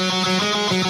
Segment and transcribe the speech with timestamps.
[0.00, 0.89] Thank you.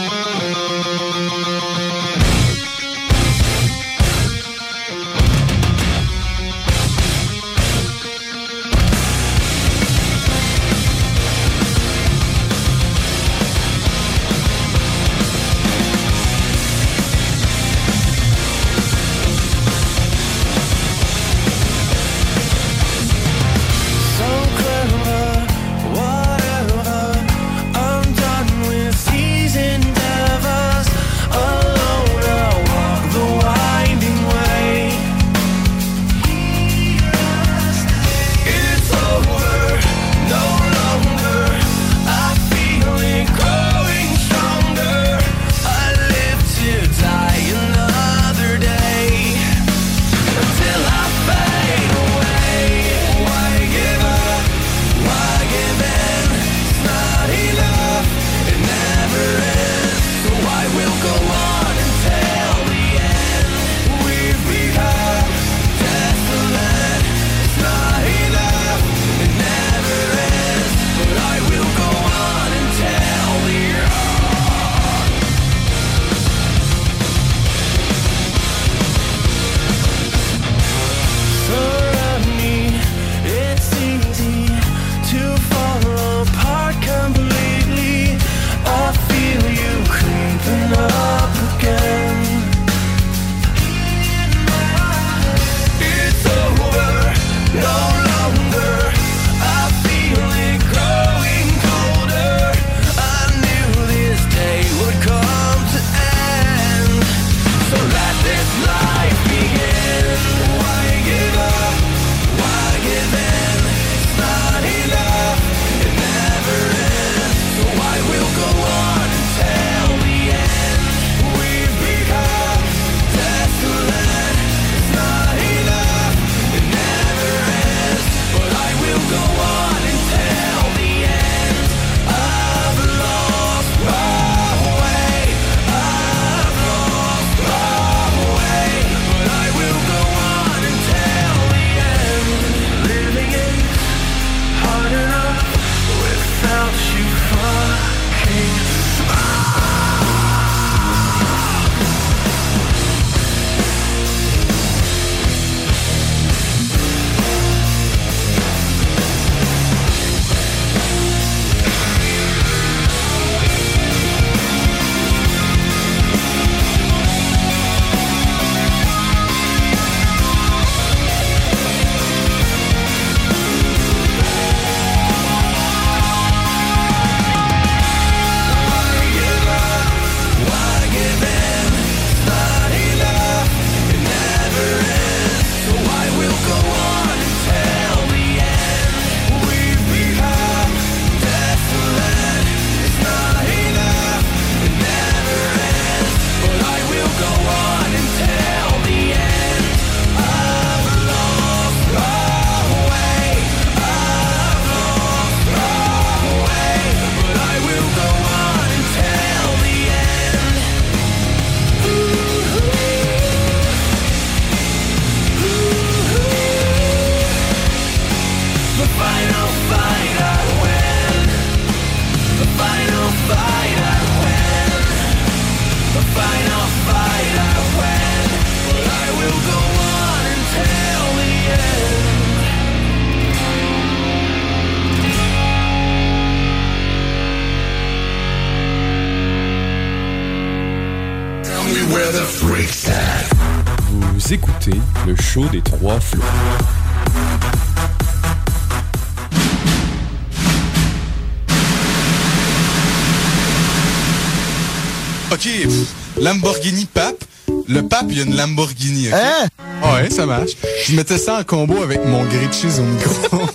[258.00, 259.08] Pape, il y a une Lamborghini.
[259.12, 259.48] Hein?
[259.82, 260.52] Ouais, ça marche.
[260.86, 263.46] Je mettais ça en combo avec mon grilled cheese au micro.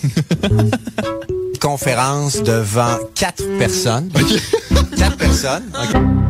[1.62, 4.10] Conférence devant quatre personnes.
[4.98, 5.64] Quatre personnes.
[5.74, 6.25] OK.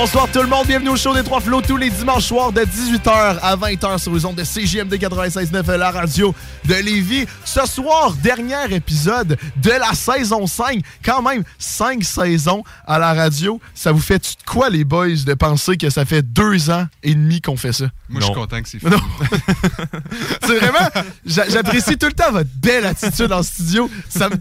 [0.00, 2.60] Bonsoir tout le monde, bienvenue au show des Trois Flots tous les dimanches soirs de
[2.60, 6.32] 18h à 20h sur les ondes de CJMD 96.9 la radio
[6.66, 7.26] de Lévis.
[7.44, 10.82] Ce soir, dernier épisode de la saison 5.
[11.04, 13.60] Quand même, 5 saisons à la radio.
[13.74, 17.14] Ça vous fait de quoi les boys de penser que ça fait deux ans et
[17.16, 17.86] demi qu'on fait ça?
[18.08, 18.92] Moi, je suis content que c'est fini.
[18.92, 18.98] Non.
[20.46, 20.88] C'est vraiment.
[21.26, 23.90] j'a- J'apprécie tout le temps votre belle attitude en studio.
[24.08, 24.36] Ça me-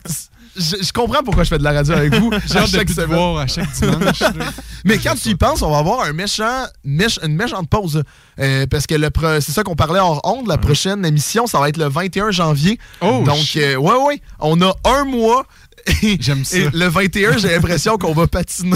[0.57, 2.31] je, je comprends pourquoi je fais de la radio avec vous.
[2.48, 3.07] J'ai hâte de chaque te semaine.
[3.18, 4.24] voir à chaque dimanche.
[4.86, 8.04] Mais quand tu y penses, on va avoir un méchant, méch- une méchante pause.
[8.39, 9.09] Euh, parce que le
[9.42, 10.48] c'est ça qu'on parlait hors onde.
[10.48, 12.77] La prochaine émission, ça va être le 21 janvier.
[13.01, 14.21] Oh, Donc, euh, ouais, ouais.
[14.39, 15.45] On a un mois.
[16.04, 16.57] Et, J'aime ça.
[16.57, 18.75] et le 21, j'ai l'impression qu'on va patiner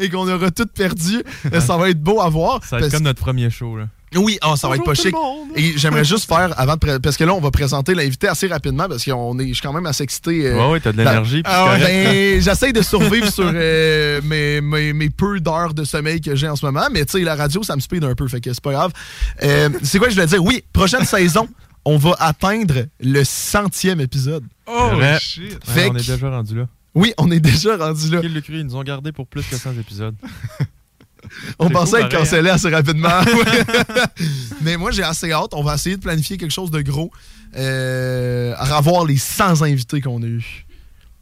[0.00, 1.22] et qu'on aura tout perdu.
[1.52, 2.60] Euh, Ça va être beau à voir.
[2.64, 3.84] Ça va être comme notre premier show, là.
[4.16, 5.14] Oui, ah, ça va être pas chic.
[5.56, 8.46] Et j'aimerais juste faire, avant de pré- parce que là, on va présenter l'invité assez
[8.46, 10.46] rapidement parce qu'on est, je suis quand même assez excité.
[10.46, 11.42] euh, Ouais, ouais, t'as de l'énergie.
[11.42, 11.78] ben,
[12.40, 16.56] j'essaie de survivre sur euh, mes, mes, mes peu d'heures de sommeil que j'ai en
[16.56, 18.62] ce moment, mais tu sais, la radio, ça me speed un peu, fait que c'est
[18.62, 18.92] pas grave.
[19.42, 20.42] Euh, c'est quoi que je voulais dire?
[20.44, 21.48] Oui, prochaine saison,
[21.84, 24.44] on va atteindre le centième épisode.
[24.66, 24.90] Oh,
[25.20, 25.42] shit.
[25.52, 26.66] Ouais, fait on est déjà rendu là.
[26.94, 28.20] Oui, on est déjà rendu là.
[28.20, 30.14] Qui le cru, ils nous ont gardé pour plus que 100 épisodes.
[31.58, 33.08] On pensait être cancellé assez rapidement.
[34.62, 35.52] mais moi, j'ai assez hâte.
[35.52, 37.10] On va essayer de planifier quelque chose de gros.
[37.56, 40.66] Euh, à revoir les 100 invités qu'on a eus.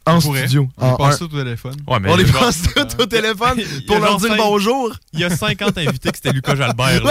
[0.05, 0.67] En studio.
[0.77, 1.75] On En passe un- tout au téléphone.
[1.87, 3.57] Ouais, mais on les genre- passe tous au téléphone
[3.87, 4.93] pour leur dire bonjour.
[5.13, 7.01] Il y a 50 invités que c'était Lucas Jalbert.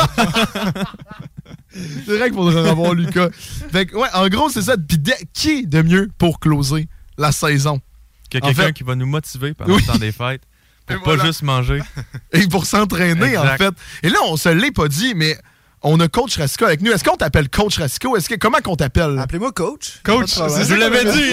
[1.74, 3.28] C'est vrai qu'il faudrait avoir Lucas.
[3.70, 4.76] Fait que, ouais, en gros, c'est ça.
[4.76, 7.80] Puis de- qui de mieux pour closer la saison?
[8.28, 9.80] Qu'il y a En quelqu'un fait- qui va nous motiver pendant Oui.
[9.86, 10.42] le temps des fêtes.
[10.86, 11.24] Pour Et pas voilà.
[11.24, 11.80] juste manger.
[12.32, 13.74] Et pour s'entraîner, en fait.
[14.02, 15.36] Et là, on se l'est pas dit, mais
[15.82, 16.92] on a Coach Rasco avec nous.
[16.92, 18.16] Est-ce qu'on t'appelle Coach Rasco?
[18.16, 19.18] Est-ce que, comment qu'on t'appelle?
[19.18, 20.00] Appelez-moi coach.
[20.04, 21.30] Coach, Je l'avais qu'on dit.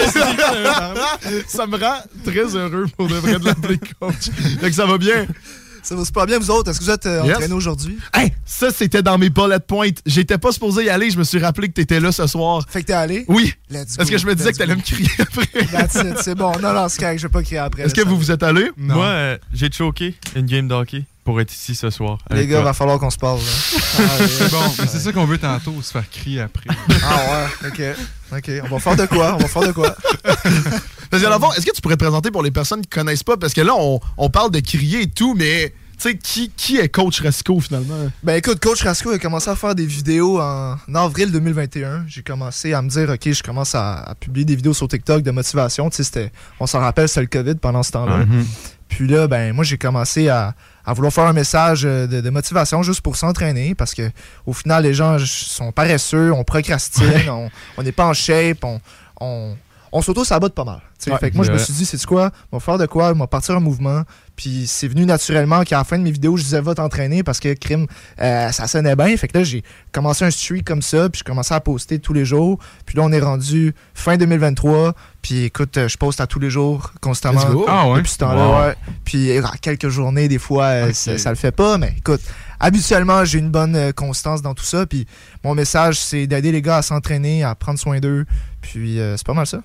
[1.48, 4.30] ça me rend très heureux pour de vrai de l'appeler coach.
[4.60, 5.26] Fait que ça va bien.
[5.82, 6.70] Ça va super bien, vous autres.
[6.70, 7.34] Est-ce que vous êtes euh, Yes.
[7.36, 7.98] entraînés aujourd'hui?
[8.14, 9.88] Hey, ça, c'était dans mes bullet points.
[10.06, 11.10] J'étais pas supposé y aller.
[11.10, 12.64] Je me suis rappelé que t'étais là ce soir.
[12.68, 13.24] Fait que t'es allé?
[13.28, 13.54] Oui.
[13.70, 16.16] Let's Parce go, que je me disais que t'allais me crier après.
[16.22, 16.52] C'est bon.
[16.60, 17.82] Non, non, c'est correct, je vais pas crier après.
[17.84, 18.70] Est-ce que vous vous êtes allé?
[18.76, 18.94] Non.
[18.96, 22.18] Moi, euh, j'ai choqué une game d'hockey pour être ici ce soir.
[22.30, 22.64] Les gars, toi.
[22.64, 23.38] va falloir qu'on se parle.
[23.38, 23.44] là.
[23.98, 26.64] Ah, C'est bon, mais c'est ça qu'on veut tantôt, se faire crier après.
[27.04, 27.82] Ah ouais, ok.
[28.38, 29.34] Ok, on va faire de quoi?
[29.34, 29.94] On va faire de quoi?
[31.10, 32.88] Parce que, dans le fond, est-ce que tu pourrais te présenter pour les personnes qui
[32.88, 33.36] connaissent pas?
[33.36, 36.78] Parce que là, on, on parle de crier et tout, mais tu sais, qui, qui
[36.78, 37.96] est Coach Rasco finalement?
[38.22, 42.04] Ben écoute, Coach Rasco a commencé à faire des vidéos en avril 2021.
[42.06, 45.22] J'ai commencé à me dire, ok, je commence à, à publier des vidéos sur TikTok
[45.22, 45.90] de motivation.
[45.90, 48.18] Tu sais, c'était, on s'en rappelle, c'était le COVID pendant ce temps-là.
[48.18, 48.46] Mhm.
[48.88, 52.30] Puis là, ben moi, j'ai commencé à, à vouloir faire un message euh, de, de
[52.30, 54.10] motivation juste pour s'entraîner parce que
[54.46, 58.80] au final, les gens sont paresseux, on procrastine, on on n'est pas en shape, on,
[59.20, 59.56] on,
[59.92, 60.80] on s'auto-sabote pas mal.
[61.06, 62.30] Ouais, fait que moi, je me suis dit, c'est quoi?
[62.52, 63.10] On va faire de quoi?
[63.10, 64.02] On va partir un mouvement.
[64.36, 67.40] Puis c'est venu naturellement qu'à la fin de mes vidéos, je disais, va t'entraîner parce
[67.40, 67.86] que crime,
[68.20, 69.16] euh, ça sonnait bien.
[69.16, 72.12] Fait que là, j'ai commencé un streak comme ça, puis je commençais à poster tous
[72.12, 72.58] les jours.
[72.86, 74.94] Puis là, on est rendu fin 2023.
[75.22, 77.40] Puis écoute, euh, je poste à tous les jours, constamment.
[77.68, 77.96] Ah ouais?
[77.98, 78.66] Depuis ce temps-là, Wow.
[78.68, 78.74] ouais.
[79.04, 81.76] Puis euh, quelques journées, des fois, ça, ça le fait pas.
[81.78, 82.20] Mais écoute,
[82.58, 84.86] habituellement, j'ai une bonne euh, constance dans tout ça.
[84.86, 85.06] Puis
[85.44, 88.26] mon message, c'est d'aider les gars à s'entraîner, à prendre soin d'eux.
[88.60, 89.60] Puis euh, c'est pas mal ça.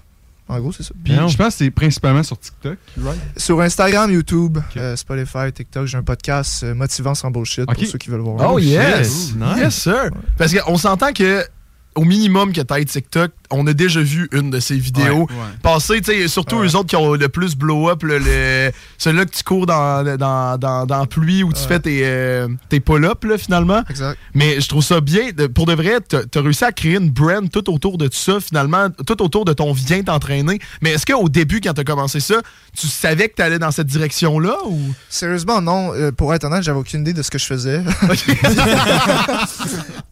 [0.48, 0.94] En gros, c'est ça.
[1.04, 3.20] Puis je pense que c'est principalement sur TikTok, right?
[3.36, 7.98] Sur Instagram, YouTube, euh, Spotify, TikTok, j'ai un podcast euh, motivant sans bullshit pour ceux
[7.98, 8.54] qui veulent voir.
[8.54, 8.70] Oh, shit.
[8.70, 9.34] yes!
[9.36, 9.58] Nice.
[9.58, 10.12] Yes, sir!
[10.38, 11.44] Parce qu'on s'entend que
[11.96, 15.58] au minimum que t'ailles TikTok, on a déjà vu une de ces vidéos Ouais, ouais.
[15.62, 16.68] passer, tu sais, surtout Ouais.
[16.68, 20.58] eux autres qui ont le plus blow-up, le, le- celui-là que tu cours dans, dans,
[20.86, 23.82] dans, pluie où tu fais tes, euh, tes pull-ups, là, finalement.
[23.90, 24.18] Exact.
[24.34, 25.30] Mais je trouve ça bien.
[25.32, 28.40] de- pour de vrai, t'as as réussi à créer une brand tout autour de ça,
[28.40, 30.60] finalement, tout autour de ton viens t'entraîner.
[30.82, 32.36] Mais est-ce qu'au début, quand t'as commencé ça,
[32.76, 34.80] tu savais que t'allais dans cette direction-là ou?
[35.10, 35.94] Sérieusement, non.
[35.94, 37.82] Euh, pour être honnête, j'avais aucune idée de ce que je faisais.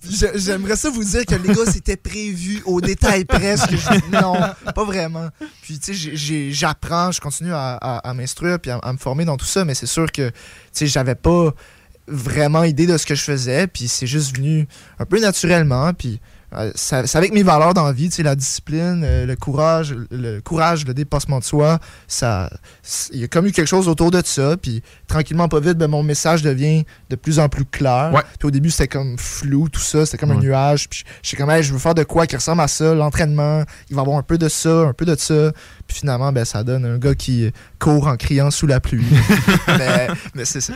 [0.09, 3.73] J'ai- J'aimerais ça vous dire que les gars, c'était prévu au détail presque.
[4.11, 4.35] Non,
[4.75, 5.29] pas vraiment.
[5.61, 9.45] Puis, tu sais, j'apprends, je continue à, m'instruire puis à, à me former dans tout
[9.45, 10.35] ça, mais c'est sûr que, tu
[10.73, 11.53] sais, j'avais pas
[12.07, 14.67] vraiment idée de ce que je faisais, puis c'est juste venu
[14.99, 16.19] un peu naturellement, puis
[16.75, 20.39] c'est avec mes valeurs dans la vie, tu sais, la discipline, euh, le courage, le
[20.39, 22.49] courage, le dépassement de soi, ça,
[23.11, 25.87] il y a comme eu quelque chose autour de ça, puis tranquillement, pas vite, ben,
[25.87, 28.11] mon message devient de plus en plus clair.
[28.13, 28.21] Ouais.
[28.39, 31.49] Puis au début, c'était comme flou, tout ça, c'était comme un nuage, puis j'étais comme,
[31.49, 34.17] Hey, je veux faire de quoi qui ressemble à ça, l'entraînement, il va y avoir
[34.17, 35.51] un peu de ça, un peu de ça,
[35.93, 39.05] puis finalement, ben, ça donne un gars qui court en criant sous la pluie.
[39.67, 40.73] mais mais c'est ça.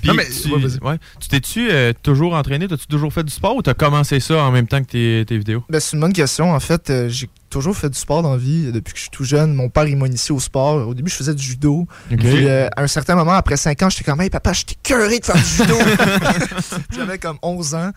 [0.00, 0.98] Puis Non, mais- tu ouais, ouais.
[1.28, 2.68] T'es-tu euh, toujours entraîné?
[2.68, 5.36] T'as-tu toujours fait du sport ou t'as commencé ça en même temps que tes, tes
[5.36, 5.64] vidéos?
[5.68, 6.52] Ben, c'est une bonne question.
[6.54, 9.10] En fait, euh, j'ai toujours fait du sport dans la vie depuis que je suis
[9.10, 9.52] tout jeune.
[9.54, 10.88] Mon père, il m'a initié au sport.
[10.88, 11.86] Au début, je faisais du judo.
[12.08, 15.18] Puis, euh, à un certain moment, après 5 ans, j'étais comme, hey papa, j'étais curé
[15.18, 15.74] de faire du judo.
[16.94, 17.90] J'avais comme 11 ans.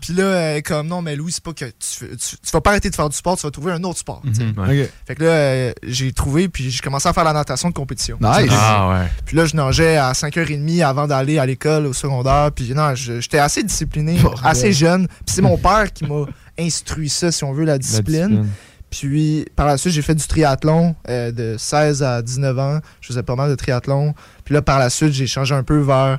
[0.00, 2.60] Puis là, euh, comme, non, mais Louis, c'est pas que tu, fais- tu, tu vas
[2.60, 4.22] pas arrêter de faire du sport, tu vas trouver un autre sport.
[4.24, 4.90] Mhm, ouais.
[5.06, 8.16] Fait que là, euh, j'ai trouvé, puis j'ai commencé à faire la natation de compétition.
[8.20, 8.50] Nice.
[8.52, 9.06] Ah ouais.
[9.26, 12.50] Puis là, je nageais à 5h30 avant d'aller à l'école au secondaire.
[12.54, 15.06] Puis non, j'étais assez discipliné, assez jeune.
[15.08, 16.24] Puis c'est mon père qui m'a
[16.58, 18.46] instruit ça, si on veut, la La discipline.
[18.90, 22.80] Puis par la suite, j'ai fait du triathlon euh, de 16 à 19 ans.
[23.00, 24.14] Je faisais pas mal de triathlon.
[24.44, 26.18] Puis là, par la suite, j'ai changé un peu vers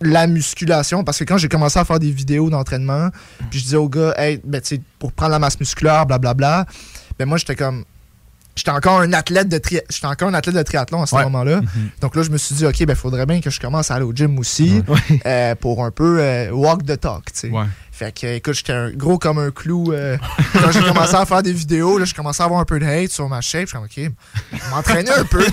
[0.00, 3.08] la musculation parce que quand j'ai commencé à faire des vidéos d'entraînement,
[3.50, 6.66] puis je disais aux gars, hey, ben, tu sais, pour prendre la masse musculaire, blablabla,
[7.18, 7.84] ben moi, j'étais comme.
[8.56, 9.80] J'étais encore un athlète de tri...
[9.90, 11.24] j'étais encore un athlète de triathlon à ce Ouais.
[11.24, 11.60] moment-là.
[12.00, 14.04] Donc là, je me suis dit, OK, ben, faudrait bien que je commence à aller
[14.04, 14.80] au gym aussi
[15.26, 17.50] euh, pour un peu euh, walk the talk, tu sais.
[17.50, 17.64] Ouais.
[17.96, 19.92] Fait que, écoute, j'étais gros comme un clou.
[19.92, 20.18] euh,
[20.52, 22.84] quand j'ai commencé à faire des vidéos, là, je commençais à avoir un peu de
[22.84, 23.68] hate sur ma shape.
[23.68, 25.46] Je suis comme, OK, m'entraîner un peu.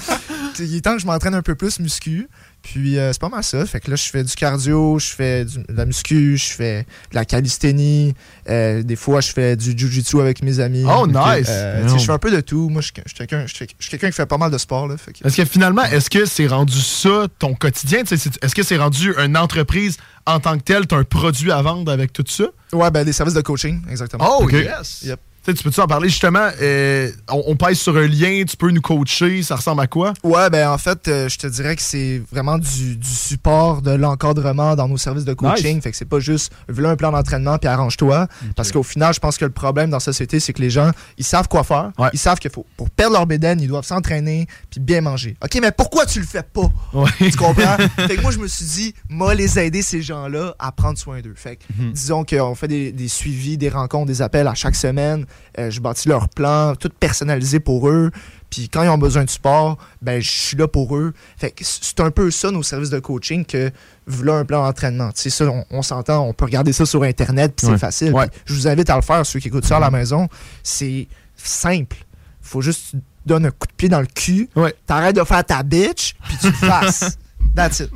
[0.58, 2.28] Il est temps que je m'entraîne un peu plus muscu.
[2.72, 3.64] Puis euh, c'est pas mal ça.
[3.64, 6.82] Fait que là, je fais du cardio, je fais du- de la muscu, je fais
[7.10, 8.14] de la calisthénie.
[8.50, 10.84] euh, des fois, je fais du jujitsu avec mes amis.
[10.84, 11.46] Oh, nice.
[11.48, 12.68] Euh, tu je fais un peu de tout.
[12.68, 13.46] Moi, je suis quelqu'un
[13.88, 14.88] quelqu'un qui fait pas mal de sport.
[14.88, 18.02] Là, fait que- Est-ce que finalement, est-ce que c'est rendu ça ton quotidien?
[18.04, 19.96] Tu Est-ce que c'est rendu une entreprise
[20.26, 20.86] en tant que telle?
[20.86, 22.44] T'as un produit à vendre avec tout ça?
[22.72, 24.38] Ouais, ben des services de coaching, exactement.
[24.40, 25.02] Oh, yes!
[25.04, 25.20] Yep.
[25.54, 26.08] Tu peux-tu en parler?
[26.08, 26.48] Justement?
[26.60, 30.12] euh, on, on pèse sur un lien, tu peux nous coacher, ça ressemble à quoi?
[30.22, 33.92] Ouais, ben en fait, euh, je te dirais que c'est vraiment du, du support, de
[33.92, 35.80] l'encadrement dans nos services de coaching.
[35.80, 38.26] Fait que c'est pas juste voilà un plan d'entraînement puis arrange-toi.
[38.54, 40.90] Parce qu'au final, je pense que le problème dans la société, c'est que les gens,
[41.18, 41.92] ils savent quoi faire.
[41.98, 42.08] Ouais.
[42.12, 45.36] Ils savent qu'il faut, pour perdre leur bédaine, ils doivent s'entraîner puis bien manger.
[45.42, 46.70] OK, mais pourquoi tu le fais pas?
[46.92, 47.10] Ouais.
[47.18, 47.76] Tu comprends?
[48.08, 51.20] fait que moi, je me suis dit, moi, les aider, ces gens-là, à prendre soin
[51.20, 51.34] d'eux.
[51.36, 51.62] Fait que,
[51.92, 55.26] disons qu'on fait des, des suivis, des rencontres, des appels à chaque semaine.
[55.58, 58.10] Euh, je bâtis leur plan, tout personnalisé pour eux.
[58.50, 61.12] Puis quand ils ont besoin de support, ben je suis là pour eux.
[61.36, 63.70] Fait que c'est un peu ça, nos services de coaching, que
[64.06, 65.10] voilà un plan d'entraînement.
[65.14, 67.72] Sais, ça, on, on s'entend, on peut regarder ça sur Internet, puis Ouais.
[67.74, 68.12] c'est facile.
[68.12, 68.28] Ouais.
[68.44, 70.28] Je vous invite à le faire, ceux qui écoutent ça à la maison.
[70.62, 71.96] C'est simple.
[72.40, 74.72] Faut juste tu donnes un coup de pied dans le cul, Ouais.
[74.86, 77.18] t'arrêtes de faire ta bitch, puis tu le fasses.
[77.56, 77.90] That's it.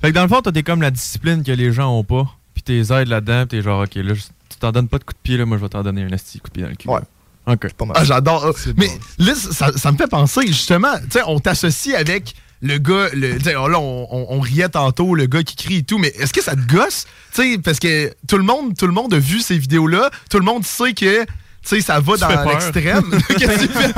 [0.00, 2.26] Fait que dans le fond, t'es comme la discipline que les gens ont pas.
[2.54, 4.14] Puis t'es aides là-dedans, puis t'es genre, OK, là,
[4.48, 6.12] tu t'en donnes pas de coup de pied, là, moi, je vais t'en donner un
[6.12, 6.88] asti coup de pied dans le cul.
[6.88, 7.00] Ouais.
[7.46, 7.72] OK.
[7.74, 7.96] Pas mal.
[8.00, 8.52] Ah, j'adore.
[8.76, 8.88] Mais
[9.18, 13.36] là, ça, ça me fait penser, justement, tu sais, on t'associe avec le gars, le,
[13.38, 16.08] tu sais, là, on, on- on riait tantôt, le gars qui crie et tout, mais
[16.18, 17.06] est-ce que ça te gosse?
[17.34, 20.38] Tu sais, parce que tout le monde, tout le monde a vu ces vidéos-là, tout
[20.38, 21.24] le monde sait que,
[21.68, 22.48] tu sais, ça va Tu dans peur.
[22.48, 23.10] l'extrême.
[23.28, 23.92] Qu'est-ce que tu fais?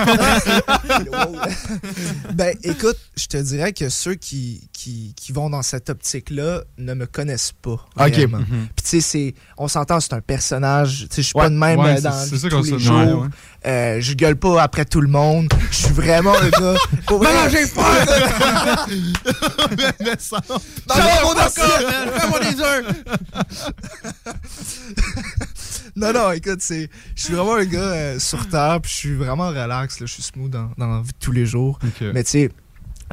[2.35, 6.95] ben, écoute, je te dirais que ceux qui, qui, qui vont dans cette optique-là ne
[6.95, 7.73] me connaissent pas.
[7.73, 7.81] Ok.
[8.15, 8.39] réellement.
[8.39, 8.69] Mhm.
[8.75, 11.07] Puis, tu sais, c'est- on s'entend, c'est un personnage.
[11.11, 12.97] Tu sais, je suis Ouais, pas de même ouais, euh, dans ça tous les jours.
[12.97, 13.29] ouais, ouais.
[13.67, 15.49] Euh, je gueule pas après tout le monde.
[15.71, 16.75] Je suis vraiment un gars.
[17.51, 17.67] J'ai
[20.01, 20.59] Mais ça- Non,
[20.97, 21.35] non, mon
[25.99, 26.89] Non, non, écoute, c'est.
[27.17, 30.13] Je suis vraiment un gars euh, sur terre, puis je suis vraiment relax, là, je
[30.13, 31.79] suis smooth dans, dans la vie de tous les jours.
[32.15, 32.51] Mais tu sais,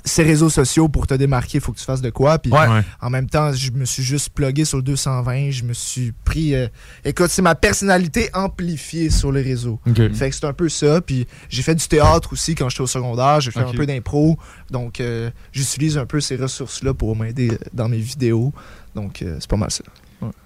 [0.03, 2.37] ces réseaux sociaux, pour te démarquer, il faut que tu fasses de quoi.
[2.37, 2.81] Puis Ouais.
[2.99, 5.51] En même temps, je me suis juste plugué sur le 220.
[5.51, 6.53] Je me suis pris.
[6.53, 6.67] euh,
[7.05, 9.79] Écoute, c'est ma personnalité amplifiée sur les réseaux.
[10.13, 10.99] Fait que c'est un peu ça.
[10.99, 13.39] Puis j'ai fait du théâtre aussi quand j'étais au secondaire.
[13.39, 14.37] J'ai fait un peu d'impro.
[14.69, 18.53] Donc euh, j'utilise un peu ces ressources-là pour m'aider dans mes vidéos.
[18.95, 19.83] Donc euh, c'est pas mal ça.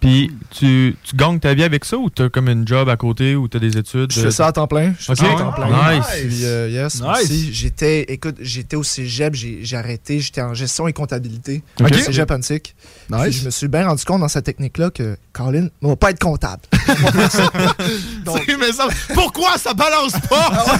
[0.01, 3.35] Puis tu, tu gagnes ta vie avec ça ou t'as comme une job à côté
[3.35, 4.11] ou t'as des études?
[4.11, 4.93] Je fais ça à temps plein.
[4.99, 5.17] Je fais Ok.
[5.19, 5.95] ça à temps plein.
[5.99, 6.05] Nice.
[6.27, 7.49] Puis, euh, yes, Nice.
[7.51, 11.91] j'étais, écoute, j'étais au cégep, j'ai arrêté, j'étais en gestion et comptabilité Ok.
[11.91, 12.75] au cégep antique.
[13.11, 16.11] Puis je me suis bien rendu compte dans cette technique-là que Colin ne va pas
[16.11, 16.61] être comptable.
[18.25, 20.77] Donc, Mais ça- pourquoi ça balance pas?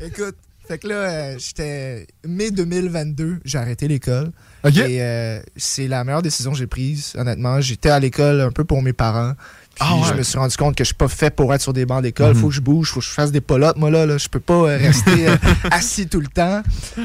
[0.00, 0.36] écoute,
[0.68, 4.30] Fait que là, euh, j'étais mai 2022, j'ai arrêté l'école.
[4.64, 7.60] Et euh, c'est la meilleure décision que j'ai prise, honnêtement.
[7.60, 9.32] J'étais à l'école un peu pour mes parents.
[9.74, 10.02] Puis Ah ouais.
[10.08, 12.02] je me suis rendu compte que je suis pas fait pour être sur des bancs
[12.02, 12.34] d'école.
[12.34, 12.40] Mhm.
[12.40, 13.76] Faut que je bouge, faut que je fasse des polottes.
[13.78, 15.36] Moi, là, là je peux pas euh, rester euh,
[15.70, 16.62] assis tout le temps.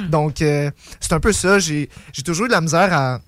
[0.09, 0.73] Donc, c'est
[1.11, 1.59] un peu ça.
[1.59, 1.89] J'ai
[2.25, 3.19] toujours eu de la misère à...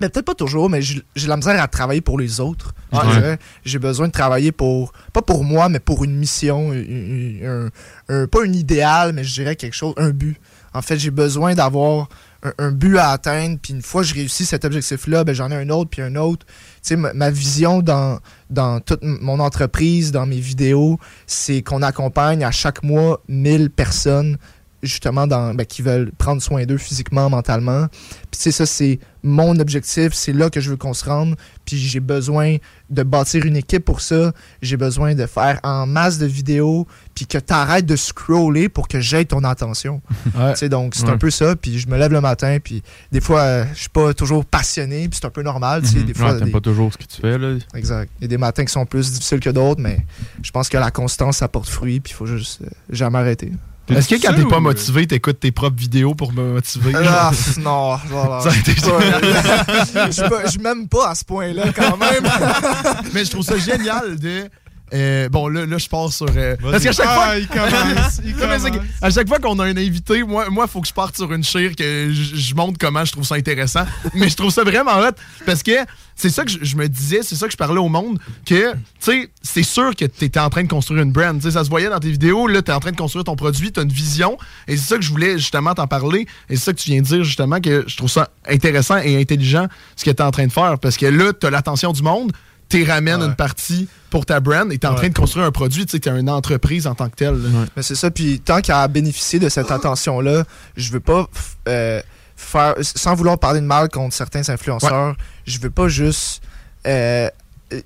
[0.00, 2.74] Mais peut-être pas toujours, mais j'ai de la misère à travailler pour les autres.
[2.92, 3.38] Ouais.
[3.64, 8.52] J'ai besoin de travailler pour, pas pour moi, mais pour une mission, un- pas un
[8.52, 10.36] idéal, mais je dirais quelque chose, un but.
[10.72, 12.08] En fait, j'ai besoin d'avoir
[12.58, 15.56] un, but à atteindre, puis une fois que je réussis cet objectif-là, ben, j'en ai
[15.56, 16.46] un autre, puis un autre.
[16.46, 18.20] Tu sais, ma, vision dans,
[18.50, 24.36] dans toute mon entreprise, dans mes vidéos, c'est qu'on accompagne à chaque mois 1000 personnes
[24.84, 27.86] justement dans, ben, qui veulent prendre soin d'eux physiquement, mentalement.
[28.30, 31.34] Puis sais, ça, c'est mon objectif, c'est là que je veux qu'on se rende.
[31.64, 32.56] Puis j'ai besoin
[32.90, 34.32] de bâtir une équipe pour ça.
[34.60, 38.86] J'ai besoin de faire en masse de vidéos, puis que tu arrêtes de scroller pour
[38.86, 40.02] que j'aie ton attention.
[40.36, 40.52] Ouais.
[40.52, 41.10] Tu sais, donc c'est Ouais.
[41.12, 41.54] un peu ça.
[41.56, 45.08] Puis je me lève le matin, puis des fois, euh, je suis pas toujours passionné,
[45.08, 45.82] puis c'est un peu normal.
[45.82, 46.04] tu sais, Mhm.
[46.04, 47.56] Des fois, Ouais, t'aimes des- pas toujours ce que tu fais, là.
[47.74, 48.10] Exact.
[48.20, 50.04] Il y a des matins qui sont plus difficiles que d'autres, mais
[50.42, 53.52] je pense que la constance, ça porte fruit, puis il faut juste euh, jamais arrêter.
[53.90, 56.92] Est-ce que quand t'es pas ou- motivé, t'écoutes tes propres vidéos pour me motiver?
[56.94, 58.40] Ah, non, voilà.
[58.40, 60.50] Ça a été- Ouais.
[60.52, 62.24] je m'aime pas à ce point-là quand même.
[63.12, 64.44] Mais je trouve ça génial de.
[64.92, 66.26] euh, bon, là, là, je pars sur.
[66.34, 67.24] euh, parce qu'à chaque fois.
[67.28, 68.34] Ah, il commence, il
[68.74, 71.32] Non, à chaque fois qu'on a un invité, moi, moi, faut que je parte sur
[71.32, 73.84] une chire que je, je montre comment je trouve ça intéressant.
[74.14, 75.12] mais je trouve ça vraiment hot
[75.46, 75.72] parce que
[76.16, 78.72] c'est ça que je, je me disais, c'est ça que je parlais au monde que,
[78.72, 81.36] tu sais, c'est sûr que tu étais en train de construire une brand.
[81.36, 83.24] Tu sais, ça se voyait dans tes vidéos, là, tu es en train de construire
[83.24, 84.38] ton produit, tu as une vision.
[84.68, 86.26] Et c'est ça que je voulais justement t'en parler.
[86.48, 89.20] Et c'est ça que tu viens de dire justement que je trouve ça intéressant et
[89.20, 89.66] intelligent
[89.96, 92.02] ce que tu es en train de faire parce que là, tu as l'attention du
[92.02, 92.32] monde.
[92.70, 95.50] Tu ramènes une partie pour ta brand et tu es en train de construire un
[95.50, 97.38] produit, tu sais, tu es une entreprise en tant que telle.
[97.76, 100.44] Mais c'est ça, puis tant qu'à bénéficier de cette attention-là,
[100.74, 101.28] je veux pas
[101.68, 102.00] euh,
[102.36, 105.14] faire, sans vouloir parler de mal contre certains influenceurs,
[105.46, 106.42] je veux pas juste,
[106.86, 107.28] euh,
[107.72, 107.80] euh,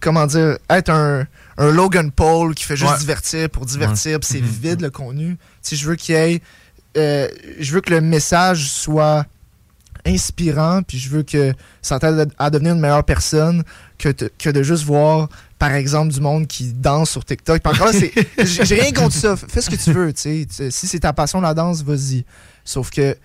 [0.00, 1.26] comment dire, être un,
[1.58, 2.98] un Logan Paul qui fait juste Ouais.
[2.98, 5.36] divertir pour divertir, puis c'est vide le contenu.
[5.62, 6.42] Sais, je veux qu'il y ait,
[6.96, 7.28] euh,
[7.58, 9.26] je veux que le message soit
[10.04, 11.52] inspirant, puis je veux que
[11.82, 13.64] ça t'aide à devenir une meilleure personne
[13.98, 15.28] que, de- que de juste voir,
[15.58, 17.62] par exemple, du monde qui danse sur TikTok.
[17.64, 18.12] Là, c'est-
[18.64, 19.34] j'ai rien contre ça.
[19.36, 20.70] Fais ce que tu veux, tu sais.
[20.70, 22.24] Si c'est ta passion, la danse, vas-y.
[22.64, 23.16] Sauf que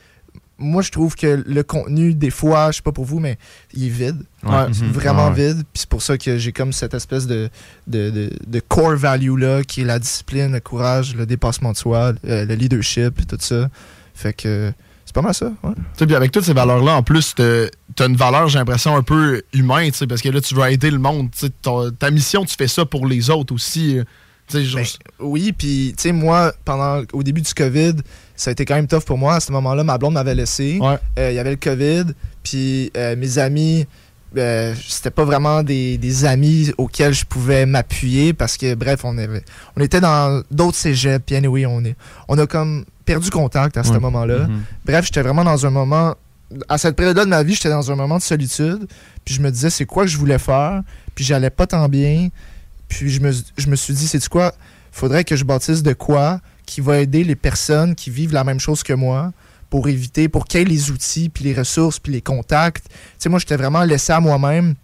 [0.61, 3.37] moi, je trouve que le contenu, des fois, je sais pas pour vous, mais
[3.73, 4.23] il est vide.
[4.43, 4.67] Ouais.
[4.69, 4.91] Mhm.
[4.91, 5.57] vraiment Ouais, vide.
[5.73, 7.49] Puis c'est pour ça que j'ai comme cette espèce de,
[7.87, 12.13] de, de, de core value-là, qui est la discipline, le courage, le dépassement de soi,
[12.25, 13.69] euh, le leadership, et tout ça.
[14.13, 14.71] Fait que
[15.05, 15.73] c'est pas mal ça, ouais.
[15.97, 19.91] Puis avec toutes ces valeurs-là, en plus, t'as une valeur, j'ai l'impression, un peu humaine,
[20.07, 21.29] parce que là, tu veux aider le monde.
[21.99, 23.97] Ta mission, tu fais ça pour les autres aussi.
[23.99, 24.03] euh,
[24.53, 24.85] Ben,
[25.19, 27.93] oui, puis tu sais, moi, pendant au début du COVID,
[28.41, 29.35] ça a été quand même tough pour moi.
[29.35, 30.79] À ce moment-là, ma blonde m'avait laissé.
[30.81, 30.97] Ouais.
[31.19, 32.05] Euh, Il y avait le COVID,
[32.41, 33.85] puis euh, mes amis,
[34.35, 39.17] euh, c'était pas vraiment des, des amis auxquels je pouvais m'appuyer parce que, bref, on,
[39.19, 39.43] avait,
[39.77, 41.95] on était dans d'autres cégeps, puis anyway, on, est,
[42.27, 43.99] on a comme perdu contact à ce Ouais.
[43.99, 44.47] moment-là.
[44.47, 44.63] Mhm.
[44.85, 46.15] Bref, j'étais vraiment dans un moment.
[46.67, 48.87] À cette période-là de ma vie, j'étais dans un moment de solitude.
[49.23, 50.81] Puis je me disais, c'est quoi que je voulais faire?
[51.13, 52.29] Puis j'allais pas tant bien.
[52.87, 54.53] Puis je me, je me suis dit, c'est quoi?
[54.91, 56.39] Faudrait que je bâtisse de quoi
[56.71, 59.33] qui va aider les personnes qui vivent la même chose que moi
[59.69, 62.85] pour éviter, pour qu'il y ait les outils, puis les ressources, puis les contacts.
[62.87, 64.75] Tu sais, moi, j'étais vraiment laissé à moi-même.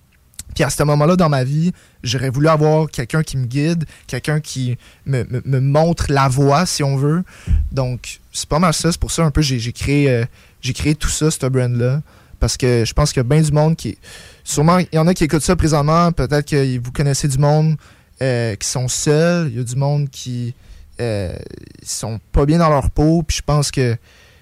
[0.54, 1.71] Puis à ce moment-là dans ma vie,
[2.04, 5.23] j'aurais voulu avoir quelqu'un qui me guide, quelqu'un qui me,
[5.60, 7.23] montre la voie, si on veut.
[7.71, 8.91] Donc, c'est pas mal ça.
[8.91, 10.26] C'est pour ça un peu j'ai j'ai créé, euh,
[10.60, 12.02] j'ai créé tout ça, ce brand-là.
[12.41, 13.97] Parce que je pense qu'il y a bien du monde qui.
[14.43, 16.12] Sûrement, il y en a qui écoutent ça présentement.
[16.12, 17.78] Peut-être que vous connaissez du monde
[18.21, 19.47] euh, qui sont seuls.
[19.52, 20.54] Il y a du monde qui
[21.02, 21.36] euh,
[21.84, 23.24] sont pas bien dans leur peau.
[23.24, 23.98] Puis je pense que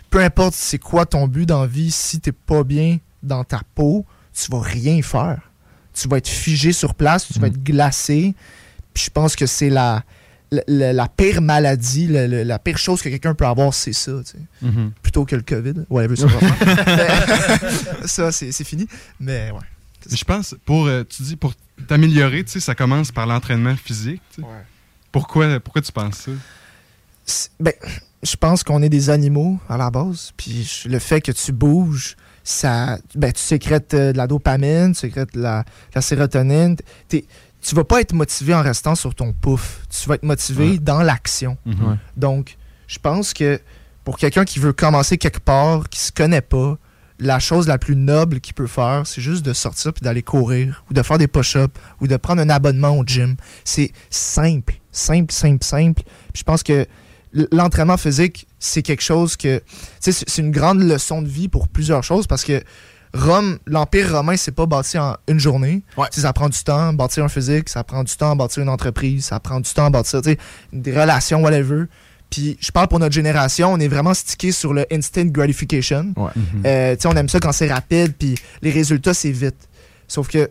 [0.09, 3.61] peu importe c'est quoi ton but dans la vie, si t'es pas bien dans ta
[3.75, 5.39] peau, tu vas rien faire.
[5.93, 8.33] Tu vas être figé sur place, tu vas être glacé.
[8.93, 10.03] Puis je pense que c'est la,
[10.51, 13.93] la, la- la pire maladie, la, la- la pire chose que quelqu'un peut avoir, c'est
[13.93, 14.11] ça.
[14.25, 14.37] tu sais.
[14.61, 14.91] Mhm.
[15.01, 15.85] Plutôt que le COVID.
[15.89, 17.97] Whatever, ça va faire.
[18.01, 18.87] Mais- ça, c'est c'est fini.
[19.19, 19.59] Mais ouais.
[20.15, 21.53] Je pense, pour, euh, tu dis, pour
[21.87, 24.21] t'améliorer, tu sais, ça commence par l'entraînement physique.
[24.35, 24.47] tu sais.
[25.19, 26.31] Pourquoi, pourquoi tu penses ça?
[27.25, 27.73] C'est- Ben,
[28.21, 30.31] je pense qu'on est des animaux à la base.
[30.35, 34.89] Puis je- le fait que tu bouges, ça, ben, tu sécrètes euh, de la dopamine,
[34.93, 36.75] tu sécrètes de la, de la sérotonine.
[37.07, 37.25] T'es-
[37.61, 39.81] tu vas pas être motivé en restant sur ton pouf.
[39.89, 40.77] Tu vas être motivé Ouais.
[40.77, 41.57] dans l'action.
[41.65, 41.73] Ouais.
[42.17, 43.59] Donc, je pense que
[44.03, 46.77] pour quelqu'un qui veut commencer quelque part, qui se connaît pas,
[47.17, 50.83] la chose la plus noble qu'il peut faire, c'est juste de sortir puis d'aller courir,
[50.91, 53.35] ou de faire des push-ups, ou de prendre un abonnement au gym.
[53.63, 56.03] C'est simple, simple, simple, simple.
[56.03, 56.85] Puis je pense que
[57.51, 59.57] l'entraînement physique, c'est quelque chose que.
[59.59, 59.63] tu
[59.99, 62.63] sais, C'est c'est une grande leçon de vie pour plusieurs choses parce que
[63.13, 65.83] Rome, l'Empire romain, c'est pas bâti en une journée.
[66.09, 68.69] Tu sais, Ça prend du temps, bâtir un physique, ça prend du temps, bâtir une
[68.69, 71.85] entreprise, ça prend du temps, bâtir des relations, whatever.
[72.29, 76.13] Puis je parle pour notre génération, on est vraiment stické sur le instant gratification.
[76.65, 79.69] Euh, tu sais, on aime ça quand c'est rapide, puis les résultats, c'est vite.
[80.07, 80.49] Sauf que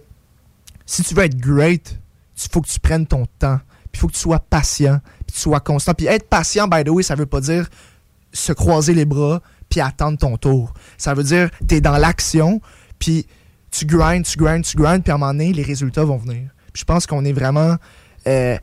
[0.87, 1.99] si tu veux être great,
[2.43, 3.61] il faut que tu prennes ton temps.
[3.95, 5.95] Puis il faut que tu sois patient, puis tu sois constant.
[5.95, 7.69] Puis être patient, by the way, ça veut pas dire
[8.33, 10.75] se croiser les bras puis attendre ton tour.
[10.99, 12.61] Ça veut dire tu es dans l'action,
[12.99, 13.27] puis
[13.71, 16.51] tu grindes, tu grindes, tu grindes, puis à un moment donné, les résultats vont venir.
[16.73, 17.77] Puis je pense qu'on est vraiment...
[18.27, 18.59] euh,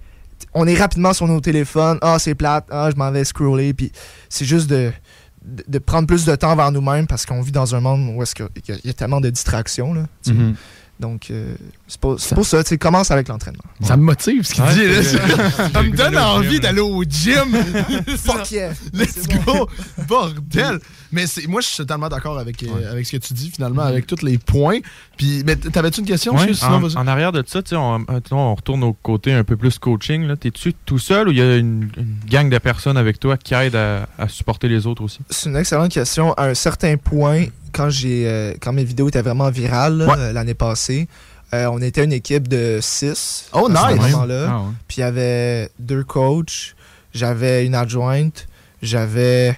[0.53, 1.97] on est rapidement sur nos téléphones.
[2.01, 2.65] Ah, c'est plate.
[2.71, 3.73] Ah, je m'en vais scroller.
[3.73, 3.91] Puis
[4.27, 4.91] c'est juste de,
[5.85, 8.45] prendre plus de temps vers nous-mêmes parce qu'on vit dans un monde où est-ce qu'il
[8.67, 9.93] y, a- il y a tellement de distractions.
[9.93, 10.33] Là, sais.
[11.01, 11.55] Donc, euh,
[11.87, 12.63] c'est pour, ça.
[12.63, 13.63] Tu commence avec l'entraînement.
[13.83, 14.85] Ça me motive ce qu'il Ouais, dit.
[14.87, 15.69] là.
[15.73, 17.55] Ça me donne envie d'aller au gym.
[18.17, 18.71] Fuck yeah.
[18.93, 19.67] Let's go.
[20.07, 20.79] Bordel.
[21.11, 23.81] Mais c'est, moi, je suis totalement d'accord avec, euh, avec ce que tu dis, finalement,
[23.83, 24.79] avec tous les points.
[25.17, 26.35] Puis, mais t'avais-tu une question?
[26.35, 26.53] Ouais?
[26.53, 30.23] Sinon, en, arrière de ça, on, maintenant, on retourne au côté un peu plus coaching.
[30.25, 30.35] là.
[30.35, 33.53] T'es-tu tout seul ou il y a une, une gang de personnes avec toi qui
[33.53, 35.19] aident à, à supporter les autres aussi?
[35.29, 36.33] C'est une excellente question.
[36.33, 40.15] À un certain point, quand j'ai euh, quand mes vidéos étaient vraiment virales Ouais.
[40.17, 41.07] euh, l'année passée,
[41.53, 43.49] euh, on était une équipe de six.
[43.53, 44.11] Oh, à ce nice!
[44.11, 44.47] moment-là.
[44.49, 44.71] Ah ouais.
[44.87, 46.75] Puis il y avait deux coachs,
[47.13, 48.47] j'avais une adjointe,
[48.81, 49.57] j'avais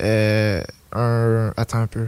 [0.00, 0.62] euh,
[0.94, 1.52] un.
[1.56, 2.06] Attends un peu.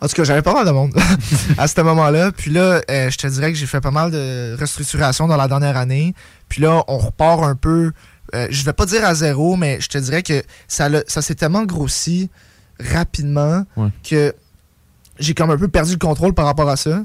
[0.00, 0.92] En tout cas, j'avais pas mal de monde
[1.58, 2.30] à ce moment-là.
[2.32, 5.48] Puis là, euh, je te dirais que j'ai fait pas mal de restructuration dans la
[5.48, 6.14] dernière année.
[6.48, 7.92] Puis là, on repart un peu.
[8.34, 11.34] euh, je vais pas dire à zéro, mais je te dirais que ça, ça s'est
[11.36, 12.28] tellement grossi
[12.80, 13.88] rapidement Ouais.
[14.08, 14.34] que
[15.18, 17.02] j'ai comme un peu perdu le contrôle par rapport à ça.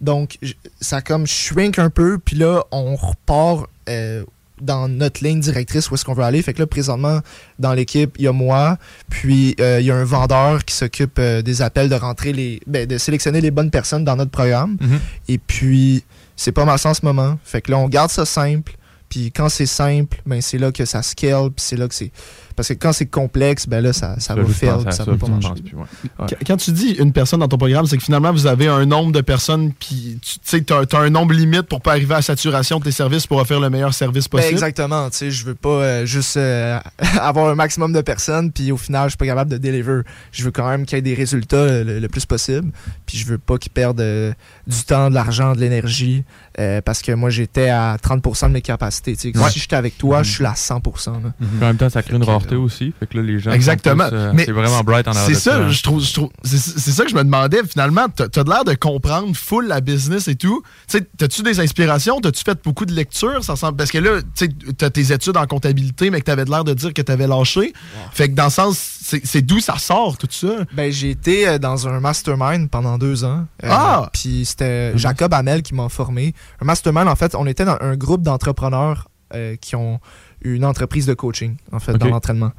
[0.00, 0.36] Donc,
[0.80, 4.24] ça comme shrink un peu, puis là, on repart euh,
[4.60, 6.42] dans notre ligne directrice où est-ce qu'on veut aller.
[6.42, 7.20] Fait que là, présentement,
[7.58, 11.18] dans l'équipe, il y a moi, puis euh, il y a un vendeur qui s'occupe
[11.18, 12.60] euh, des appels de rentrer les.
[12.66, 14.76] ben, de sélectionner les bonnes personnes dans notre programme.
[14.80, 15.00] Mhm.
[15.28, 16.04] Et puis,
[16.36, 17.38] c'est pas mal ça en ce moment.
[17.44, 18.76] Fait que là, on garde ça simple.
[19.08, 22.10] Puis quand c'est simple, ben c'est là que ça scale, puis c'est là que c'est...
[22.56, 25.62] Parce que quand c'est complexe, ben là, ça, ça va ça ça, pas marcher.
[25.62, 25.82] plus, ouais.
[26.18, 26.26] Ouais.
[26.28, 28.84] Quand- Quand tu dis une personne dans ton programme, c'est que finalement, vous avez un
[28.86, 32.22] nombre de personnes, puis tu sais, tu as, un nombre limite pour pas arriver à
[32.22, 34.52] saturation de tes services pour offrir le meilleur service Ben, possible.
[34.54, 36.78] exactement, tu sais, je veux pas euh, juste euh,
[37.20, 40.00] avoir un maximum de personnes, puis au final, je suis pas capable de deliver.
[40.32, 42.70] Je veux quand même qu'il y ait des résultats le, le plus possible,
[43.06, 44.32] puis je veux pas qu'ils perdent euh,
[44.66, 46.24] du temps, de l'argent, de l'énergie,
[46.58, 49.16] euh, parce que moi, j'étais à 30% de mes capacités.
[49.34, 49.50] Ouais.
[49.50, 51.12] Si j'étais avec toi, je suis là à 100%.
[51.22, 51.32] là.
[51.38, 52.92] Puis En même temps, ça crée une aussi.
[52.98, 53.52] Fait que là, les gens.
[53.52, 54.08] Exactement.
[54.08, 55.68] plus, euh, Mais c'est vraiment bright en arrière C'est ça, hein.
[55.70, 56.58] je trouve, je trouve- c'est
[56.92, 57.60] ça que je me demandais.
[57.68, 60.62] Finalement, t'as as l'air de comprendre full la business et tout.
[60.88, 62.20] Tu sais, t'as-tu des inspirations?
[62.20, 63.42] T'as-tu fait beaucoup de lectures?
[63.44, 66.44] Ça semble, parce que là, tu sais, t'as tes études en comptabilité, mais que t'avais
[66.44, 67.72] l'air de dire que t'avais lâché.
[68.12, 68.78] Fait que dans le sens,
[69.24, 70.64] c'est d'où ça sort tout ça?
[70.74, 73.46] Ben, j'ai été euh, dans un mastermind pendant deux ans.
[73.64, 74.10] Euh, Ah!
[74.12, 76.34] Puis c'était Jacob Hamel qui m'a formé.
[76.60, 79.98] Un mastermind, en fait, on était dans un groupe d'entrepreneurs euh, qui ont
[80.44, 82.52] une entreprise de coaching, en fait, dans l'entraînement.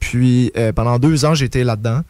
[0.00, 2.02] Puis euh, pendant deux ans, j'étais là-dedans.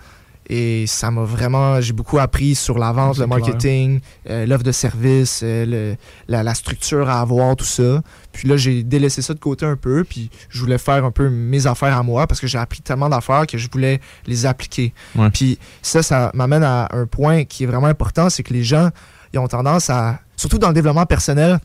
[0.49, 1.81] Et ça m'a vraiment.
[1.81, 3.99] J'ai beaucoup appris sur la vente, le marketing,
[4.31, 5.97] euh, l'offre de service, euh, le-
[6.29, 8.01] la, la structure à avoir, tout ça.
[8.33, 10.05] Puis là, j'ai délaissé ça de côté un peu.
[10.05, 13.09] Puis je voulais faire un peu mes affaires à moi parce que j'ai appris tellement
[13.09, 14.95] d'affaires que je voulais les appliquer.
[15.17, 15.31] Ouais.
[15.31, 18.91] Puis ça, ça m'amène à un point qui est vraiment important c'est que les gens,
[19.33, 20.21] ils ont tendance à.
[20.37, 21.59] Surtout dans le développement personnel,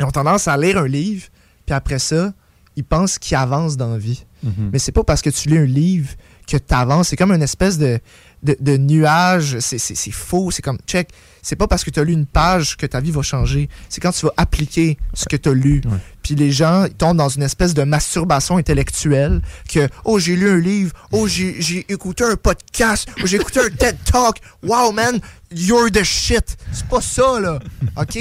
[0.00, 1.26] ils ont tendance à lire un livre.
[1.64, 2.32] Puis après ça,
[2.76, 4.24] ils pensent qu'ils avancent dans la vie.
[4.42, 4.70] Mhm.
[4.72, 6.10] Mais c'est pas parce que tu lis un livre
[6.46, 7.08] que tu avances.
[7.08, 8.00] C'est comme une espèce de,
[8.42, 9.58] de, de nuage.
[9.60, 10.50] C'est- faux.
[10.50, 11.10] C'est comme, check,
[11.42, 13.68] c'est pas parce que tu as lu une page que ta vie va changer.
[13.88, 15.82] C'est quand tu vas appliquer ce que tu as lu.
[16.22, 20.48] Puis les gens ils tombent dans une espèce de masturbation intellectuelle que, oh, j'ai lu
[20.50, 24.36] un livre, oh, j'ai j'ai écouté un podcast, oh, j'ai écouté un TED Talk.
[24.62, 25.20] Wow, man,
[25.54, 26.56] you're the shit.
[26.72, 27.58] C'est pas ça, là.
[27.96, 28.18] OK?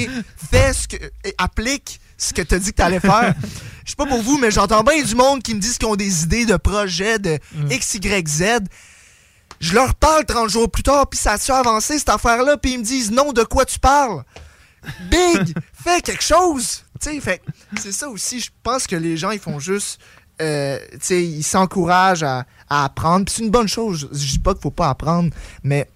[0.52, 0.98] Fais ce que.
[1.38, 3.34] applique ce que tu as dit que tu allais faire.
[3.86, 5.96] Je sais pas pour vous, mais j'entends bien du monde qui me disent qu'ils ont
[5.96, 7.40] des idées de projets de
[7.72, 8.44] X, Y, Z.
[9.60, 12.80] Je leur parle 30 jours plus tard, puis ça a-tu avancé cette affaire-là, puis ils
[12.80, 14.24] me disent non, de quoi tu parles?
[15.10, 15.54] Big!
[15.74, 16.84] fais quelque chose!
[17.02, 17.42] Tu sais, fait
[17.78, 18.40] c'est ça aussi.
[18.40, 20.00] Je pense que les gens, ils font juste.
[20.42, 23.26] euh, tu sais, ils s'encouragent à, à apprendre.
[23.26, 24.08] Puis c'est une bonne chose.
[24.14, 25.32] Je, je dis pas qu'il faut pas apprendre,
[25.64, 25.90] mais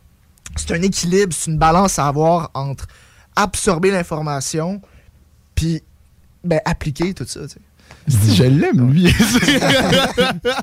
[0.56, 2.88] c'est un équilibre, c'est une balance à avoir entre
[3.36, 4.82] absorber l'information,
[5.56, 5.82] puis
[6.44, 7.42] ben, appliquer tout ça.
[7.42, 7.60] tu sais.
[8.36, 9.08] Je l'aime, lui.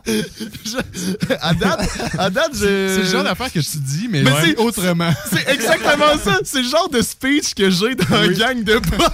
[0.06, 1.88] Je- à date,
[2.18, 2.58] à date, je...
[2.94, 5.10] C'est le genre d'affaire que tu dis, mais, Mais ouais, autrement.
[5.32, 6.38] C'est exactement ça.
[6.44, 9.10] C'est le genre de speech que j'ai dans un gang de boys.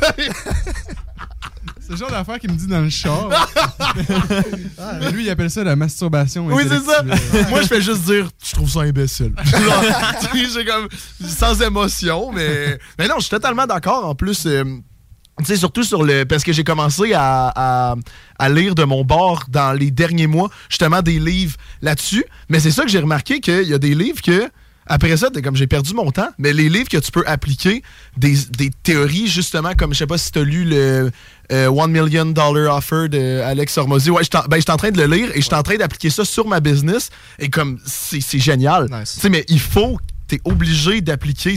[1.80, 3.28] C'est le genre d'affaire qu'il me dit dans le char.
[5.00, 6.46] Mais lui, il appelle ça la masturbation.
[6.46, 7.04] Oui, c'est ça.
[7.48, 9.32] Moi, je fais juste dire, je trouve ça imbécile.
[10.34, 10.88] J'ai comme,
[11.24, 12.76] sans émotion, mais.
[12.98, 14.04] Mais non, je suis totalement d'accord.
[14.06, 14.64] En plus, euh,
[15.38, 16.24] tu sais, surtout sur le.
[16.24, 17.94] Parce que j'ai commencé à, à-
[18.38, 22.24] à lire de mon bord dans les derniers mois, justement, des livres là-dessus.
[22.48, 24.48] Mais c'est ça que j'ai remarqué qu'il y a des livres que.
[24.88, 27.82] Après ça, t'es comme j'ai perdu mon temps, mais les livres que tu peux appliquer,
[28.16, 31.10] des, des théories, justement, comme je sais pas si tu as lu le
[31.50, 34.10] euh, One Million Dollar Offer de Alex Hormozy.
[34.10, 36.24] Ouais, en- ben, j'étais en train de le lire et j'étais en train d'appliquer ça
[36.24, 37.10] sur ma business.
[37.40, 38.86] Et comme c'est c'est génial.
[39.16, 41.56] Tu sais, mais il faut, t'es obligé d'appliquer.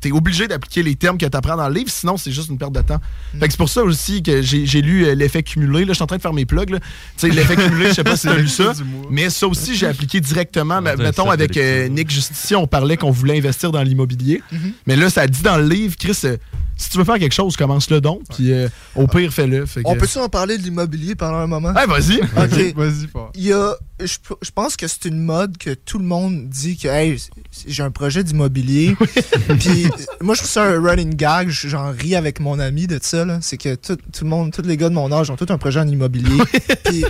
[0.00, 2.58] T'es obligé d'appliquer les termes que tu apprends dans le livre, sinon c'est juste une
[2.58, 3.00] perte de temps.
[3.38, 5.80] Fait que c'est pour ça aussi que j'ai j'ai lu euh, l'effet cumulé.
[5.84, 6.70] Là, je suis en train de faire mes plugs.
[6.70, 6.78] là.
[6.80, 6.86] Tu
[7.16, 8.72] sais, l'effet cumulé, je sais pas si tu as lu ça.
[9.10, 10.80] Mais ça aussi, j'ai appliqué directement.
[10.80, 14.42] dirait mettons, avec euh, Nick Justicia, on parlait qu'on voulait investir dans l'immobilier.
[14.86, 16.36] Mais là, ça dit dans le livre, Chris, euh,
[16.80, 18.22] si tu veux faire quelque chose, commence-le donc.
[18.34, 19.66] Puis euh, au pire, fais-le.
[19.66, 21.72] Fait On peut-tu en parler de l'immobilier pendant un moment?
[21.72, 22.20] Vas-y.
[22.20, 22.74] OK.
[22.76, 23.30] Vas-y, fort.
[23.34, 26.76] Il y a, je, je pense que c'est une mode que tout le monde dit
[26.78, 27.20] que hey,
[27.66, 28.96] j'ai un projet d'immobilier.
[29.60, 29.86] Puis
[30.22, 31.48] moi, je trouve ça un running gag.
[31.50, 33.26] J'en ris avec mon ami de ça.
[33.42, 35.58] C'est que tout, tout le monde, tous les gars de mon âge ont tout un
[35.58, 36.38] projet en immobilier.
[36.84, 37.04] Puis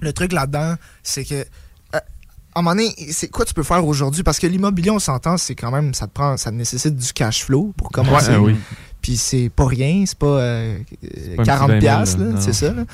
[0.00, 1.34] le truc là-dedans, c'est que.
[1.34, 1.44] euh,
[1.92, 4.22] À un moment donné, c'est quoi tu peux faire aujourd'hui?
[4.22, 7.44] Parce que l'immobilier, on s'entend, c'est quand même, ça te prend, ça nécessite du cash
[7.44, 8.30] flow pour commencer.
[8.32, 8.56] Ouais, oui.
[9.04, 12.18] Puis c'est pas rien, c'est pas euh, euh, pas un petit 40 20 000, piastres,
[12.20, 12.40] là, là, non.
[12.40, 12.72] c'est ça.
[12.72, 12.84] là.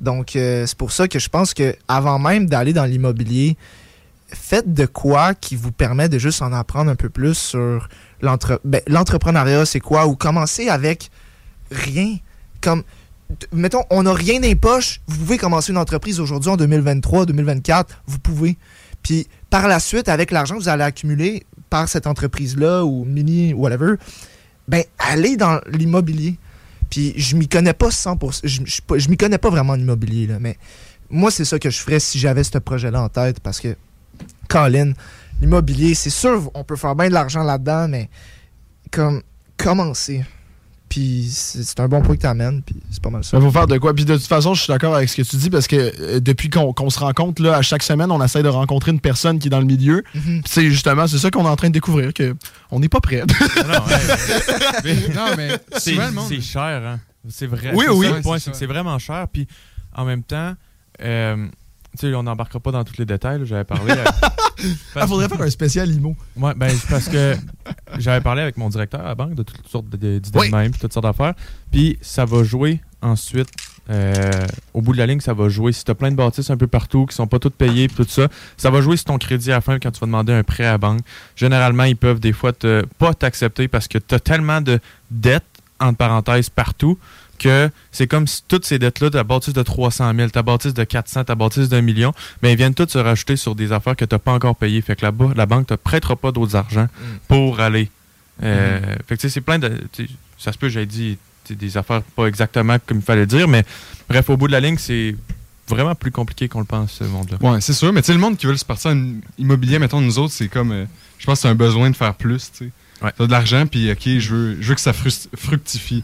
[0.00, 3.56] Donc euh, c'est pour ça que je pense que avant même d'aller dans l'immobilier,
[4.28, 7.88] faites de quoi qui vous permet de juste en apprendre un peu plus sur
[8.22, 11.10] ben, l'entrepreneuriat, c'est quoi, ou commencer avec
[11.72, 12.18] rien.
[12.60, 12.84] Comme
[13.50, 17.26] mettons, on n'a rien dans les poches, vous pouvez commencer une entreprise aujourd'hui en 2023,
[17.26, 18.56] 2024, vous pouvez.
[19.02, 23.52] Puis par la suite, avec l'argent que vous allez accumuler par cette entreprise-là ou mini,
[23.52, 23.96] whatever,
[24.68, 26.36] ben allez dans l'immobilier.
[26.90, 28.60] Puis je m'y connais pas 100%, je,
[28.98, 30.56] je, m'y connais pas vraiment en immobilier, là, mais
[31.10, 33.76] moi, c'est ça que je ferais si j'avais ce projet-là en tête parce que,
[34.48, 34.92] Colin,
[35.40, 38.08] l'immobilier, c'est sûr, on peut faire bien de l'argent là-dedans, mais
[38.90, 39.22] comme,
[39.56, 40.24] commencer.
[40.88, 43.36] Puis c'est un bon point que tu amènes, puis c'est pas mal ça.
[43.36, 43.92] Il faut faire de quoi?
[43.92, 46.20] Puis de toute façon, je suis d'accord avec ce que tu dis parce que euh,
[46.20, 49.48] depuis qu'on se rencontre, là, à chaque semaine, on essaie de rencontrer une personne qui
[49.48, 50.04] est dans le milieu.
[50.14, 50.42] Mhm.
[50.42, 52.36] Puis c'est justement, c'est ça qu'on est en train de découvrir, que
[52.70, 53.24] on n'est pas prêt.
[55.14, 57.00] Non, mais C'est cher, hein.
[57.28, 57.72] C'est vrai.
[57.74, 58.06] Oui, c'est oui.
[58.24, 59.26] Ouais, c'est vraiment cher.
[59.32, 59.48] Puis
[59.94, 60.54] en même temps,
[61.02, 61.48] euh,
[61.96, 63.40] tu sais, on n'embarquera pas dans tous les détails.
[63.44, 63.92] J'avais parlé.
[63.92, 64.04] à-
[64.94, 66.16] Ah, faudrait faire un spécial IMO.
[66.36, 67.34] Ouais, ben, parce que
[67.98, 70.50] j'avais parlé avec mon directeur à la banque de toutes sortes de- d'idées Oui.
[70.50, 71.34] de même, puis toutes sortes d'affaires.
[71.70, 73.48] Puis ça va jouer ensuite.
[73.88, 74.30] euh,
[74.74, 75.70] au bout de la ligne, ça va jouer.
[75.72, 78.04] Si tu as plein de bâtisses un peu partout qui sont pas toutes payées, tout
[78.08, 80.42] ça, ça va jouer sur ton crédit à la fin quand tu vas demander un
[80.42, 81.02] prêt à la banque.
[81.36, 84.80] Généralement, ils peuvent des fois te, pas t'accepter parce que tu as tellement de
[85.12, 85.44] dettes,
[85.78, 86.98] entre parenthèses, partout,
[87.36, 90.84] que c'est comme si toutes ces dettes-là, ta bâtisse de 300 000, ta bâtisse de
[90.84, 94.04] 400, ta bâtisse d'un million, ben, ils viennent toutes se rajouter sur des affaires que
[94.04, 94.80] tu n'as pas encore payées.
[94.80, 96.88] Fait que la, la banque te prêtera pas d'autres argent
[97.28, 97.90] pour aller.
[98.42, 99.72] Euh, Fait que tu sais, c'est plein de.
[100.38, 101.18] Ça se peut, j'ai dit
[101.48, 103.64] des affaires pas exactement comme il fallait dire, mais
[104.08, 105.14] bref, au bout de la ligne, c'est
[105.68, 107.38] vraiment plus compliqué qu'on le pense, ce monde-là.
[107.40, 107.92] Ouais, c'est sûr.
[107.92, 110.48] Mais tu sais, le monde qui veut se partir en immobilier, mettons, nous autres, c'est
[110.48, 110.72] comme.
[110.72, 110.84] euh,
[111.18, 112.70] je pense que c'est un besoin de faire plus, tu sais.
[113.06, 113.12] Ouais.
[113.16, 116.02] T'as de l'argent, puis OK, je veux, je veux que ça fructifie.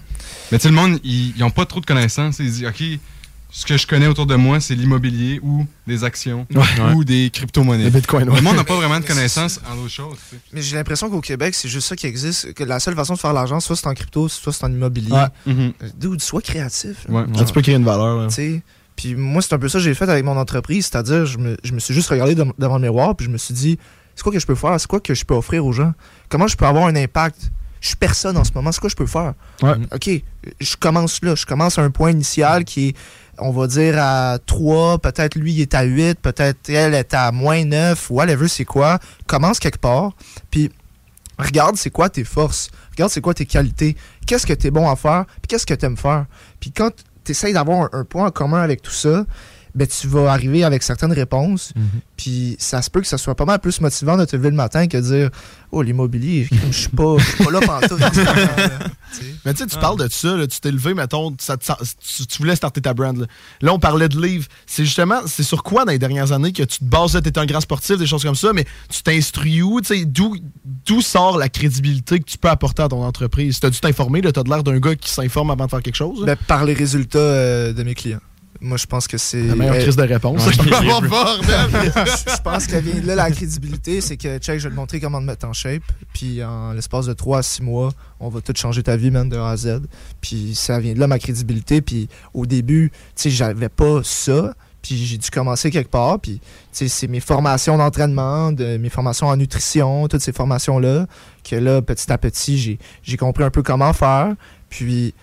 [0.51, 2.39] Mais tu sais, le monde, ils n'ont pas trop de connaissances.
[2.39, 2.83] Ils disent, OK,
[3.55, 6.95] ce que je connais autour de moi, c'est l'immobilier ou des actions Ouais.
[6.95, 7.85] ou des crypto-monnaies.
[7.85, 8.37] Le Bitcoin, ouais.
[8.37, 10.17] Le monde n'a pas vraiment de connaissances en d'autres choses.
[10.31, 10.43] tu sais.
[10.55, 12.55] Mais j'ai l'impression qu'au Québec, c'est juste ça qui existe.
[12.55, 15.13] Que la seule façon de faire l'argent, soit c'est en crypto, soit c'est en immobilier.
[15.13, 15.27] Ouais.
[15.53, 15.73] Mhm.
[15.99, 17.05] Dude, sois créatif.
[17.09, 17.15] là.
[17.15, 17.25] Ouais.
[17.39, 18.29] Ah, tu peux créer une valeur.
[18.97, 20.87] Puis moi, c'est un peu ça que j'ai fait avec mon entreprise.
[20.91, 23.55] C'est-à-dire, je me, je me suis juste regardé devant le miroir, puis je me suis
[23.55, 23.79] dit,
[24.15, 24.79] c'est quoi que je peux faire?
[24.79, 25.93] C'est quoi que je peux offrir aux gens?
[26.29, 27.51] Comment je peux avoir un impact?
[27.81, 28.71] Je suis personne en ce moment.
[28.71, 29.35] C'est quoi que je peux faire?
[29.61, 29.75] Ouais.
[29.93, 30.11] OK,
[30.61, 31.35] je commence là.
[31.35, 32.97] Je commence à un point initial qui est,
[33.39, 34.99] on va dire, à 3.
[34.99, 36.21] Peut-être lui, il est à 8.
[36.21, 38.11] Peut-être elle est à moins 9.
[38.11, 39.01] Whatever, c'est quoi.
[39.27, 40.13] Commence quelque part.
[40.51, 40.71] Puis
[41.39, 43.97] regarde c'est quoi tes forces, regarde c'est quoi tes qualités,
[44.27, 46.27] qu'est-ce que tu es bon à faire, puis qu'est-ce que tu aimes faire.
[46.61, 46.91] Puis quand
[47.25, 49.25] tu essayes d'avoir un, un point en commun avec tout ça,
[49.75, 51.73] ben tu vas arriver avec certaines réponses,
[52.17, 54.57] puis ça se peut que ça soit pas mal plus motivant de te lever le
[54.57, 55.31] matin que de dire
[55.71, 57.99] Oh, l'immobilier, je suis pas, pas là pantoute.
[59.13, 59.25] Tu.
[59.45, 62.39] Mais tu sais, tu parles de ça, là, tu t'es levé, mettons, ça tu, tu
[62.39, 63.15] voulais starter ta brand.
[63.15, 63.27] Là.
[63.61, 64.47] Là, on parlait de livres.
[64.67, 67.39] C'est justement, c'est sur quoi dans les dernières années que tu te bases, tu es
[67.39, 69.83] un grand sportif, des choses comme ça, mais tu t'instruis où?
[69.83, 70.37] tu sais, D'où
[70.87, 73.61] d'où sort la crédibilité que tu peux apporter à ton entreprise?
[73.61, 76.25] T'as dû t'informer, tu as l'air d'un gars qui s'informe avant de faire quelque chose?
[76.25, 78.21] Ben, par les résultats euh, de mes clients.
[78.63, 79.43] Moi, je pense que c'est.
[79.43, 80.47] La meilleure euh, crise de réponse.
[80.47, 80.53] Ouais.
[80.53, 81.69] Je peux avoir bordel.
[81.73, 85.01] je pense qu'elle vient de là la crédibilité, c'est que check, je vais te montrer
[85.01, 85.83] comment te mettre en shape.
[86.15, 89.29] Puis en l'espace de 3 à 6 mois, on va tout changer ta vie, man,
[89.29, 89.81] de A à Z.
[90.21, 91.83] Puis ça vient de là ma crédibilité.
[91.83, 94.55] Puis au début, tu sais, j'avais pas ça.
[94.81, 96.21] Puis j'ai dû commencer quelque part.
[96.21, 96.41] Puis tu
[96.73, 101.07] sais, c'est mes formations d'entraînement, de, mes formations en nutrition, toutes ces formations-là,
[101.43, 104.35] que là, petit à petit, j'ai, j'ai compris un peu comment faire.
[104.71, 105.15] Puis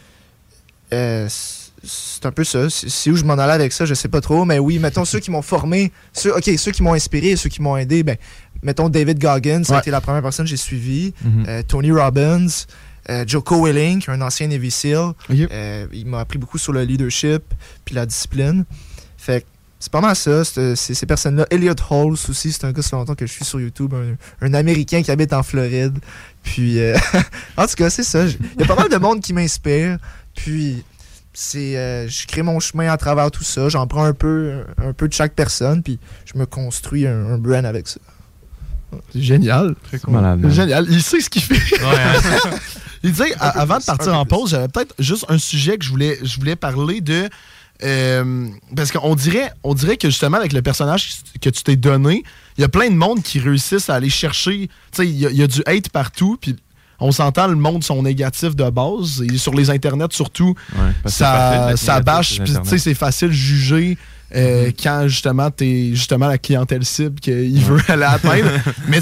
[0.92, 1.28] euh,
[1.84, 2.70] c'est- un peu ça.
[2.70, 4.46] C'est où je m'en allais avec ça, je sais pas trop.
[4.46, 7.62] Mais oui, mettons ceux qui m'ont formé, ceux, ok, ceux qui m'ont inspiré, ceux qui
[7.62, 8.18] m'ont aidé, ben,
[8.64, 9.82] mettons David Goggins, ça a Ouais.
[9.82, 11.14] été la première personne que j'ai suivie.
[11.24, 11.46] Mhm.
[11.48, 12.48] Euh, Tony Robbins,
[13.10, 15.12] euh, Joko Willink, un ancien Navy SEAL.
[15.32, 17.42] Euh, il m'a appris beaucoup sur le leadership
[17.86, 18.66] puis la discipline.
[19.18, 19.46] Fait
[19.82, 21.48] c'est pas mal ça, ces personnes-là.
[21.52, 24.46] Elliot Halls aussi, c'est un gars, ça fait longtemps que je suis sur YouTube, un,
[24.46, 25.98] un Américain qui habite en Floride.
[26.44, 26.80] Puis,
[27.58, 28.26] en tout cas, c'est ça.
[28.26, 29.98] Il y a pas mal de monde qui m'inspire.
[30.36, 30.84] Puis,
[31.42, 33.70] c'est, euh, je crée mon chemin à travers tout ça.
[33.70, 37.38] J'en prends un peu, un peu de chaque personne, puis je me construis un, un
[37.38, 38.00] brand avec ça.
[39.14, 39.76] C'est génial.
[39.84, 40.16] Très cool.
[40.16, 40.50] Malade.
[40.50, 40.86] Génial.
[40.90, 41.56] Il sait ce qu'il fait.
[41.82, 42.50] hein.
[43.04, 46.18] Il peu avant de partir en pause, j'avais peut-être juste un sujet que je voulais,
[46.22, 47.30] je voulais parler de.
[47.84, 52.24] euh, parce qu'on dirait, on dirait que justement, avec le personnage que tu t'es donné,
[52.58, 54.68] il y a plein de monde qui réussissent à aller chercher.
[54.92, 56.58] Tu sais, il y, a- il y a du hate partout, puis
[57.00, 59.24] on s'entend, le monde sont négatifs de base.
[59.32, 62.80] Et sur les internets, surtout, Ouais, ça, ça bâche, puis tu sais, Internet.
[62.82, 63.98] c'est facile de juger.
[64.36, 64.74] euh, Mhm.
[64.84, 68.52] quand justement t'es justement la clientèle cible qu'il veut aller atteindre.
[68.88, 69.00] Mais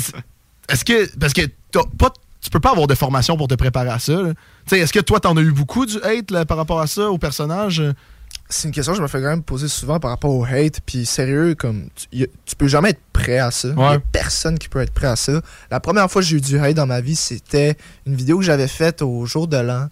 [0.69, 3.89] est-ce que parce que t'as pas tu peux pas avoir de formation pour te préparer
[3.89, 4.13] à ça.
[4.13, 4.29] là.
[4.29, 4.35] Tu
[4.67, 7.09] sais, Est-ce que toi, t'en as eu beaucoup du hate là, par rapport à ça,
[7.09, 7.83] au personnage?
[8.49, 10.79] C'est une question que je me fais quand même poser souvent par rapport au hate.
[10.85, 13.67] Puis sérieux, comme tu, y a- tu peux jamais être prêt à ça.
[13.69, 13.85] Il Ouais.
[13.95, 15.41] a personne qui peut être prêt à ça.
[15.69, 18.45] La première fois que j'ai eu du hate dans ma vie, c'était une vidéo que
[18.45, 19.87] j'avais faite au jour de l'an.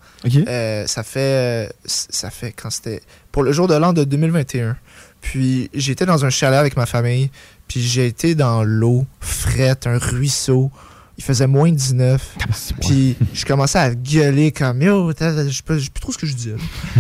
[0.48, 4.78] Euh, ça fait euh, ça fait quand c'était pour le jour de l'an de 2021.
[5.20, 7.32] Puis j'étais dans un chalet avec ma famille,
[7.68, 10.72] puis j'ai été dans l'eau frette, un ruisseau.
[11.18, 12.38] Il faisait moins de 19.
[12.82, 16.56] Puis je commençais à gueuler comme yo, je sais plus trop ce que je là.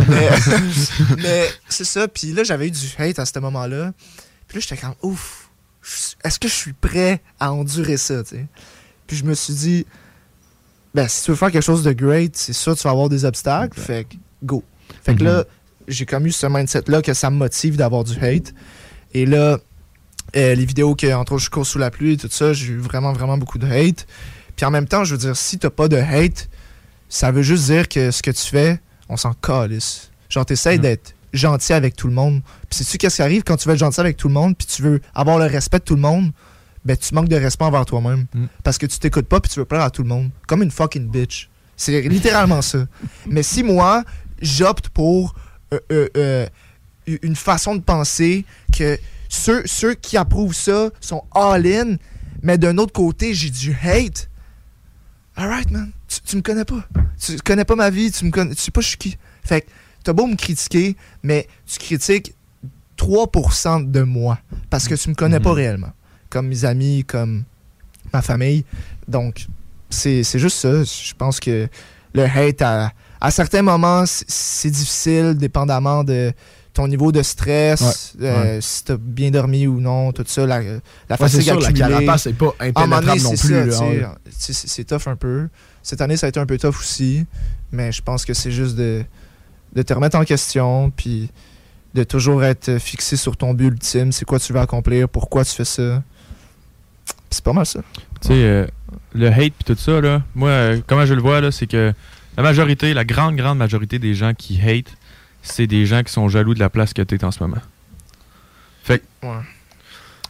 [0.07, 0.29] Mais,
[1.21, 2.07] mais c'est ça.
[2.07, 3.93] Puis là, j'avais eu du hate à ce moment-là.
[4.47, 5.49] Puis là, j'étais comme ouf.
[6.23, 8.23] Est-ce que je suis prêt à endurer ça?
[9.05, 9.85] Puis je me suis dit,
[10.93, 13.25] ben, si tu veux faire quelque chose de great, c'est sûr, tu vas avoir des
[13.25, 13.79] obstacles.
[13.79, 14.63] Fait que, go.
[15.03, 15.43] Fait que là,
[15.87, 18.53] j'ai comme eu ce mindset-là que ça me motive d'avoir du hate.
[19.13, 19.59] Et là,
[20.35, 22.67] euh, les vidéos que, entre autres, je cours sous la pluie et tout ça, j'ai
[22.67, 24.07] eu vraiment, vraiment beaucoup de hate.
[24.55, 26.49] Puis en même temps, je veux dire, si t'as pas de hate,
[27.09, 30.11] ça veut juste dire que ce que tu fais, on s'en calisse.
[30.29, 32.41] Genre, t'essayes d'être gentil avec tout le monde.
[32.69, 34.67] Puis sais-tu qu'est-ce qui arrive quand tu veux être gentil avec tout le monde, puis
[34.67, 36.31] tu veux avoir le respect de tout le monde?
[36.83, 38.27] Ben, tu manques de respect envers toi-même.
[38.33, 38.45] Mm.
[38.63, 40.29] Parce que tu t'écoutes pas, puis tu veux plaire à tout le monde.
[40.47, 41.49] Comme une fucking bitch.
[41.75, 42.85] C'est littéralement ça.
[43.27, 44.03] Mais si moi,
[44.41, 45.35] j'opte pour
[45.73, 46.47] euh, euh,
[47.07, 48.45] une façon de penser
[48.77, 48.97] que
[49.29, 51.97] ceux, ceux qui approuvent ça sont all-in,
[52.41, 54.29] mais d'un autre côté, j'ai du hate.
[55.35, 55.91] Alright, man.
[56.07, 56.87] Tu, tu me connais pas.
[57.19, 58.55] Tu connais pas ma vie, tu me connais.
[58.55, 59.17] Tu sais pas je suis qui.
[59.43, 59.67] Fait que
[60.03, 62.33] t'as beau me critiquer, mais tu critiques
[62.97, 64.39] 3% de moi.
[64.69, 65.91] Parce que tu me connais pas réellement.
[66.29, 67.43] Comme mes amis, comme
[68.13, 68.63] ma famille.
[69.07, 69.47] Donc,
[69.89, 70.83] c'est juste ça.
[70.83, 71.67] Je pense que
[72.13, 76.31] le hate, à, à certains moments, c'est difficile, dépendamment de
[76.75, 78.61] ton niveau de stress, Ouais, euh, ouais.
[78.61, 81.67] si t'as bien dormi ou non, tout ça, la, la Ouais, c'est fatigue sûr, la
[81.69, 81.79] accumulée.
[81.89, 83.71] carapace, c'est pas donné, impénétrable non c'est plus.
[84.37, 85.47] sais, c'est tough un peu.
[85.81, 87.25] Cette année, ça a été un peu tough aussi,
[87.71, 89.03] mais je pense que c'est juste de,
[89.73, 91.29] de te remettre en question, puis
[91.93, 95.51] de toujours être fixé sur ton but ultime, c'est quoi tu veux accomplir, pourquoi tu
[95.53, 96.03] fais ça.
[97.29, 97.79] C'est pas mal ça.
[98.21, 98.67] Tu sais, euh,
[99.13, 101.93] le hate puis tout ça, là, moi, euh, comment je le vois, là, c'est que
[102.37, 104.87] la majorité, la grande, grande majorité des gens qui hate,
[105.45, 107.61] c'est des gens qui sont jaloux de la place que t'es en ce moment.
[108.83, 109.33] Fait que, Ouais.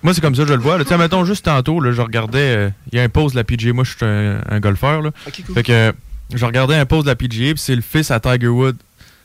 [0.04, 0.78] moi, c'est comme ça que je le vois.
[0.80, 3.40] Tu sais, mettons, juste tantôt, là, je regardais, euh, il y a un post de
[3.40, 3.74] la PGA.
[3.74, 5.12] Moi, je suis un, un golfeur, là.
[5.26, 5.56] Cool.
[5.56, 5.92] Fait que, euh,
[6.34, 8.76] je regardais un post de la PGA, puis c'est le fils à Tiger Woods.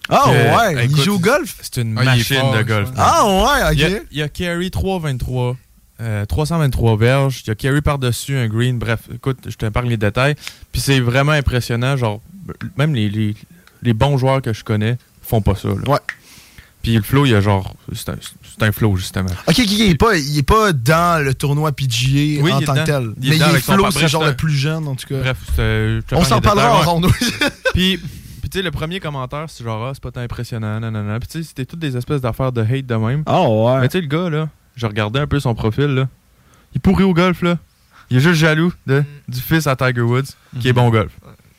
[0.08, 1.54] Ah ouais, il écoute, joue au golf?
[1.62, 2.88] C'est une Ah, machine fort, de golf.
[2.96, 4.02] Ah ouais, Il y a, ok.
[4.10, 5.56] il y a carry 323,
[6.00, 7.42] euh, 323 verges.
[7.44, 8.78] Il y a carry par-dessus un green.
[8.78, 10.34] Bref, écoute, je te parle les détails.
[10.72, 11.96] Puis c'est vraiment impressionnant.
[11.96, 12.20] Genre,
[12.76, 13.36] même les, les,
[13.82, 14.98] les bons joueurs que je connais
[15.30, 15.68] font pas ça.
[15.68, 15.74] là.
[15.88, 15.98] Ouais.
[16.82, 17.74] Puis le flow, il y a genre.
[17.94, 19.28] C'est un, c'est un flow, justement.
[19.46, 22.74] Ok, il est pas, il est pas dans le tournoi PGA Oui, en il tant
[22.74, 23.10] que tel.
[23.20, 25.20] Il est mais il est son flow, c'est genre le plus jeune, en tout cas.
[25.20, 27.06] Bref, euh, On s'en parlera en ronde.
[27.06, 27.28] oui.
[27.74, 27.96] Puis,
[28.40, 31.20] puis tu sais, le premier commentaire, c'est genre, ah, c'est pas tant impressionnant, nanana.
[31.20, 33.22] Puis tu sais, c'était toutes des espèces d'affaires de hate de même.
[33.26, 33.80] Ah ouais.
[33.82, 36.08] Mais tu sais, le gars, là, je regardais un peu son profil, là.
[36.74, 37.58] Il pourrit au golf, là.
[38.08, 40.24] Il est juste jaloux de, du fils à Tiger Woods,
[40.60, 41.12] qui est bon au golf.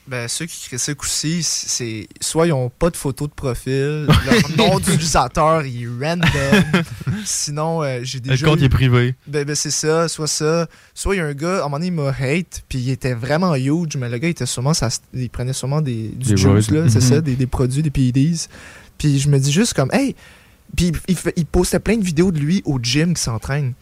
[0.07, 4.57] Ben, ceux qui critiquent aussi, c'est soit ils ont pas de photo de profil, leur
[4.57, 6.83] nom d'utilisateur est random.
[7.25, 8.45] Sinon, euh, j'ai Le déjà.
[8.47, 9.15] compte eu- est privé.
[9.27, 10.67] Ben, ben, c'est ça, soit ça.
[10.93, 12.89] Soit il y a un gars, à un moment donné, il m'a hate, puis il
[12.89, 16.29] était vraiment huge, mais le gars, il était sûrement, ça, il prenait sûrement des, du
[16.31, 18.47] Des juice, là, c'est ça, des, des produits, des PEDs.
[18.97, 20.15] Puis je me dis juste comme, hey,
[20.75, 23.73] puis il, fait- il postait plein de vidéos de lui au gym qui s'entraîne.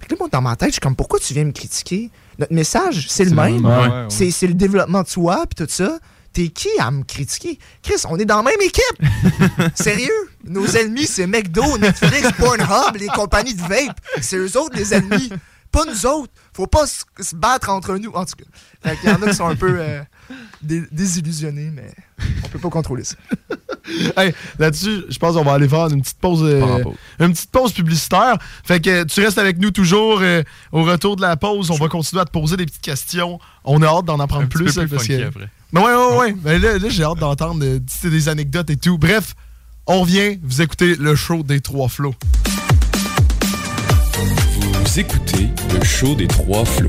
[0.00, 2.10] Fait que là, moi, dans ma tête, je suis comme, pourquoi tu viens me critiquer?
[2.38, 3.62] Notre message, c'est le même.
[3.62, 4.30] même, ouais, ouais.
[4.30, 5.98] C'est le développement de soi, puis tout ça.
[6.32, 7.58] T'es qui à me critiquer?
[7.82, 9.02] Chris, on est dans la même équipe!
[9.74, 10.10] Sérieux?
[10.44, 13.98] Nos ennemis, c'est McDo, Netflix, Pornhub, les compagnies de vape.
[14.20, 15.30] C'est eux autres, les ennemis.
[15.72, 16.32] Pas nous autres.
[16.54, 18.94] Faut pas se, battre entre nous, en tout cas.
[18.96, 20.02] Qu'il y en a qui sont un peu euh,
[20.62, 21.90] dé- désillusionnés, mais
[22.44, 23.16] on peut pas contrôler ça.
[24.16, 26.94] Hey, Là-dessus, je pense qu'on va aller faire une petite pause, euh, pause.
[27.20, 28.36] une petite pause publicitaire.
[28.64, 30.18] Fait que tu restes avec nous toujours.
[30.22, 33.38] euh, au retour de la pause, on va continuer à te poser des petites questions.
[33.64, 34.74] On a hâte d'en apprendre Un petit plus.
[34.74, 35.26] peu là, plus parce funky que...
[35.28, 35.48] après.
[35.72, 36.32] Ben ouais, ouais, ouais.
[36.32, 38.98] Ben là, là, j'ai hâte d'entendre euh, des anecdotes et tout.
[38.98, 39.34] Bref,
[39.86, 40.38] on revient.
[40.42, 42.14] Vous écoutez le show des trois flots.
[44.84, 46.88] Vous écoutez le show des trois flots.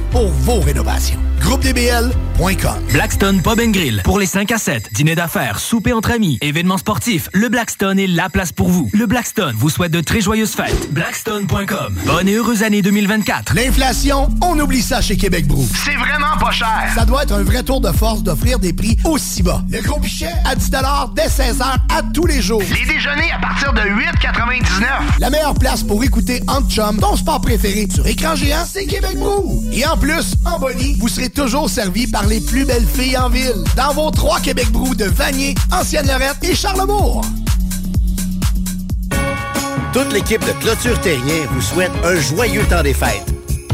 [0.11, 1.19] pour vos rénovations.
[1.39, 2.75] GroupeDBL.com.
[2.93, 4.01] Blackstone Pub and Grill.
[4.03, 8.07] Pour les 5 à 7, dîner d'affaires, souper entre amis, événements sportifs, le Blackstone est
[8.07, 8.89] la place pour vous.
[8.93, 10.93] Le Blackstone vous souhaite de très joyeuses fêtes.
[10.93, 11.97] Blackstone.com.
[12.05, 13.55] Bonne et heureuse année 2024.
[13.55, 15.67] L'inflation, on oublie ça chez Québec Brou.
[15.83, 16.91] C'est vraiment pas cher.
[16.93, 19.63] Ça doit être un vrai tour de force d'offrir des prix aussi bas.
[19.69, 20.71] Le gros pichet à 10
[21.15, 22.61] dès 16h à tous les jours.
[22.61, 24.85] Les déjeuners à partir de 8,99.
[25.19, 29.17] La meilleure place pour écouter Ant Chum, ton sport préféré sur écran géant, c'est Québec
[29.17, 29.63] Brou.
[29.73, 33.29] Et en plus, en Bonnie, vous serez toujours servi par les plus belles filles en
[33.29, 33.63] ville.
[33.77, 37.21] Dans vos trois Québec Brou de Vanier, Ancienne-Lorette et Charlebourg.
[39.93, 43.25] Toute l'équipe de Clôture Terrien vous souhaite un joyeux temps des fêtes.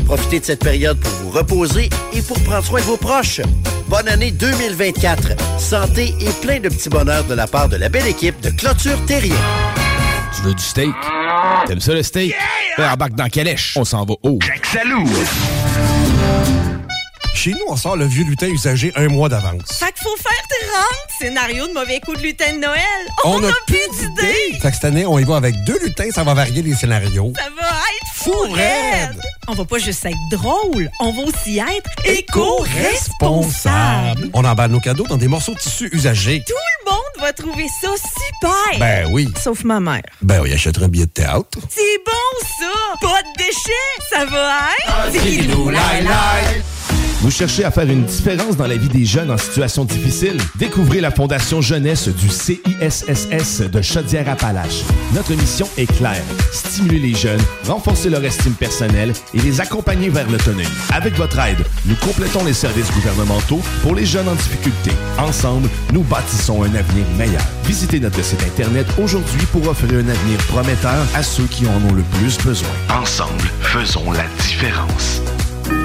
[0.05, 3.41] Profitez de cette période pour vous reposer et pour prendre soin de vos proches.
[3.88, 5.59] Bonne année 2024.
[5.59, 8.97] Santé et plein de petits bonheurs de la part de la belle équipe de Clôture
[9.05, 9.36] Terrien.
[10.36, 10.93] Tu veux du steak?
[11.67, 12.36] T'aimes ça le steak?
[12.78, 13.75] Ben, embarque dans Calèche.
[13.78, 14.39] On s'en va haut.
[14.71, 15.07] Salou.
[17.38, 19.71] Chez nous, on sort le vieux lutin usagé un mois d'avance.
[19.77, 20.31] Fait qu'il faut faire
[20.71, 20.83] 30
[21.19, 22.81] scénarios de mauvais coups de lutin de Noël.
[23.25, 24.57] On On, a a plus d'idées.
[24.59, 27.31] Fait que cette année, on y va avec deux lutins, ça va varier les scénarios.
[27.38, 29.21] Ça va être fou raide.
[29.47, 34.31] On va pas juste être drôle, on va aussi être éco-responsable.
[34.33, 36.43] On emballe nos cadeaux dans des morceaux de tissu usagés.
[36.47, 36.55] Tout
[36.88, 38.79] le monde va trouver ça super.
[38.79, 39.31] Ben oui.
[39.43, 40.01] Sauf ma mère.
[40.23, 41.59] Ben, on y achètera un billet de théâtre.
[41.69, 42.11] C'est bon
[42.59, 42.73] ça.
[42.99, 43.93] Pas de déchets.
[44.09, 45.13] Ça va être...
[45.71, 46.01] Lai.
[47.22, 50.38] Vous cherchez à faire une différence dans la vie des jeunes en situation difficile?
[50.55, 54.84] Découvrez la Fondation Jeunesse du CISSS de Chaudière-Appalaches.
[55.15, 56.22] Notre mission est claire.
[56.53, 60.68] Stimuler les jeunes, renforcer leur estime personnelle et les accompagner vers l'autonomie.
[60.93, 64.91] Avec votre aide, nous complétons les services gouvernementaux pour les jeunes en difficulté.
[65.18, 67.41] Ensemble, nous bâtissons un avenir meilleur.
[67.65, 71.93] Visitez notre site Internet aujourd'hui pour offrir un avenir prometteur à ceux qui en ont
[71.93, 72.70] le plus besoin.
[72.93, 75.22] Ensemble, faisons la différence.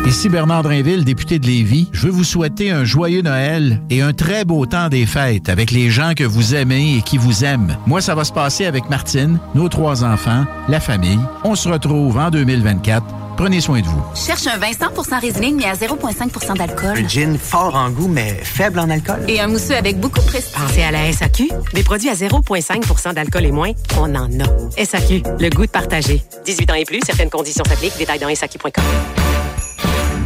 [0.07, 1.89] Ici Bernard Drinville, député de Lévis.
[1.93, 5.71] Je veux vous souhaiter un joyeux Noël et un très beau temps des fêtes avec
[5.71, 7.77] les gens que vous aimez et qui vous aiment.
[7.87, 11.21] Moi, ça va se passer avec Martine, nos trois enfants, la famille.
[11.45, 13.05] On se retrouve en 2024.
[13.37, 14.03] Prenez soin de vous.
[14.15, 16.99] Cherche un vin 100% Riesling, mais à 0,5% d'alcool.
[16.99, 19.25] Un gin fort en goût, mais faible en alcool.
[19.29, 20.53] Et un mousseux avec beaucoup de prestige.
[20.53, 21.49] Pensez à la SAQ.
[21.73, 24.85] Des produits à 0,5 d'alcool et moins, on en a.
[24.85, 26.23] SAQ, le goût de partager.
[26.45, 27.97] 18 ans et plus, certaines conditions s'appliquent.
[27.97, 28.85] Détails dans SAQ.com.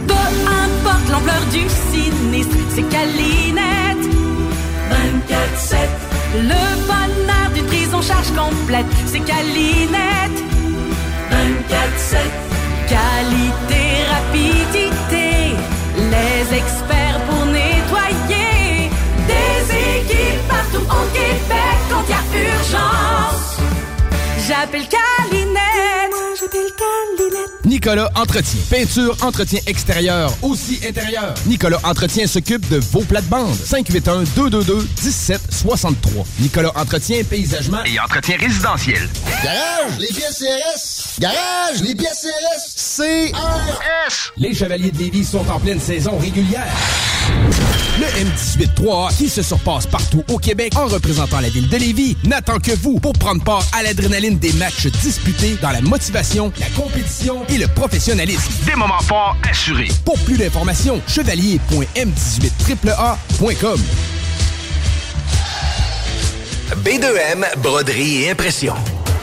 [0.06, 4.04] Peu importe l'ampleur du sinistre, c'est Calinette.
[4.90, 5.76] 24-7.
[6.34, 10.38] Le bonheur d'une prise en charge complète, c'est Calinette.
[11.30, 12.16] 24-7.
[12.88, 13.82] Qualité,
[14.14, 15.56] rapidité,
[15.96, 18.90] les experts pour nettoyer.
[19.26, 19.56] Des
[19.98, 23.58] équipes partout au Québec quand il y a urgence.
[24.46, 26.35] J'appelle Calinette.
[27.64, 28.60] Nicolas Entretien.
[28.70, 31.32] Peinture, entretien extérieur, aussi intérieur.
[31.46, 33.54] Nicolas Entretien s'occupe de vos plates-bandes.
[33.54, 35.96] 581-222-1763.
[36.40, 39.08] Nicolas Entretien, paysagement Et entretien résidentiel.
[39.42, 41.18] Garage, les pièces CRS.
[41.20, 42.76] Garage, les pièces CRS.
[42.96, 44.32] CRS.
[44.36, 46.66] Les Chevaliers de Lévis sont en pleine saison régulière.
[47.98, 52.58] Le M18-3A, qui se surpasse partout au Québec en représentant la ville de Lévis, n'attend
[52.58, 57.46] que vous pour prendre part à l'adrénaline des matchs disputés dans la motivation, la compétition
[57.48, 58.52] et le professionnalisme.
[58.66, 59.88] Des moments forts assurés.
[60.04, 63.80] Pour plus d'informations, chevalier.m18AAA.com.
[66.84, 68.74] B2M, broderie et impression.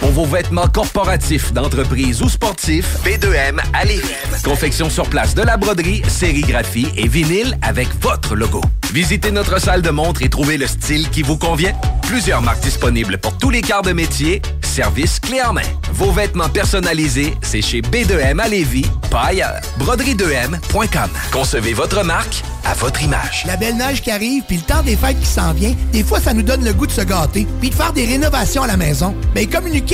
[0.04, 4.04] Pour vos vêtements corporatifs, d'entreprise ou sportifs, B2M à Lévis.
[4.44, 8.60] Confection sur place de la broderie, sérigraphie et vinyle avec votre logo.
[8.94, 11.72] Visitez notre salle de montre et trouvez le style qui vous convient.
[12.02, 14.42] Plusieurs marques disponibles pour tous les quarts de métier.
[14.62, 15.62] Service clé en main.
[15.94, 19.62] Vos vêtements personnalisés, c'est chez B2M à Lévis, pas ailleurs.
[19.80, 21.10] Broderie2M.com.
[21.32, 23.44] Concevez votre marque à votre image.
[23.46, 26.20] La belle neige qui arrive, puis le temps des fêtes qui s'en vient, des fois,
[26.20, 28.78] ça nous donne le goût de se gâter, puis de faire des rénovations à la
[28.78, 29.16] maison.
[29.36, 29.46] Mais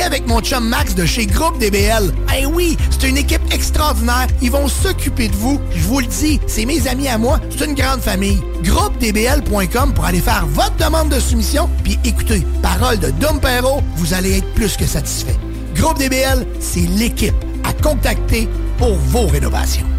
[0.01, 2.13] avec mon chum Max de chez Groupe DBL.
[2.37, 4.27] Eh oui, c'est une équipe extraordinaire.
[4.41, 5.59] Ils vont s'occuper de vous.
[5.75, 7.39] Je vous le dis, c'est mes amis à moi.
[7.49, 8.41] C'est une grande famille.
[8.63, 11.69] GroupeDBL.com pour aller faire votre demande de soumission.
[11.83, 15.35] Puis écoutez, parole de Dom Perrault, vous allez être plus que satisfait.
[15.75, 18.47] Groupe DBL, c'est l'équipe à contacter
[18.77, 19.85] pour vos rénovations.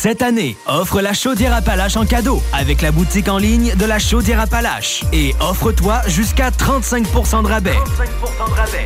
[0.00, 3.98] Cette année, offre la chaudière Appalaches en cadeau avec la boutique en ligne de la
[3.98, 5.02] chaudière Appalaches.
[5.12, 7.76] Et offre-toi jusqu'à 35% de rabais.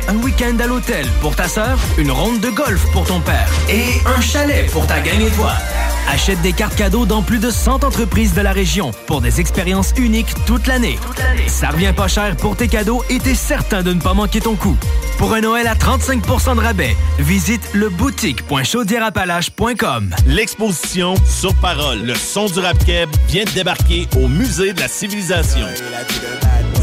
[0.07, 4.01] Un week-end à l'hôtel pour ta sœur, une ronde de golf pour ton père et
[4.07, 5.61] un chalet pour ta gang étoile.
[6.09, 9.93] Achète des cartes cadeaux dans plus de 100 entreprises de la région pour des expériences
[9.97, 10.99] uniques toute l'année.
[11.47, 14.55] Ça revient pas cher pour tes cadeaux et t'es certain de ne pas manquer ton
[14.55, 14.75] coup.
[15.17, 20.15] Pour un Noël à 35% de rabais, visite le boutique.chaudierapalache.com.
[20.27, 24.87] L'exposition Sur Parole, le son du rap keb vient de débarquer au Musée de la
[24.87, 25.67] Civilisation.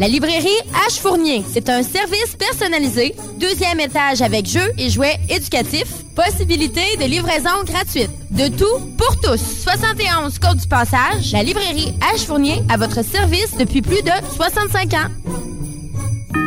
[0.00, 0.48] La librairie
[0.88, 7.04] H Fournier, c'est un service personnalisé, deuxième étage avec jeux et jouets éducatifs, possibilité de
[7.04, 8.08] livraison gratuite.
[8.30, 9.36] De tout pour tous.
[9.36, 14.94] 71 Côte du Passage, la librairie H Fournier à votre service depuis plus de 65
[14.94, 15.10] ans.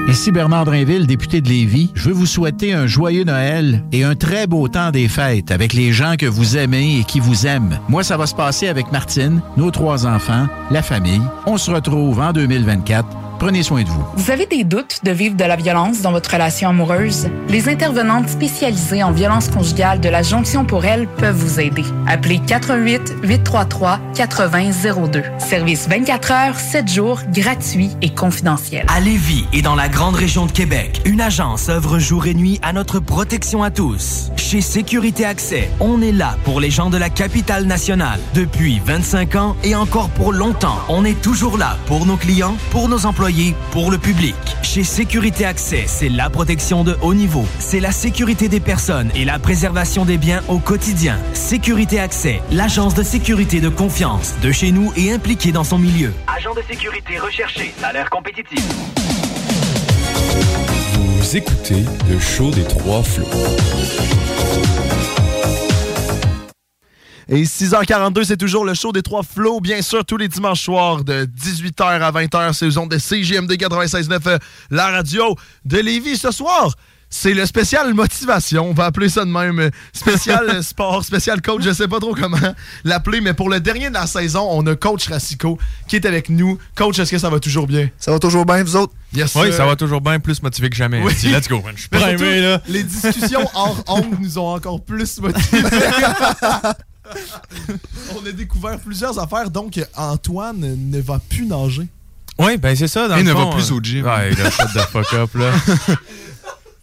[0.07, 1.91] Ici Bernard Drinville, député de Lévis.
[1.93, 5.73] Je veux vous souhaiter un joyeux Noël et un très beau temps des fêtes avec
[5.73, 7.79] les gens que vous aimez et qui vous aiment.
[7.87, 11.21] Moi, ça va se passer avec Martine, nos trois enfants, la famille.
[11.45, 13.22] On se retrouve en 2024.
[13.39, 14.05] Prenez soin de vous.
[14.15, 17.27] Vous avez des doutes de vivre de la violence dans votre relation amoureuse?
[17.49, 21.83] Les intervenantes spécialisées en violence conjugale de la Jonction pour elle peuvent vous aider.
[22.07, 25.23] Appelez 88 833 8002.
[25.39, 28.85] Service 24 heures, 7 jours, gratuit et confidentiel.
[28.87, 32.59] À Lévis et dans la grande région de Québec, une agence œuvre jour et nuit
[32.61, 34.31] à notre protection à tous.
[34.37, 38.19] Chez Sécurité Accès, on est là pour les gens de la capitale nationale.
[38.35, 42.87] Depuis 25 ans et encore pour longtemps, on est toujours là pour nos clients, pour
[42.87, 43.32] nos employés,
[43.71, 44.35] pour le public.
[44.61, 47.45] Chez Sécurité Accès, c'est la protection de haut niveau.
[47.59, 51.17] C'est la sécurité des personnes et la préservation des biens au quotidien.
[51.33, 56.13] Sécurité Accès, l'agence de sécurité de confiance de chez nous et impliquée dans son milieu.
[56.27, 58.63] Agent de sécurité recherché, salaire compétitif.
[60.93, 63.25] Vous écoutez le show des trois flots.
[67.29, 71.03] Et 6h42, c'est toujours le show des trois flots, bien sûr, tous les dimanches soirs
[71.03, 74.37] de 18h à 20h, c'est ondes de CGMD 96.9, euh,
[74.71, 76.17] la radio de Lévis.
[76.17, 76.73] Ce soir,
[77.09, 79.59] c'est le spécial motivation, on va appeler ça de même.
[79.59, 82.37] euh, Spécial sport, spécial coach, je sais pas trop comment
[82.83, 85.57] l'appeler, mais pour le dernier de la saison, on a coach Rassico
[85.87, 86.57] qui est avec nous.
[86.75, 87.89] Coach, est-ce que ça va toujours bien?
[87.99, 88.93] Ça va toujours bien, vous autres?
[89.13, 91.01] Yes, Oui, ça va toujours bien plus motivé que jamais.
[91.03, 91.13] Oui.
[91.25, 91.73] Let's go, man.
[91.75, 92.61] Je suis primé, surtout, là.
[92.67, 95.61] Les discussions hors ondes nous ont encore plus motivés.
[98.15, 100.59] On a découvert plusieurs affaires, donc Antoine
[100.89, 101.87] ne va plus nager.
[102.39, 103.07] Oui, ben c'est ça.
[103.07, 104.05] Dans Il le ne va plus euh, au gym.
[104.05, 105.51] Ouais, là, shut the fuck up, là.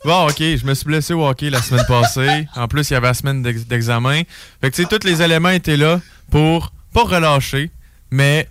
[0.02, 2.46] Bon, ok, je me suis blessé au hockey la semaine passée.
[2.56, 4.22] En plus, il y avait la semaine d'ex- d'examen.
[4.62, 6.00] Fait que, tu sais, tous les éléments étaient là
[6.30, 7.70] pour pas relâcher,
[8.10, 8.48] mais,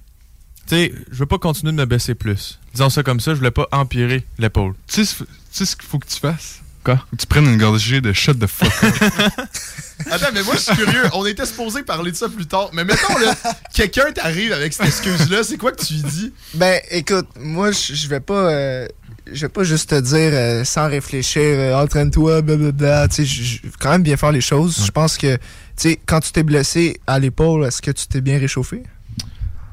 [0.68, 2.60] tu sais, je veux pas continuer de me baisser plus.
[2.74, 4.76] Disons ça comme ça, je voulais pas empirer l'épaule.
[4.86, 5.26] Tu sais
[5.66, 6.62] ce qu'il faut que tu fasses?
[6.84, 7.00] Quoi?
[7.18, 8.72] Tu prennes une gorgée de shot de fuck.
[10.12, 11.04] Attends, mais moi, je suis curieux.
[11.14, 12.70] On était supposé parler de ça plus tard.
[12.74, 13.36] Mais mettons, là,
[13.74, 15.44] quelqu'un t'arrive avec cette excuse-là.
[15.44, 16.34] C'est quoi que tu lui dis?
[16.54, 18.50] Ben, écoute, moi, je vais pas.
[18.52, 18.88] euh,
[19.32, 23.10] je vais pas juste te dire euh, sans réfléchir, euh, entraîne-toi, blablabla.
[23.10, 24.82] Tu sais, je quand même bien faire les choses.
[24.86, 25.42] Je pense que, tu
[25.76, 28.84] sais, quand tu t'es blessé à l'épaule, est-ce que tu t'es bien réchauffé?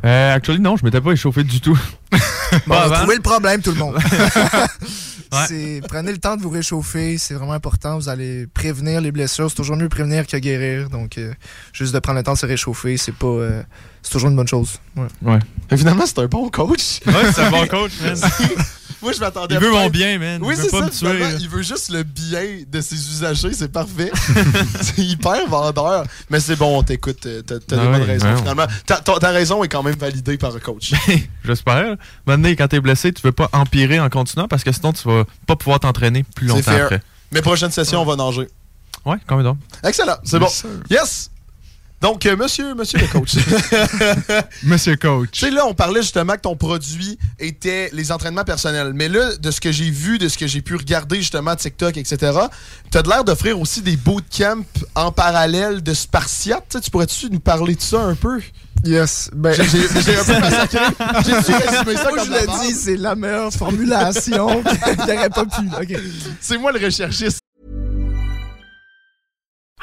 [0.05, 1.79] Euh, actually, non, je m'étais pas échauffé du tout.
[2.67, 2.89] Bon, Pas on avant.
[2.91, 3.99] va trouver le problème, tout le monde.
[5.33, 5.45] Ouais.
[5.49, 7.97] C'est- Prenez le temps de vous réchauffer, c'est vraiment important.
[7.99, 9.49] Vous allez prévenir les blessures.
[9.51, 10.89] C'est toujours mieux prévenir que guérir.
[10.91, 11.33] Donc, euh,
[11.73, 13.27] juste de prendre le temps de se réchauffer, c'est pas.
[13.27, 13.63] euh,
[14.03, 14.79] c'est toujours une bonne chose.
[14.97, 15.07] Ouais.
[15.23, 15.39] Ouais.
[15.71, 17.01] Et finalement, c'est un bon coach.
[17.07, 17.93] Ouais, c'est un bon coach.
[19.03, 20.41] Moi, je m'attendais Il veut mon bien, man.
[20.43, 20.81] Oui, c'est ça.
[20.81, 23.53] me tuer, il veut juste le bien de ses usagers.
[23.53, 24.11] C'est parfait.
[24.81, 26.05] c'est hyper vendeur.
[26.31, 27.27] Mais c'est bon, on t'écoute.
[27.27, 28.37] euh, T'as t'as Ah des bonnes raisons, ouais.
[28.39, 28.67] finalement.
[28.87, 30.93] Ta, raison est quand même validée par le coach.
[31.45, 31.97] J'espère.
[32.27, 35.25] Maintenant, quand t'es blessé, tu veux pas empirer en continuant parce que sinon, tu vas
[35.47, 36.85] pas pouvoir t'entraîner plus longtemps fair.
[36.85, 37.03] après.
[37.33, 38.49] Mais prochaine session, on va nager.
[39.05, 39.55] Ouais, quand même.
[39.85, 40.17] Excellent.
[40.25, 40.49] C'est bon.
[40.91, 41.31] Yes!
[42.03, 43.35] Donc, euh, monsieur, monsieur le coach.
[44.63, 45.31] monsieur coach.
[45.33, 48.93] Tu sais, là, on parlait justement que ton produit était les entraînements personnels.
[48.95, 51.97] Mais là, de ce que j'ai vu, de ce que j'ai pu regarder justement TikTok,
[51.97, 52.39] etc.,
[52.91, 56.65] tu as l'air d'offrir aussi des bootcamps en parallèle de Spartiate.
[56.69, 58.41] Tu sais, Tu pourrais-tu nous parler de ça un peu?
[58.85, 59.31] Yes.
[59.35, 59.55] Ben...
[59.55, 59.63] J'ai
[60.19, 60.79] un peu massacré.
[61.25, 64.63] J'ai dû résumer ça Moi, comme je le dis, c'est la meilleure formulation.
[64.97, 65.97] T'aurais pas pu.
[66.41, 67.41] C'est moi le recherchiste.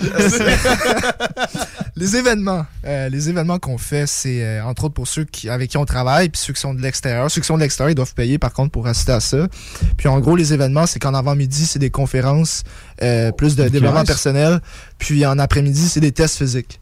[1.96, 2.66] les événements.
[2.84, 3.28] Euh, les
[3.58, 6.60] qu'on fait, c'est euh, entre autres pour ceux avec qui on travaille, puis ceux qui
[6.60, 7.30] sont de l'extérieur.
[7.30, 9.48] Ceux qui sont de l'extérieur, ils doivent payer par contre pour assister à ça.
[9.96, 12.64] Puis en gros, les événements, c'est qu'en avant-midi, c'est des conférences,
[13.02, 14.08] euh, plus de développement nice.
[14.08, 14.60] personnel.
[14.98, 16.80] Puis en après-midi, c'est des tests physiques.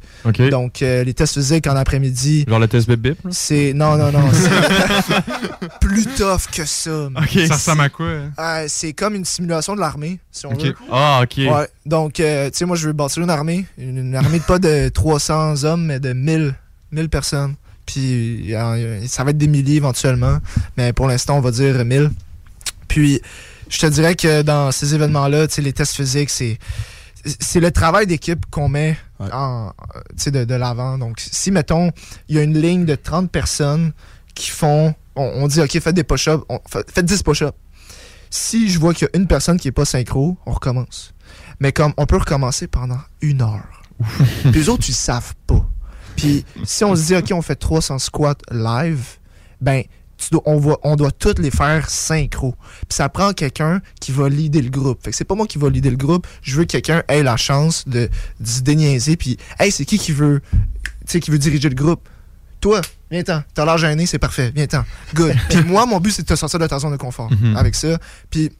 [0.50, 2.44] Donc euh, les tests physiques en après-midi.
[2.48, 3.18] Genre le test bip bip?
[3.30, 3.72] C'est.
[3.74, 4.30] Non, non, non.
[4.32, 7.08] c'est plus tough que ça.
[7.10, 7.24] man.
[7.24, 7.46] Ok.
[7.48, 8.06] Ça ressemble à quoi?
[8.06, 8.30] hein?
[8.38, 10.74] Euh, c'est comme une simulation de l'armée, si on veut.
[10.92, 11.34] Ah, ok.
[11.38, 11.68] Ouais.
[11.86, 13.66] Donc, euh, tu sais, moi, je veux bâtir une armée.
[13.78, 16.54] Une, une armée de pas de 300 hommes, mais de 1000,
[16.92, 17.54] 1000 personnes.
[17.84, 20.38] Puis, euh, ça va être des milliers éventuellement.
[20.76, 22.10] Mais pour l'instant, on va dire 1000.
[22.86, 23.20] Puis,
[23.72, 26.58] je te dirais que dans ces événements-là, tu sais, les tests physiques, c'est.
[27.38, 30.98] C'est le travail d'équipe qu'on met en, euh, tu sais, de, de l'avant.
[30.98, 31.92] Donc, si, mettons,
[32.28, 33.92] il y a une ligne de 30 personnes
[34.34, 34.92] qui font.
[35.14, 36.42] On, on dit, OK, faites des push-ups.
[36.68, 37.56] Faites 10 push-ups.
[38.28, 41.14] Si je vois qu'il y a une personne qui est pas synchro, on recommence.
[41.60, 43.84] Mais comme on peut recommencer pendant une heure.
[44.42, 45.64] Puis les autres, ils savent pas.
[46.16, 49.18] Puis si on se dit, OK, on fait 300 squats live,
[49.60, 49.84] ben,
[50.30, 52.54] dois- on, va, on doit toutes les faire synchro.
[52.80, 55.02] Puis ça prend quelqu'un qui va leader le groupe.
[55.02, 56.26] Fait que c'est pas moi qui va leader le groupe.
[56.42, 58.08] Je veux que quelqu'un ait la chance de,
[58.40, 59.16] de se déniaiser.
[59.16, 60.58] Puis, hey, c'est qui qui veut, tu
[61.06, 62.08] sais, qui veut diriger le groupe?
[62.60, 63.42] Toi, viens-t'en.
[63.54, 64.52] T'as l'air gêné, c'est parfait.
[64.54, 64.84] Viens-t'en.
[65.14, 65.34] Good.
[65.48, 67.56] Puis moi, mon but, c'est de te sortir de ta zone de confort Mhm.
[67.56, 67.98] avec ça.
[68.30, 68.52] Puis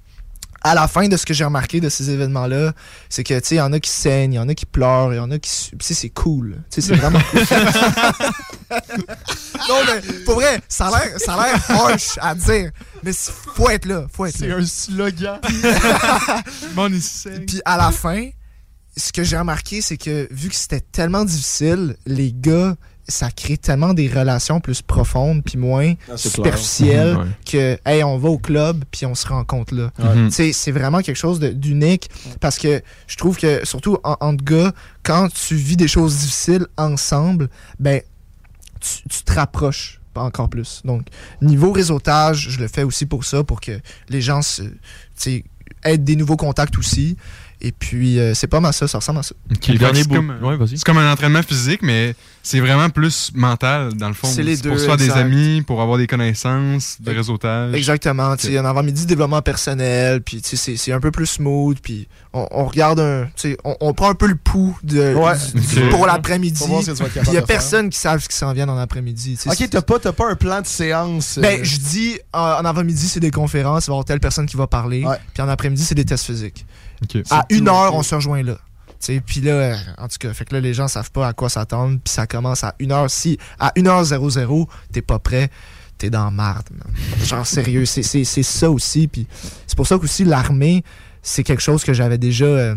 [0.65, 2.73] à la fin de ce que j'ai remarqué de ces événements-là,
[3.09, 4.67] c'est que, tu sais, il y en a qui saignent, il y en a qui
[4.67, 5.51] pleurent, il y en a qui...
[5.71, 6.63] Tu sais, c'est cool.
[6.71, 7.41] Tu sais, c'est vraiment cool.
[9.69, 12.71] non, mais pour vrai, ça a l'air- ça a l'air harsh à dire,
[13.03, 14.57] mais c'est- faut être là, faut être C'est là.
[14.57, 15.39] un slogan.
[17.47, 18.29] Puis à la fin,
[18.97, 22.75] ce que j'ai remarqué, c'est que vu que c'était tellement difficile, les gars,
[23.13, 27.77] ça crée tellement des relations plus profondes puis moins Ah, superficielles clair.
[27.85, 29.91] que hey, on va au club puis on se rencontre là.
[30.31, 32.09] Sais, c'est vraiment quelque chose de- d'unique
[32.41, 36.67] parce que je trouve que surtout en, entre gars, quand tu vis des choses difficiles
[36.77, 37.49] ensemble,
[37.79, 38.01] ben
[38.81, 40.83] tu, tu te rapproches encore plus.
[40.85, 41.07] Donc,
[41.41, 44.71] niveau réseautage, je le fais aussi pour ça, pour que les gens se, tu
[45.17, 45.45] sais,
[45.85, 47.17] aient des nouveaux contacts aussi.
[47.65, 49.37] Et puis, euh, c'est pas mal ça, ça ressemble à ça.
[49.49, 53.95] Ok, fait que c'est comme, c'est comme un entraînement physique, mais c'est vraiment plus mental,
[53.95, 54.27] dans le fond.
[54.27, 57.73] C'est les pour deux, se faire des amis, pour avoir des connaissances, des réseautage.
[57.75, 58.35] Exactement.
[58.35, 62.99] En avant-midi, développement personnel, puis c'est c'est un peu plus smooth, puis on, on regarde
[62.99, 63.27] un.
[63.37, 65.35] tu sais, On, on prend un peu le pouls de, Ouais.
[65.55, 66.59] du- du- pour l'après-midi.
[66.67, 66.81] Pour
[67.29, 69.39] il y a personne qui savent ce qui s'en vient dans l'après-midi.
[69.47, 71.39] Ok, t'as pas, t'as pas un plan de séance.
[71.39, 74.19] euh, Ben, je dis, en, en avant-midi, c'est des conférences, il va y avoir telle
[74.21, 75.05] personne qui va parler.
[75.33, 76.67] Puis en après-midi, c'est des tests physiques.
[77.31, 78.55] À une tout, heure, on se rejoint là.
[79.01, 81.33] Tu sais, Puis là, en tout cas, fait que là, les gens savent pas à
[81.33, 81.99] quoi s'attendre.
[82.05, 83.09] Puis ça commence à 1h.
[83.09, 85.51] Si à 1h00, t'es pas prêt,
[85.99, 86.69] t'es dans la marde.
[86.71, 86.87] man.
[87.25, 89.09] Genre, sérieux, c'est c'est- c'est ça aussi.
[89.09, 89.27] Puis
[89.67, 90.85] c'est pour ça qu'aussi l'armée,
[91.23, 92.75] c'est quelque chose que j'avais déjà euh,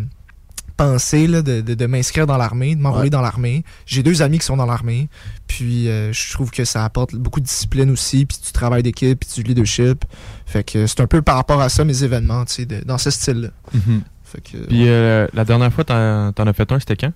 [0.76, 3.10] pensé là, de, de- de m'inscrire dans l'armée, de m'enrôler Ouais.
[3.10, 3.64] dans l'armée.
[3.86, 5.08] J'ai deux amis qui sont dans l'armée.
[5.46, 8.26] Puis euh, je trouve que ça apporte beaucoup de discipline aussi.
[8.26, 10.04] Puis du travail d'équipe, puis du leadership.
[10.44, 13.10] Fait que c'est un peu par rapport à ça, mes événements, tu sais, dans ce
[13.10, 13.48] style-là.
[13.72, 14.02] Mhm.
[14.36, 17.12] Fait que, Puis euh, la dernière fois, t'en t'en as fait un, c'était quand?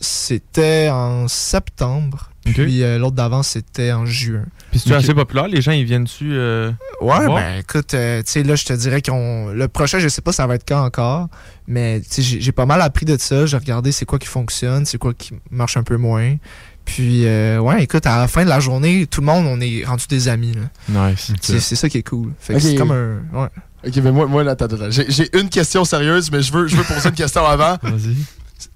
[0.00, 2.30] C'était en septembre.
[2.44, 4.44] Puis euh, l'autre d'avant, c'était en juin.
[4.70, 6.32] Puis c'est assez populaire, les gens ils viennent dessus.
[6.34, 7.36] euh, Ouais, voir?
[7.36, 9.48] ben écoute, euh, tu sais, là, je te dirais qu'on.
[9.48, 11.28] Le prochain, je sais pas ça va être quand encore,
[11.66, 13.46] mais tu sais, j'ai j'ai pas mal appris de ça.
[13.46, 16.36] J'ai regardé c'est quoi qui fonctionne, c'est quoi qui marche un peu moins.
[16.84, 19.84] Puis, euh, ouais, écoute, à la fin de la journée, tout le monde, on est
[19.86, 20.52] rendu des amis.
[20.52, 21.10] Là.
[21.12, 21.32] Nice.
[21.40, 22.32] C'est c'est ça qui est cool.
[22.38, 23.22] Fait que c'est comme un.
[23.32, 23.48] Ouais.
[23.86, 24.90] Ok, mais moi, moi là, attends, attends.
[24.90, 27.76] J'ai j'ai une question sérieuse, mais je veux, je veux poser une question avant.
[27.82, 28.16] Vas-y.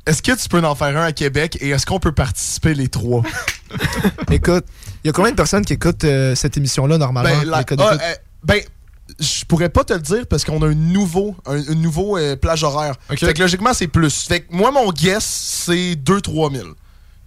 [0.06, 2.88] Est-ce que tu peux en faire un à Québec et est-ce qu'on peut participer les
[2.88, 3.22] trois?
[4.30, 4.64] Écoute,
[5.04, 7.40] il y a combien de personnes qui écoutent euh, cette émission-là normalement?
[7.40, 8.60] Ben, la- ah, euh, ben,
[9.20, 12.36] je pourrais pas te le dire parce qu'on a un nouveau, un, un nouveau euh,
[12.36, 12.94] plage horaire.
[13.10, 13.18] Ok.
[13.18, 14.26] Fait que logiquement, c'est plus.
[14.26, 16.68] Fait que moi, mon guess, c'est 2-3 000.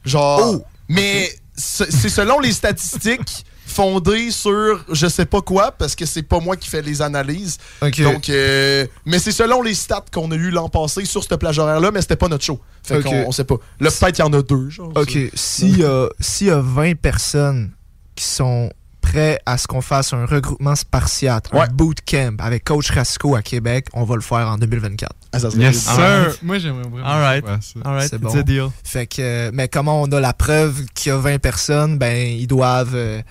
[0.05, 0.41] Genre.
[0.43, 0.65] Oh!
[0.89, 6.39] Mais c'est selon les statistiques fondées sur je sais pas quoi parce que c'est pas
[6.39, 7.57] moi qui fais les analyses.
[7.81, 11.57] Donc, euh, mais c'est selon les stats qu'on a eu l'an passé sur cette plage
[11.57, 12.59] horaire-là, mais c'était pas notre show.
[12.83, 13.03] Fait Ok.
[13.05, 13.55] qu'on on sait pas.
[13.79, 14.69] Là, peut-être qu'il y en a deux.
[14.69, 17.71] Genre, OK, s'il y, a- s'il y a 20 personnes
[18.15, 23.35] qui sont prêts à ce qu'on fasse un regroupement spartiate, un bootcamp avec Coach Rasco
[23.35, 25.11] à Québec, on va le faire en 2024.
[25.33, 26.35] Ah, ça Yes, sir.
[26.43, 27.07] Moi, j'aimerais vraiment.
[27.07, 28.37] Alright, C'est it's bon.
[28.37, 28.67] a deal.
[28.83, 32.47] Fait que, mais comment on a la preuve qu'il y a 20 personnes, ben, ils
[32.47, 33.21] doivent, euh,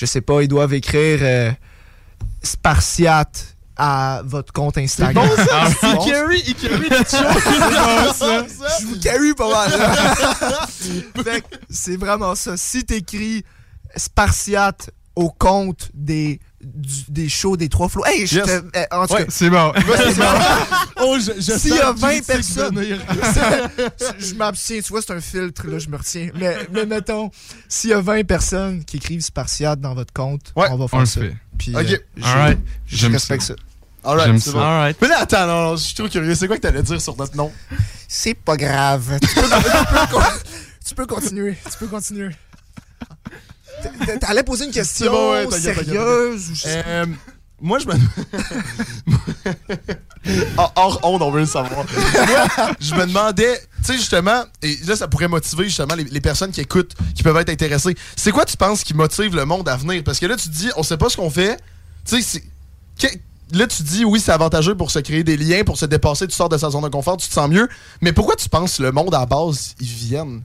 [0.00, 1.50] je sais pas, ils doivent écrire euh,
[2.42, 5.26] spartiate à votre compte Instagram.
[5.28, 5.44] bon, ça?
[5.52, 6.88] Ah, Il bon, carry- il carry.
[8.80, 9.70] Je vous carry pas mal.
[11.70, 12.56] c'est vraiment ça.
[12.56, 13.44] Si t'écris
[13.96, 18.04] spartiate au compte des, du- des shows des trois flots.
[18.04, 18.46] Hey, je Yes.
[18.46, 19.72] te- eh, en tout Ouais, cas, c'est bon.
[19.86, 20.24] c'est bon.
[21.02, 22.78] Oh, S'il y a sens 20 critique personnes,
[24.18, 26.28] je m'abstiens, tu vois, c'est un filtre, là, je me retiens.
[26.34, 27.30] Mais, mais mettons,
[27.68, 31.04] s'il y a 20 personnes qui écrivent spartiate dans votre compte, on va faire on
[31.06, 31.20] ça.
[31.22, 31.34] fait.
[31.58, 31.86] Puis, Ok.
[31.86, 32.54] euh,
[32.86, 33.54] je, respecte ça.
[33.54, 34.08] ça.
[34.10, 34.56] Alright, J'aime c'est ça.
[34.56, 34.60] bon.
[34.62, 34.96] Alright.
[35.00, 36.34] Mais là, attends, non, non, je suis trop curieux.
[36.34, 37.52] C'est quoi que t'allais dire sur notre nom?
[38.08, 39.18] C'est pas grave.
[39.20, 40.22] Tu peux, tu peux con-
[40.86, 41.56] tu peux continuer.
[41.70, 42.30] Tu peux continuer.
[44.20, 47.06] T'allais poser une question bon, ouais, sérieuse ou je Euh,
[47.60, 47.92] moi, je me.
[50.56, 51.84] Hors- Hors honte, on veut le savoir.
[51.84, 56.20] Moi, je me demandais, tu sais, justement, et là, ça pourrait motiver justement les, les
[56.20, 57.94] personnes qui écoutent, qui peuvent être intéressées.
[58.16, 60.02] C'est quoi, tu penses, qui motive le monde à venir?
[60.04, 61.58] Parce que là, tu te dis, on sait pas ce qu'on fait.
[62.06, 62.42] Tu sais,
[63.52, 66.28] Là, tu te dis, oui, c'est avantageux pour se créer des liens, pour se dépasser,
[66.28, 67.68] tu sors de sa zone de confort, tu te sens mieux.
[68.00, 70.42] Mais pourquoi tu penses que le monde, à la base, ils viennent?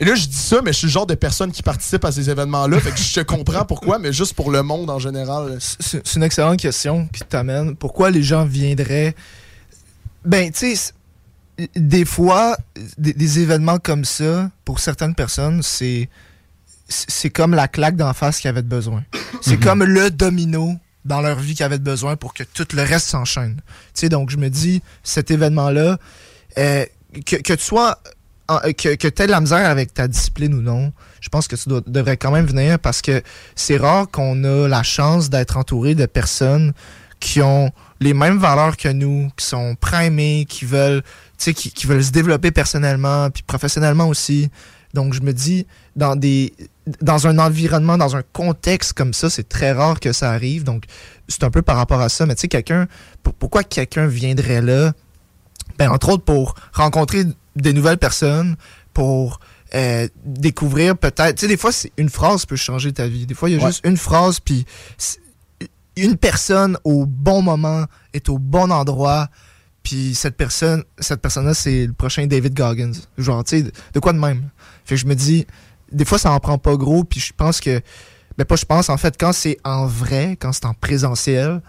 [0.00, 2.12] Et là, je dis ça, mais je suis le genre de personne qui participe à
[2.12, 2.78] ces événements-là.
[2.80, 5.58] fait que je te comprends pourquoi, mais juste pour le monde en général.
[5.60, 7.74] C'est une excellente question qui t'amène.
[7.74, 9.16] Pourquoi les gens viendraient?
[10.24, 10.92] Ben, tu sais,
[11.74, 12.56] des fois,
[12.96, 16.08] des, des événements comme ça, pour certaines personnes, c'est
[16.88, 19.04] c'est comme la claque d'en face qu'ils avaient de besoin.
[19.42, 19.60] C'est Mhm.
[19.64, 20.74] comme le domino
[21.04, 23.56] dans leur vie qu'ils avaient de besoin pour que tout le reste s'enchaîne.
[23.94, 25.98] Tu sais, donc je me dis, cet événement-là,
[26.56, 26.86] euh,
[27.26, 27.98] que, que tu sois
[28.48, 31.56] que, que tu aies de la misère avec ta discipline ou non, je pense que
[31.56, 33.22] tu devrais quand même venir parce que
[33.54, 36.72] c'est rare qu'on a la chance d'être entouré de personnes
[37.20, 37.70] qui ont
[38.00, 41.02] les mêmes valeurs que nous, qui sont primées, qui veulent,
[41.38, 44.50] qui, veulent se développer personnellement, puis professionnellement aussi.
[44.94, 46.54] Donc je me dis, dans des
[47.02, 50.64] dans un environnement, dans un contexte comme ça, c'est très rare que ça arrive.
[50.64, 50.84] Donc
[51.28, 52.24] c'est un peu par rapport à ça.
[52.24, 52.86] Mais tu sais, quelqu'un,
[53.22, 54.92] pour- pourquoi quelqu'un viendrait là?
[55.78, 57.24] Ben, entre autres pour rencontrer
[57.60, 58.56] des nouvelles personnes,
[58.94, 59.40] pour
[59.74, 61.36] euh, découvrir peut-être.
[61.36, 63.26] Tu sais, des fois, c'est une phrase peut changer ta vie.
[63.26, 63.70] Des fois, il y a Ouais.
[63.70, 64.64] juste une phrase, puis
[65.96, 69.28] une personne au bon moment est au bon endroit.
[69.82, 72.92] Puis cette personne, cette personne-là, c'est le prochain David Goggins.
[73.16, 74.48] Genre, tu sais, de quoi de même?
[74.84, 75.46] Fait que je me dis,
[75.92, 77.04] des fois, ça en prend pas gros.
[77.04, 77.80] Puis je pense que,
[78.36, 81.60] ben pas je pense, en fait, quand c'est en vrai, quand c'est en présentiel,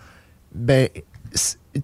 [0.54, 0.90] ben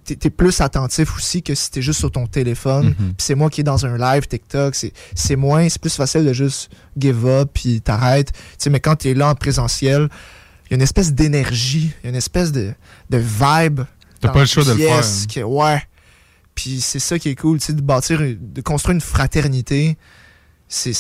[0.03, 2.87] t'es plus attentif aussi que si t'es juste sur ton téléphone.
[2.87, 2.93] Mhm.
[2.95, 4.75] Puis c'est moi qui est dans un live TikTok,
[5.15, 8.31] c'est moins, c'est plus facile de juste give up puis t'arrêtes.
[8.33, 10.09] Tu sais, mais quand t'es là en présentiel,
[10.65, 12.73] il y a une espèce d'énergie, il y a une espèce de,
[13.11, 13.81] de vibe.
[14.21, 15.25] T'as pas le choix de le faire, hein.
[15.33, 15.83] que- ouais.
[16.55, 19.97] Puis c'est ça qui est cool, tu sais, de bâtir, de construire une fraternité.
[20.67, 20.93] C'est,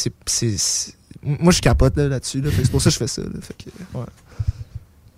[1.23, 2.41] Moi, je capote là, là-dessus.
[2.41, 3.21] Là, que c'est pour ça que je fais ça.
[3.23, 3.29] là.
[3.41, 4.05] Fait que, ouais.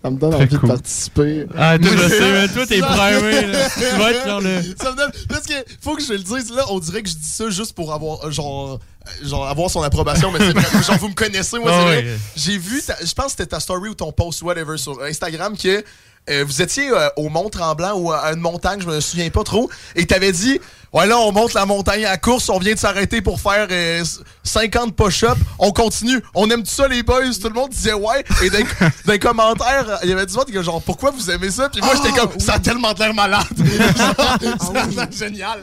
[0.04, 0.70] Ça me donne Très envie cool.
[0.70, 1.46] de participer.
[1.58, 3.70] Ah, Moi, je sais, mais toi, t'es primé, là.
[3.74, 5.12] Tu vas être genre le- Ça me donne.
[5.28, 7.74] Parce que, faut que je le dise, là, on dirait que je dis ça juste
[7.74, 11.14] pour avoir, euh, genre, euh, genre avoir son approbation, mais c'est vrai, genre, vous me
[11.16, 12.18] connaissez, moi, Ah c'est vrai.
[12.36, 15.58] J'ai vu, ta- je pense que c'était ta story ou ton post, whatever, sur Instagram,
[15.58, 15.84] que
[16.30, 19.70] euh, vous étiez euh, au Mont-Tremblant ou à une montagne, je me souviens pas trop,
[19.96, 20.60] et t'avais dit,
[20.94, 24.04] ouais, là, on monte la montagne à course, on vient de s'arrêter pour faire euh,
[24.44, 28.24] 50 push-ups, on continue, on aime tout ça, les boys, tout le monde disait ouais,
[28.44, 28.60] et dans,
[29.06, 31.70] dans les commentaires, il y avait du monde qui genre, pourquoi vous aimez ça?
[31.70, 33.44] Puis moi, j'étais Ah, comme, ça a tellement l'air malade.
[33.98, 35.62] ça a l'air génial.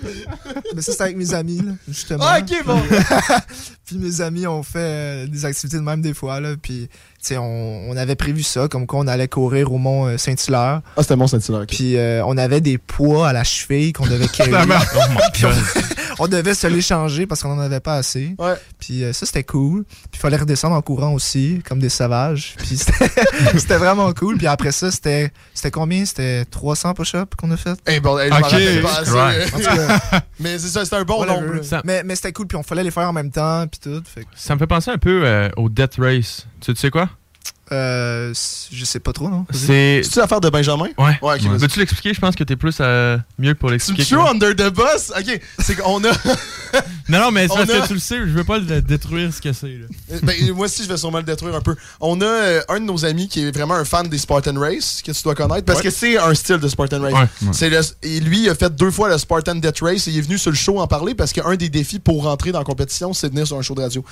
[0.75, 2.25] Mais ça, c'est avec mes amis, là, justement.
[2.27, 2.81] Ah, ok, bon.
[3.87, 6.51] puis mes amis ont fait euh, des activités de même des fois, là.
[6.61, 6.89] Puis,
[7.33, 10.83] on, on avait prévu ça, comme quoi on allait courir au Mont euh, Saint-Hilaire.
[10.97, 11.65] Ah, c'était Mont Saint-Hilaire.
[11.67, 14.27] Puis, euh, on avait des poids à la cheville qu'on devait.
[14.51, 14.85] La merde.
[14.97, 15.01] Oh
[15.33, 15.45] Puis
[16.14, 16.14] on.
[16.19, 18.35] On devait se l'échanger parce qu'on en avait pas assez.
[18.79, 19.85] Puis, euh, ça, c'était cool.
[19.85, 22.55] Puis, il fallait redescendre en courant aussi, comme des sauvages.
[22.59, 23.09] Puis, c'était
[23.59, 24.37] c'était vraiment cool.
[24.37, 26.05] Puis, après ça, c'était c'était combien?
[26.05, 27.79] C'était 300 push-ups qu'on a fait?
[27.87, 29.55] Eh bon, rappelle pas assez.
[29.55, 31.63] En tout cas, Mais c'est ça, c'est un bon nombre.
[31.63, 34.03] Ça- Mais, mais c'était cool, puis on fallait les faire en même temps, puis tout.
[34.07, 36.47] Fait que, Ça me fait penser un peu euh, au Death Race.
[36.61, 37.09] Tu, tu sais quoi?
[37.73, 38.33] Euh,
[38.73, 39.47] je sais pas trop, non?
[39.53, 40.03] C'est.
[40.05, 40.89] C'est-tu l'affaire de Benjamin?
[40.99, 41.19] Ouais.
[41.23, 41.59] Ouais, ok, vas-y.
[41.59, 42.13] Veux-tu l'expliquer?
[42.15, 44.05] Je pense que t'es plus euh, mieux pour Tu l'expliquer.
[44.05, 45.13] tues under the bus?
[45.19, 46.11] Ok, c'est qu'on a.
[47.09, 49.33] Non, non, mais c'est parce a- que tu le sais, je veux pas le détruire
[49.33, 49.67] ce que c'est.
[49.69, 50.17] là.
[50.23, 51.77] ben, moi aussi, je vais sûrement le détruire un peu.
[52.01, 55.03] On a euh, un de nos amis qui est vraiment un fan des Spartan Race,
[55.05, 55.85] que tu dois connaître, parce Ouais.
[55.85, 57.29] que c'est un style de Spartan Race.
[57.53, 60.19] C'est le- et lui, il a fait deux fois le Spartan Death Race et il
[60.19, 62.65] est venu sur le show en parler parce qu'un des défis pour rentrer dans la
[62.65, 64.05] compétition, c'est de venir sur un show de radio.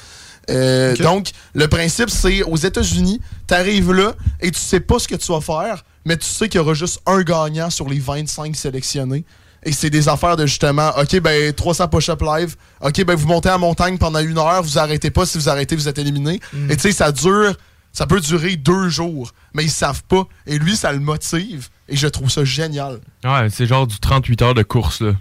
[0.51, 0.97] Euh.
[0.97, 5.31] Donc, le principe, c'est aux États-Unis, t'arrives là et tu sais pas ce que tu
[5.33, 9.25] vas faire, mais tu sais qu'il y aura juste un gagnant sur les 25 sélectionnés.
[9.65, 12.57] Et c'est des affaires de justement, OK, ben 300 push-up live.
[12.81, 15.25] OK, ben vous montez en montagne pendant une heure, vous arrêtez pas.
[15.25, 16.41] Si vous arrêtez, vous êtes éliminé.
[16.53, 16.71] Mm.
[16.71, 17.55] Et tu sais, ça dure,
[17.93, 20.25] ça peut durer deux jours, mais ils savent pas.
[20.47, 21.69] Et lui, ça le motive.
[21.89, 22.99] Et je trouve ça génial.
[23.23, 25.13] Ouais, c'est genre du 38 heures de course, là.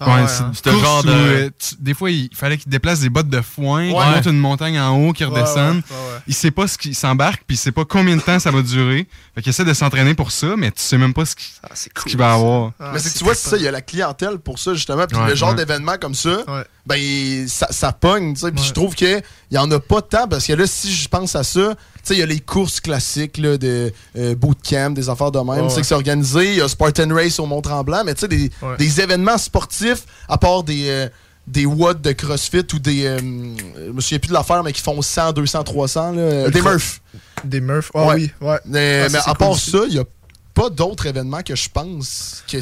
[0.00, 0.52] Ouais, ouais, c'est hein.
[0.54, 4.26] c'est genre de- des fois, il fallait qu'il déplace des bottes de foin, qu'il monte
[4.26, 5.76] une montagne en haut, qu'il redescende.
[5.76, 6.20] ouais, ouais, ouais.
[6.28, 8.62] Il sait pas ce qu'il s'embarque, puis il sait pas combien de temps ça va
[8.62, 9.08] durer.
[9.34, 11.88] Fait qu'il essaie de s'entraîner pour ça, mais tu sais même pas ce qu'il ce
[12.04, 12.72] qu'il va avoir.
[12.92, 15.06] mais c'est que tu vois, c'est ça, il y a la clientèle pour ça, justement.
[15.06, 15.56] Puis Ouais, le genre ouais.
[15.56, 16.44] d'événement comme ça,
[16.86, 18.52] ben, ça, ça pogne, tu sais.
[18.52, 19.20] Puis je trouve qu'il
[19.50, 21.74] y en a pas tant, parce que là, si je pense à ça,
[22.08, 25.68] sais, il y a les courses classiques là, de euh, bootcamp, des affaires de même.
[25.68, 25.80] Sais ouais.
[25.82, 28.76] que c'est organisé, il y a Spartan Race au Mont-Tremblant, mais tu sais, des, Ouais.
[28.78, 30.88] des événements sportifs, à part des.
[30.88, 31.08] euh,
[31.46, 33.06] des watts de CrossFit ou des.
[33.06, 36.12] euh, je me souviens plus de l'affaire, mais qui font 100, 200, 300.
[36.12, 37.00] Là, euh, des Murphs.
[37.42, 38.14] Des Murphs, ah Ouais.
[38.16, 38.58] oui, ouais.
[38.66, 39.70] Mais, Ah, mais à part aussi.
[39.70, 40.04] ça, il n'y a
[40.58, 42.58] pas d'autres événements que je pense que,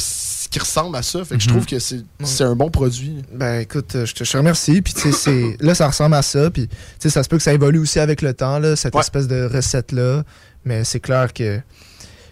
[0.50, 1.24] qui ressemblent à ça.
[1.24, 1.54] Fait que je Mhm.
[1.54, 3.22] trouve que c'est un bon produit.
[3.32, 4.82] Ben écoute, euh, je te, je te remercie.
[4.82, 6.50] Puis tu sais, c'est- là, ça ressemble à ça.
[6.50, 8.94] Puis tu sais, ça se peut que ça évolue aussi avec le temps, là, cette
[8.94, 9.00] Ouais.
[9.00, 10.22] espèce de recette-là.
[10.64, 11.62] Mais c'est clair que tu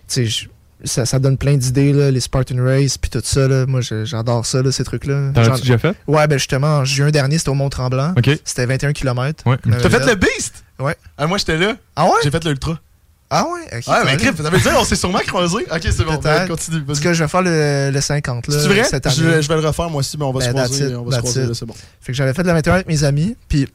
[0.07, 0.49] sais, je-
[0.85, 3.49] ça, ça donne plein d'idées, là, les Spartan Race, puis tout ça.
[3.49, 3.65] Là.
[3.67, 5.31] Moi, j'adore ça, là, ces trucs-là.
[5.35, 5.97] T'en as-tu déjà fait?
[6.07, 8.13] Ouais, ben justement, en juin dernier, c'était au Mont-Tremblant.
[8.19, 8.29] Ok.
[8.45, 9.43] C'était 21 km.
[9.47, 9.57] Ouais.
[9.65, 10.63] T'as fait le Beast?
[10.79, 10.97] Ouais.
[11.17, 11.77] Ah, moi, j'étais là.
[11.97, 12.11] Ah ouais?
[12.23, 12.79] J'ai fait l'Ultra.
[13.31, 13.79] Ah ouais?
[13.79, 14.33] Ok, Ouais, mais dire
[14.79, 15.67] on s'est sûrement croisés.
[15.71, 16.17] Ok, c'est bon.
[16.17, 16.83] Ben, continue.
[16.83, 18.85] Parce que je vais faire le, le 50 là, C'est vrai?
[18.85, 19.15] cette année.
[19.17, 20.91] Je, vais- je vais le refaire moi aussi, mais on va se Ben, that's croiser.
[20.91, 21.75] it, On va se croiser, c'est bon.
[22.01, 23.67] Fait que j'avais fait le 21 avec mes amis, puis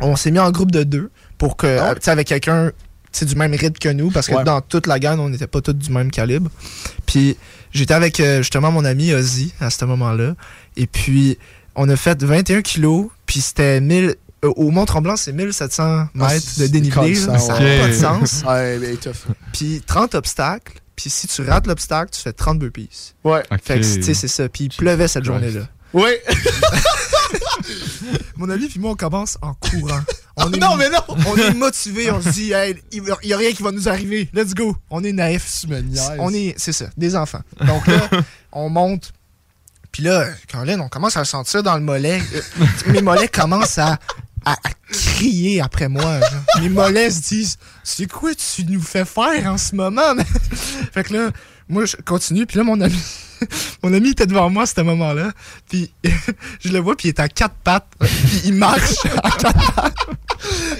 [0.00, 2.72] on s'est mis en groupe de deux pour que, Ah tu sais, avec quelqu'un
[3.20, 4.44] du même rythme que nous, parce que Ouais.
[4.44, 6.50] dans toute la gang, on n'était pas tous du même calibre.
[7.06, 7.36] Puis
[7.72, 10.34] j'étais avec euh, justement mon ami Ozzy à ce moment-là,
[10.76, 11.38] et puis
[11.74, 14.16] on a fait 21 kilos, puis c'était 1000.
[14.44, 17.14] Euh, au Mont-Tremblant, c'est 1700 mètres de dénivelé.
[17.14, 18.42] Ça n'a pas de sens.
[19.52, 20.80] Puis 30 obstacles.
[20.94, 23.14] Puis si tu rates l'obstacle, tu fais 30 burpees.
[23.22, 23.42] Ouais.
[23.62, 24.48] Fait que, tu sais, c'est ça.
[24.48, 25.68] Puis il pleuvait cette journée-là.
[25.92, 26.22] Ouais.
[28.36, 30.00] Mon ami puis moi, on commence en courant.
[30.38, 30.98] On est, Ah, non, mais non!
[31.26, 34.28] On est motivé, on se dit, hey, il n'y a rien qui va nous arriver.
[34.34, 34.76] Let's go.
[34.90, 35.64] On est naïfs.
[36.18, 37.40] On est, c'est ça, des enfants.
[37.66, 38.10] Donc là,
[38.52, 39.14] on monte.
[39.92, 42.20] Puis là, Caroline, on commence à le sentir dans le mollet.
[42.34, 43.98] Euh, Mes mollets commencent à,
[44.46, 46.20] à, à crier après moi.
[46.20, 46.62] genre.
[46.62, 50.14] Mes mollets se disent, c'est quoi tu nous fais faire en ce moment?
[50.92, 51.30] fait que là,
[51.68, 52.96] moi, je continue, puis là, mon ami,
[53.82, 55.32] mon ami était devant moi à ce moment-là,
[55.68, 55.92] puis
[56.60, 59.94] je le vois, puis il est à quatre pattes, puis il marche à quatre pattes.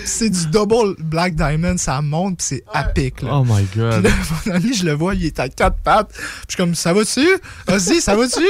[0.05, 3.30] C'est du double Black Diamond, ça monte, puis c'est à pic, là.
[3.34, 3.95] Oh my god.
[3.95, 4.11] Puis là,
[4.47, 6.12] mon ami, je le vois, il est à quatre pattes.
[6.12, 7.26] Puis je suis comme, ça va-tu?
[7.66, 8.47] Vas-y, ça va-tu?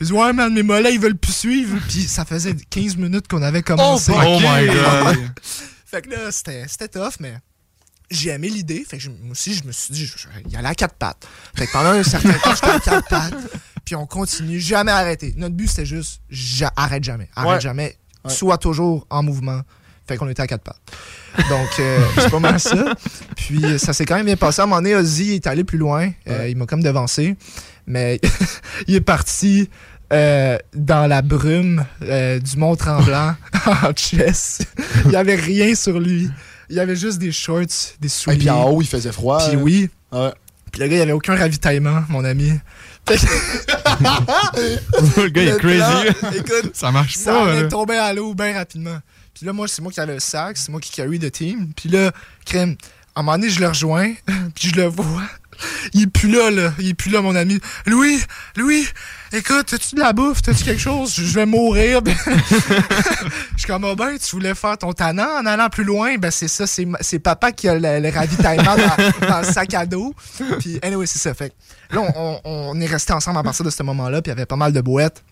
[0.00, 1.78] Il dit, ouais, man, mes mollets, ils veulent plus suivre.
[1.88, 4.12] Puis ça faisait 15 minutes qu'on avait commencé.
[4.14, 5.16] Oh, oh my God.
[5.86, 7.36] fait que là, c'était c'était tough, mais
[8.10, 8.84] j'ai aimé l'idée.
[8.88, 10.10] Fait que je- moi aussi, je me suis dit,
[10.48, 11.26] il allait à quatre pattes.
[11.56, 13.34] Fait que pendant un certain temps, j'étais à quatre pattes.
[13.84, 15.32] Puis on continue, jamais arrêter.
[15.36, 17.28] Notre but, c'était juste, ja- arrête jamais.
[17.36, 17.60] Arrête Ouais.
[17.60, 17.96] jamais.
[18.24, 18.30] Ouais.
[18.32, 19.60] Sois toujours en mouvement.
[20.08, 20.80] Fait qu'on était à quatre pattes.
[21.48, 22.94] Donc, euh, c'est pas mal ça.
[23.36, 24.60] Puis, euh, ça s'est quand même bien passé.
[24.60, 26.10] À un moment donné, Ozzy est allé plus loin.
[26.28, 27.36] Euh, il m'a comme devancé.
[27.88, 28.20] Mais
[28.86, 29.68] il est parti
[30.12, 33.34] euh, dans la brume euh, du Mont Tremblant
[33.66, 34.60] en chess.
[35.04, 36.30] Il n'y avait rien sur lui.
[36.70, 37.66] Il y avait juste des shorts,
[38.00, 38.36] des souliers.
[38.36, 39.38] Et puis en haut, il faisait froid.
[39.46, 39.90] Puis oui.
[40.12, 40.32] Ouais.
[40.72, 42.52] Puis le gars, il avait aucun ravitaillement, mon ami.
[43.08, 43.26] Fait que-
[45.22, 46.12] Le gars est Le crazy.
[46.20, 47.68] plan, écoute, Ça marche ça pas, allait là.
[47.68, 48.98] tomber à l'eau bien rapidement.
[49.34, 51.70] Puis là, moi, c'est moi qui avais le sac, c'est moi qui carry the team.
[51.76, 52.10] Puis là,
[52.44, 52.76] crème,
[53.14, 54.12] à un moment donné, je le rejoins,
[54.54, 55.22] puis je le vois.
[55.94, 56.72] Il est plus là.
[56.78, 57.60] Il est plus là, mon ami.
[57.86, 58.18] Louis,
[58.56, 58.86] Louis,
[59.32, 60.42] écoute, as-tu de la bouffe?
[60.42, 61.14] T'as-tu quelque chose?
[61.14, 62.00] Je vais mourir.
[62.06, 66.16] je suis comme, oh ben, tu voulais faire ton tannant en allant plus loin?
[66.16, 68.76] Ben, c'est ça, c'est papa qui a le, le ravitaillement
[69.28, 70.14] dans, le sac à dos.
[70.60, 71.34] Puis, anyway, c'est ça.
[71.34, 71.52] Fait
[71.90, 72.02] là,
[72.44, 74.72] on est restés ensemble à partir de ce moment-là, puis il y avait pas mal
[74.72, 75.22] de boîtes.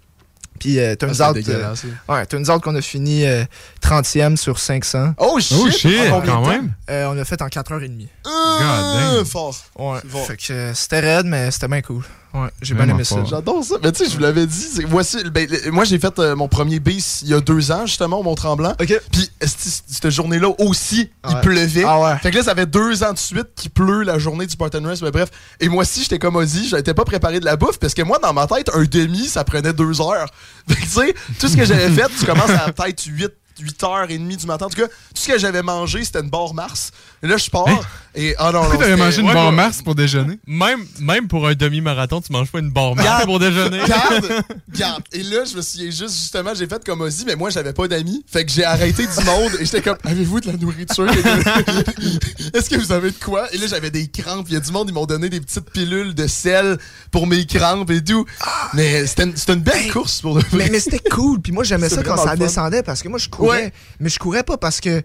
[0.64, 1.74] Puis, euh, turns Ah, out, euh,
[2.08, 3.44] ouais, turns out qu'on a fini euh,
[3.82, 5.12] 30e sur 500.
[5.18, 5.58] Oh shit!
[5.60, 5.92] Oh, shit,
[6.24, 6.72] quand même?
[6.88, 8.08] Euh, on a fait en 4h30.
[8.26, 9.54] Euh, fort.
[9.78, 9.98] Ouais.
[10.08, 10.26] Fort.
[10.26, 12.02] Fait que euh, c'était raide, mais c'était bien cool.
[12.34, 13.22] Ouais, j'ai bien aimé ça.
[13.24, 13.76] J'adore ça.
[13.82, 14.54] Mais tu sais, je vous l'avais dit.
[14.74, 17.70] c'est- Voici, ben, le- moi, j'ai fait euh, mon premier base il y a deux
[17.70, 18.74] ans, justement, au Mont-Tremblant.
[18.76, 21.40] Puis, esti, cette journée-là aussi, il Ouais.
[21.42, 21.84] pleuvait.
[21.86, 22.18] Ah ouais.
[22.18, 24.82] Fait que là, ça fait deux ans de suite qu'il pleut la journée du Spartan
[24.82, 25.00] Race.
[25.00, 25.30] Mais bref.
[25.60, 26.68] Et moi aussi, j'étais comme Ozzy.
[26.68, 29.44] J'étais pas préparé de la bouffe parce que moi, dans ma tête, un demi, ça
[29.44, 30.26] prenait deux heures.
[30.68, 33.30] Fait que tu sais, tout ce que j'avais fait, tu commences à peut-être 8
[33.60, 34.66] 8h30 du matin.
[34.66, 36.90] En tout cas, tout ce que j'avais mangé, c'était une barre Mars.
[37.24, 37.66] Et là, je pars.
[38.14, 38.78] Et, ah non, non.
[38.78, 39.56] T'avais mangé une Ouais, barre ouais.
[39.56, 40.38] Mars pour déjeuner?
[40.46, 43.78] Même, même pour un demi-marathon, tu manges pas une barre Mars pour déjeuner.
[43.88, 44.28] Garde,
[44.76, 45.02] garde.
[45.10, 47.88] Et là, je me souviens juste, justement, j'ai fait comme Ozzy, mais moi, j'avais pas
[47.88, 48.22] d'amis.
[48.30, 51.08] Fait que j'ai arrêté du monde et j'étais comme, avez-vous de la nourriture?
[52.54, 53.52] Est-ce que vous avez de quoi?
[53.52, 54.46] Et là, j'avais des crampes.
[54.48, 56.78] Il y a du monde, ils m'ont donné des petites pilules de sel
[57.10, 58.26] pour mes crampes et tout.
[58.74, 61.40] Mais c'était une, c'était une belle course pour le Mais, mais c'était cool.
[61.40, 63.64] Puis moi, j'aimais ça quand ça descendait parce que moi, je courais.
[63.64, 63.72] Ouais.
[63.98, 65.02] Mais je courais pas parce que.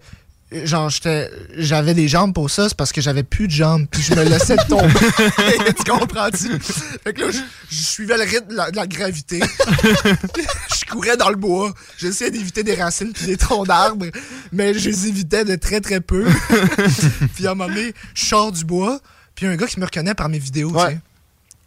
[0.51, 4.01] Genre, j'étais, j'avais des jambes pour ça, c'est parce que j'avais plus de jambes, puis
[4.01, 4.87] je me laissais tomber.
[5.77, 6.59] tu comprends-tu?
[7.03, 7.37] Fait que là, je,
[7.69, 9.41] je suivais le rythme de la, de la gravité.
[9.43, 11.71] je courais dans le bois.
[11.99, 14.07] J'essayais d'éviter des racines puis des troncs d'arbres,
[14.51, 16.25] mais je les évitais de très très peu.
[17.35, 18.99] puis à un moment donné, je sors du bois,
[19.35, 20.99] puis un gars qui me reconnaît par mes vidéos, tu sais.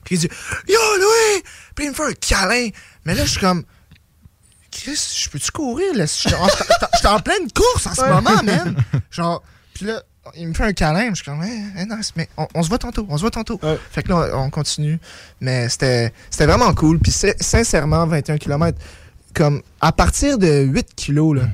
[0.04, 0.28] Puis il dit
[0.68, 1.42] Yo, Louis!
[1.76, 2.68] Puis il me fait un câlin.
[3.04, 3.62] Mais là, je suis comme
[4.72, 5.94] Chris, je peux-tu courir?
[5.94, 6.06] là?
[6.06, 8.76] J'étais en, pleine course en ce moment, man.
[9.10, 9.42] Genre,
[9.74, 10.02] puis là,
[10.36, 11.10] il me fait un câlin.
[11.10, 13.60] Je suis comme, hey, nice, mais on, on se voit tantôt, on se voit tantôt.
[13.90, 14.98] Fait que là, on, on continue.
[15.40, 16.98] Mais c'était vraiment cool.
[16.98, 18.78] Puis sincèrement, 21 km,
[19.34, 21.48] comme à partir de 8 kilos, là,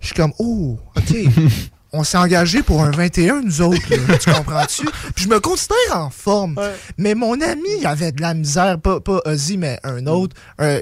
[0.00, 1.14] je suis comme, oh, OK.
[1.92, 3.80] On s'est engagé pour un 21, nous autres.
[3.90, 4.18] là.
[4.18, 4.84] tu comprends-tu?
[5.14, 6.56] Puis je me considère en forme.
[6.98, 10.36] Mais mon ami il avait de la misère, pas, pas Ozzy, mais un autre.
[10.60, 10.80] Euh,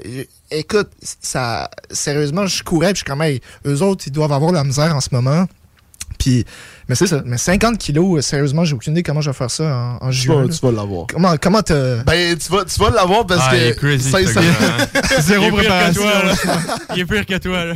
[0.51, 0.89] écoute,
[1.21, 4.57] ça, sérieusement, je courais, puis je suis comme, hey, eux autres, ils doivent avoir de
[4.57, 5.45] la misère en ce moment.
[6.19, 6.45] Puis,
[6.87, 7.21] mais c'est ça.
[7.25, 10.09] Mais 50 kilos, euh, sérieusement, j'ai aucune idée comment je vais faire ça en, en
[10.09, 10.47] Tu juin.
[10.47, 11.07] tu vas l'avoir.
[11.07, 12.03] Comment, comment t'as.
[12.03, 13.55] Ben, tu vas, tu vas l'avoir parce Ah, que.
[13.57, 14.47] il est crazy, ça- ce ça- gars,
[14.95, 15.01] hein.
[15.21, 16.01] Zéro Il est pire que préparation.
[16.01, 16.33] toi, là.
[16.95, 17.73] Il est pire que toi, là.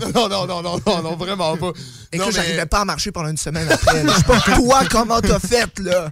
[0.00, 1.70] Non, non, non, non, non, non, vraiment pas.
[2.12, 4.02] Et que mais- j'arrivais pas à marcher pendant une semaine après.
[4.02, 4.12] là.
[4.12, 6.10] Je sais pas toi comment t'as fait, là.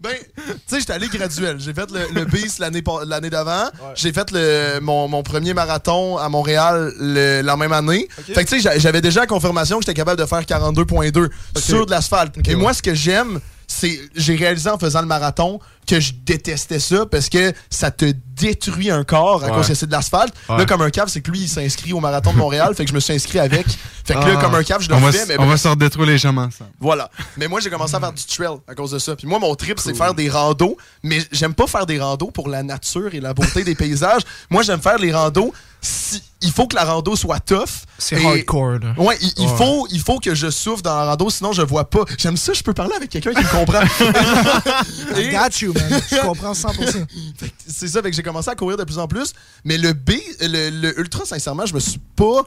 [0.00, 1.58] Ben, tu sais, j'étais allé graduel.
[1.60, 3.70] J'ai fait le, le BIS l'année l'année d'avant.
[3.94, 8.08] J'ai fait le, mon, mon premier marathon à Montréal le- la même année.
[8.26, 11.30] Fait que tu sais, j'a- j'avais déjà la confirmation que j'étais capable de faire 42.2
[11.56, 12.36] sur de l'asphalte.
[12.48, 16.78] Et moi, ce que j'aime, c'est j'ai réalisé en faisant le marathon que je détestais
[16.78, 19.52] ça parce que ça te détruit un corps à Ouais.
[19.52, 20.32] cause que c'est de l'asphalte.
[20.48, 20.58] Ouais.
[20.58, 22.74] Là, comme un cave, c'est que lui, il s'inscrit au marathon de Montréal.
[22.76, 23.66] fait que je me suis inscrit avec.
[24.04, 24.40] Fait que là, Ah.
[24.40, 25.26] comme un cave, je le on fais.
[25.26, 25.50] Mais on bref.
[25.50, 26.70] va se redétruire les jambes ensemble.
[26.80, 27.10] Voilà.
[27.36, 29.14] Mais moi, j'ai commencé à faire du trail à cause de ça.
[29.16, 30.76] Puis moi, mon trip, c'est faire des randos.
[31.02, 34.22] Mais j'aime pas faire des randos pour la nature et la beauté des paysages.
[34.50, 35.52] Moi, j'aime faire les randos.
[35.84, 37.66] Si, il faut que la rando soit tough.
[37.98, 38.94] C'est hardcore, là.
[38.98, 39.56] Ouais, il, il Ouais.
[39.56, 42.04] faut, il faut que je souffre dans la rando, sinon je vois pas.
[42.18, 43.80] J'aime ça, je peux parler avec quelqu'un qui me comprend.
[45.16, 46.02] I got you, man.
[46.10, 46.72] Je comprends 100%.
[47.36, 49.32] Fait que c'est ça, fait que j'ai commencé à courir de plus en plus.
[49.64, 52.42] Mais le B, le, le ultra, sincèrement, je me suis pas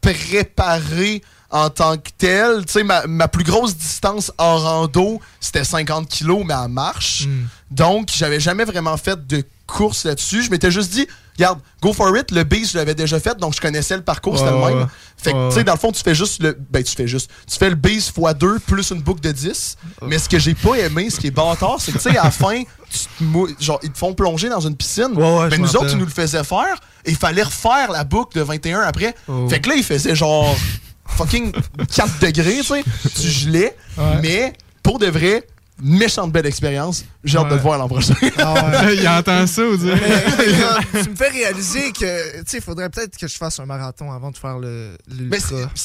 [0.00, 2.64] préparé en tant que tel.
[2.66, 7.26] Tu sais, ma, ma plus grosse distance en rando, c'était 50 kilos, mais en marche.
[7.26, 7.46] Hmm.
[7.70, 10.42] Donc, j'avais jamais vraiment fait de course là-dessus.
[10.42, 11.06] Je m'étais juste dit,
[11.38, 12.30] regarde, go for it.
[12.30, 14.78] Le base, je l'avais déjà fait, donc je connaissais le parcours, Ouais, c'était le même.
[14.80, 14.86] ouais.
[15.16, 16.56] Fait que, Ouais, tu sais, dans le fond, tu fais juste le.
[16.70, 17.30] Ben, tu fais juste.
[17.50, 19.76] Tu fais le base x2 plus une boucle de 10.
[20.02, 22.24] Mais ce que j'ai pas aimé, ce qui est bâtard, c'est que, tu sais, à
[22.24, 25.12] la fin, tu te mou- genre, ils te font plonger dans une piscine.
[25.14, 26.76] ouais, ben, nous autres, ils nous le faisaient faire.
[27.04, 29.14] Et il fallait refaire la boucle de 21 après.
[29.28, 29.48] Oh.
[29.48, 30.54] Fait que là, il faisait genre
[31.06, 31.52] fucking
[31.94, 32.84] 4 degrés, tu sais.
[33.14, 33.76] Tu gelais.
[34.22, 35.46] Mais pour de vrai,
[35.82, 37.04] méchante belle expérience.
[37.24, 38.14] J'ai hâte de le voir l'an prochain.
[38.22, 40.00] il entend ça, vous dirait.
[40.00, 40.44] Mais,
[40.98, 43.66] euh, tu me fais réaliser que, tu sais, il faudrait peut-être que je fasse un
[43.66, 44.96] marathon avant de faire le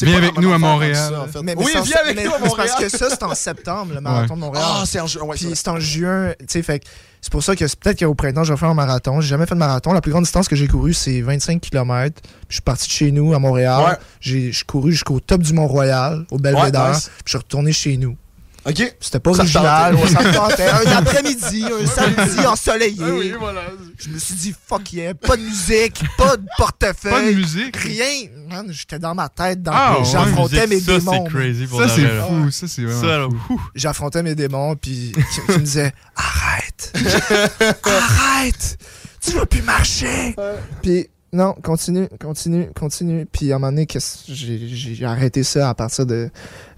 [0.02, 0.96] Viens avec nous à Montréal.
[0.96, 1.42] faire ça, en fait.
[1.42, 2.76] Mais, mais Oui, viens avec mais- nous à c'est parce Montréal.
[2.80, 4.66] que ça, c'est en septembre, le marathon de Montréal.
[4.68, 5.28] Ah, c'est en juin.
[5.36, 6.84] Puis c'est en juin, tu sais, fait
[7.24, 9.22] c'est pour ça que c'est peut-être qu'au printemps, je vais faire un marathon.
[9.22, 9.94] J'ai jamais fait de marathon.
[9.94, 12.20] La plus grande distance que j'ai courue, c'est 25 km.
[12.50, 13.84] Je suis parti de chez nous à Montréal.
[13.92, 13.98] Ouais.
[14.20, 16.82] J'ai j'ai couru jusqu'au top du Mont-Royal, au Belvédère.
[16.86, 17.12] Ouais, nice.
[17.18, 18.18] Puis je suis retourné chez nous.
[18.64, 18.95] OK?
[18.99, 20.07] C'était pas Ça original, tentait.
[20.14, 20.70] ça me tentait.
[20.70, 23.03] Un après-midi, un samedi ensoleillé.
[23.03, 23.62] Ah oui, voilà.
[23.97, 27.12] Je me suis dit, fuck yeah, pas de musique, pas de portefeuille.
[27.12, 27.76] Pas de musique?
[27.78, 28.28] Rien.
[28.49, 29.64] Man, j'étais dans ma tête.
[29.64, 31.26] Dans Ah, ouais, J'affrontais mes musique, ça, démons.
[31.26, 32.51] c'est crazy pour Ça, c'est fou.
[32.51, 33.30] Ça, c'est vraiment.
[33.76, 36.93] J'affrontais mes démons, puis qui, qui me disaient, arrête.
[37.84, 38.78] arrête.
[39.22, 40.36] Tu vas plus marcher.
[40.84, 43.26] Puis non, continue, continue, continue.
[43.32, 43.88] Puis à un moment donné,
[44.28, 46.30] j'ai j'ai arrêté ça à partir de.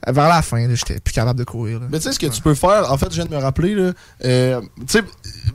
[0.06, 1.80] Vers la fin, là, j'étais plus capable de courir.
[1.80, 1.86] là.
[1.90, 3.74] Mais tu sais, ce que tu peux faire, en fait, je viens de me rappeler,
[3.74, 3.94] là,
[4.26, 5.04] euh, tu sais,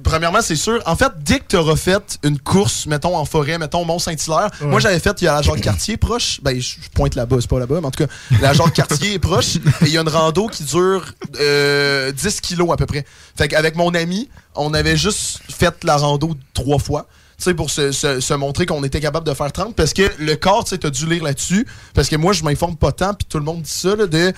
[0.03, 3.59] premièrement, c'est sûr, en fait, dès que tu auras fait une course, mettons, en forêt,
[3.59, 4.69] mettons, Mont-Saint-Hilaire, Ouais.
[4.69, 7.59] moi, j'avais fait, il y a la Jacques-Cartier proche, ben, je pointe là-bas, c'est pas
[7.59, 10.47] là-bas, mais en tout cas, la Jacques-Cartier est proche, et il y a une rando
[10.47, 11.05] qui dure
[11.39, 13.05] euh, 10 kilos à peu près.
[13.37, 17.07] Fait qu'avec mon ami, on avait juste fait la rando trois fois.
[17.39, 20.03] Tu sais, pour se, se- se montrer qu'on était capable de faire 30, parce que
[20.19, 23.15] le corps, tu sais, t'as dû lire là-dessus, parce que moi, je m'informe pas tant,
[23.15, 24.33] puis tout le monde dit ça, là, de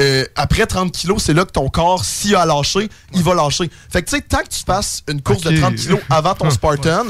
[0.00, 3.70] euh, après 30 kilos, c'est là que ton corps, s'il a lâché, il va lâcher.
[3.90, 6.50] Fait que tu sais, tant que tu fasses une course de 30 kilos avant ton
[6.50, 7.04] Spartan,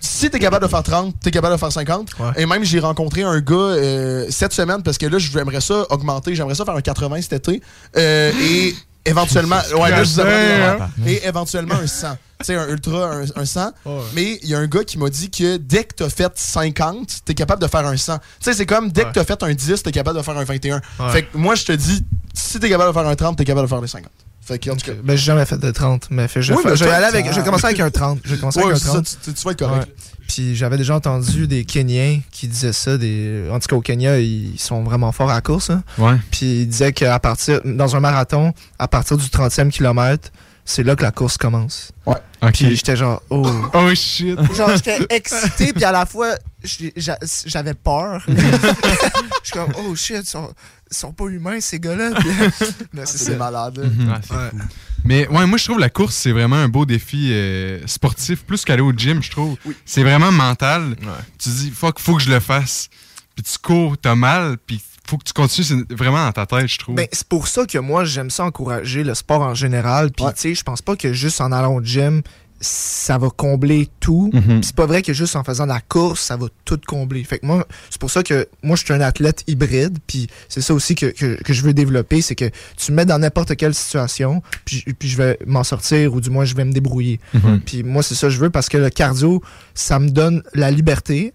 [0.00, 2.10] si t'es capable de faire 30, t'es capable de faire 50.
[2.36, 6.34] Et même, j'ai rencontré un gars euh, cette semaine parce que là, j'aimerais ça augmenter.
[6.34, 7.62] J'aimerais ça faire un 80 cet été.
[7.96, 9.58] Euh, et éventuellement.
[9.78, 11.12] Ouais, là, je vous apprends, ouais.
[11.12, 12.16] Et éventuellement un 100.
[12.40, 13.72] Tu sais, un ultra, un, un 100.
[14.14, 17.08] Mais il y a un gars qui m'a dit que dès que t'as fait 50,
[17.24, 18.18] t'es capable de faire un 100.
[18.18, 20.44] Tu sais, c'est comme dès que t'as fait un 10, t'es capable de faire un
[20.44, 20.80] 21.
[20.98, 21.12] Ouais.
[21.12, 23.66] Fait que moi, je te dis, si t'es capable de faire un 30, t'es capable
[23.66, 24.10] de faire les 50.
[24.46, 24.92] Fait que, en tout cas.
[25.02, 27.26] Ben, j'ai jamais fait de 30, mais fait, je, Oui, mais je vais aller avec,
[27.32, 28.18] je vais commencer avec un 30.
[28.24, 29.16] Je vais commencer Ouais, avec un c'est ça, 30.
[29.24, 29.88] tu- tu vas être correct.
[30.28, 32.96] Puis j'avais déjà entendu des Kenyans qui disaient ça.
[32.98, 33.48] Des...
[33.50, 35.70] En tout cas, au Kenya, ils sont vraiment forts à la course.
[35.70, 35.82] hein.
[35.98, 36.16] Ouais.
[36.30, 40.30] Puis ils disaient qu'à partir, dans un marathon, à partir du 30e kilomètre,
[40.64, 41.92] c'est là que la course commence.
[42.06, 42.16] Ouais.
[42.42, 42.52] Ok.
[42.52, 43.46] Puis j'étais genre, oh.
[43.74, 44.38] Oh shit.
[44.54, 46.34] Genre, j'étais excité, puis à la fois,
[47.46, 48.22] j'avais peur.
[48.28, 48.34] Je
[49.44, 50.52] suis comme, oh shit, ils sont,
[50.90, 52.10] ils sont pas humains, ces gars-là.
[52.92, 53.36] Mais c'est.
[53.36, 53.42] Mhm.
[53.42, 54.50] Ah, c'est Ouais.
[54.50, 54.56] fou.
[55.06, 58.64] Mais ouais, moi je trouve la course c'est vraiment un beau défi euh, sportif plus
[58.64, 59.56] qu'aller au gym, je trouve.
[59.84, 60.96] C'est vraiment mental.
[61.38, 62.88] Tu dis fuck, faut que je le fasse.
[63.34, 66.66] Puis tu cours, t'as mal, puis faut que tu continues, c'est vraiment dans ta tête,
[66.66, 66.94] je trouve.
[66.94, 70.10] Ben, c'est pour ça que moi, j'aime ça encourager le sport en général.
[70.10, 72.22] Puis, tu sais, je pense pas que juste en allant au gym,
[72.60, 74.30] ça va combler tout.
[74.32, 77.22] Puis C'est pas vrai que juste en faisant de la course, ça va tout combler.
[77.24, 79.98] Fait que moi, c'est pour ça que moi, je suis un athlète hybride.
[80.06, 83.04] Puis c'est ça aussi que, que, que je veux développer, c'est que tu me mets
[83.04, 86.64] dans n'importe quelle situation, puis, puis je vais m'en sortir ou du moins je vais
[86.64, 87.20] me débrouiller.
[87.34, 87.60] Mhm.
[87.60, 89.42] Puis moi, c'est ça que je veux parce que le cardio,
[89.74, 91.34] ça me donne la liberté.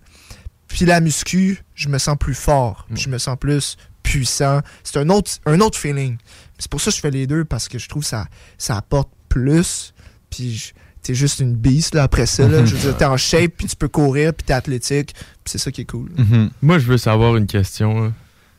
[0.70, 4.62] Puis la muscu, je me sens plus fort, puis je me sens plus puissant.
[4.84, 6.18] C'est un autre, un autre feeling.
[6.58, 8.78] C'est pour ça que je fais les deux, parce que je trouve que ça, ça
[8.78, 9.94] apporte plus.
[10.30, 12.48] Puis t'es juste une beast là, après ça.
[12.48, 12.62] Là.
[12.62, 12.66] Mhm.
[12.68, 15.14] Je veux dire, t'es en shape, puis tu peux courir, puis t'es athlétique.
[15.46, 16.12] C'est ça qui est cool.
[16.18, 16.52] Mhm.
[16.62, 18.14] Moi, je veux savoir une question.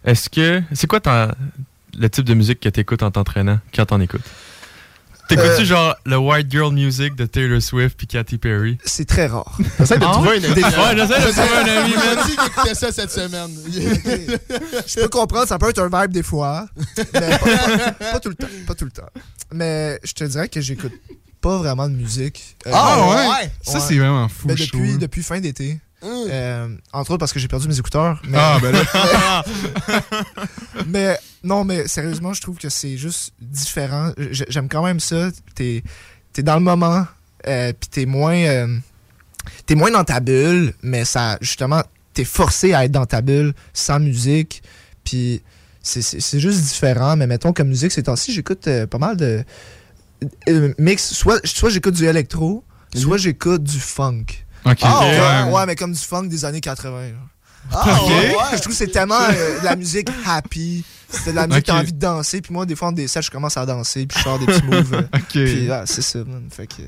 [0.04, 0.62] Est-ce que.
[0.72, 1.30] C'est quoi ton-
[1.98, 4.22] le type de musique que t'écoutes en t'entraînant quand t'en écoutes?
[5.30, 8.78] T'écoutes-tu Euh, genre le White Girl Music de Taylor Swift puis Katy Perry?
[8.84, 9.56] C'est très rare.
[9.80, 10.46] Essaye de Ah trouver un ami.
[10.62, 12.16] Ouais, j'essaie de trouver un ami, Il man.
[12.16, 13.50] m'a dit qu'il écoutait ça cette semaine.
[14.86, 16.66] Je peux comprendre, ça peut être un vibe des fois.
[17.14, 18.46] Mais pas, pas- pas tout le temps.
[18.66, 19.08] Pas tout le temps.
[19.52, 20.92] Mais je te dirais que j'écoute
[21.40, 22.56] pas vraiment de musique.
[22.66, 23.08] Euh, Ah
[23.40, 23.50] ouais?
[23.62, 24.98] Ça, c'est vraiment fou, depuis, trouve.
[24.98, 25.78] depuis fin d'été.
[26.02, 28.20] Euh, entre autres parce que j'ai perdu mes écouteurs.
[28.26, 28.38] Mais...
[28.40, 29.44] Ah, ben là.
[30.86, 34.12] mais non, mais sérieusement, je trouve que c'est juste différent.
[34.30, 35.28] J'aime quand même ça.
[35.54, 35.82] T'es
[36.36, 37.06] es dans le moment,
[37.46, 38.78] euh, puis t'es moins, euh,
[39.66, 41.82] t'es moins dans ta bulle, mais ça, justement,
[42.14, 44.62] t'es forcé à être dans ta bulle sans musique,
[45.04, 45.42] puis
[45.82, 47.16] c'est- c'est c'est juste différent.
[47.16, 49.44] Mais mettons comme musique, ces temps-ci, j'écoute euh, pas mal de
[50.48, 51.12] euh, mix.
[51.12, 52.64] Soit, soit j'écoute du électro,
[52.94, 54.24] soit j'écoute du funk.
[54.64, 54.78] Ok.
[54.82, 55.66] Ah, Ouais.
[55.66, 56.90] mais comme du funk des années 80.
[57.08, 57.12] là.
[57.72, 58.34] Ah, ouais.
[58.52, 60.84] Je trouve que c'est tellement euh, de la musique happy.
[61.08, 61.80] C'est de la musique qui a Ok.
[61.80, 62.40] envie de danser.
[62.40, 64.06] Puis moi, des fois, en des sets, je commence à danser.
[64.06, 64.94] Puis je sors des petits moves.
[64.94, 65.28] euh, Ok.
[65.32, 66.48] Puis ah, c'est ça, man.
[66.50, 66.82] Fait que.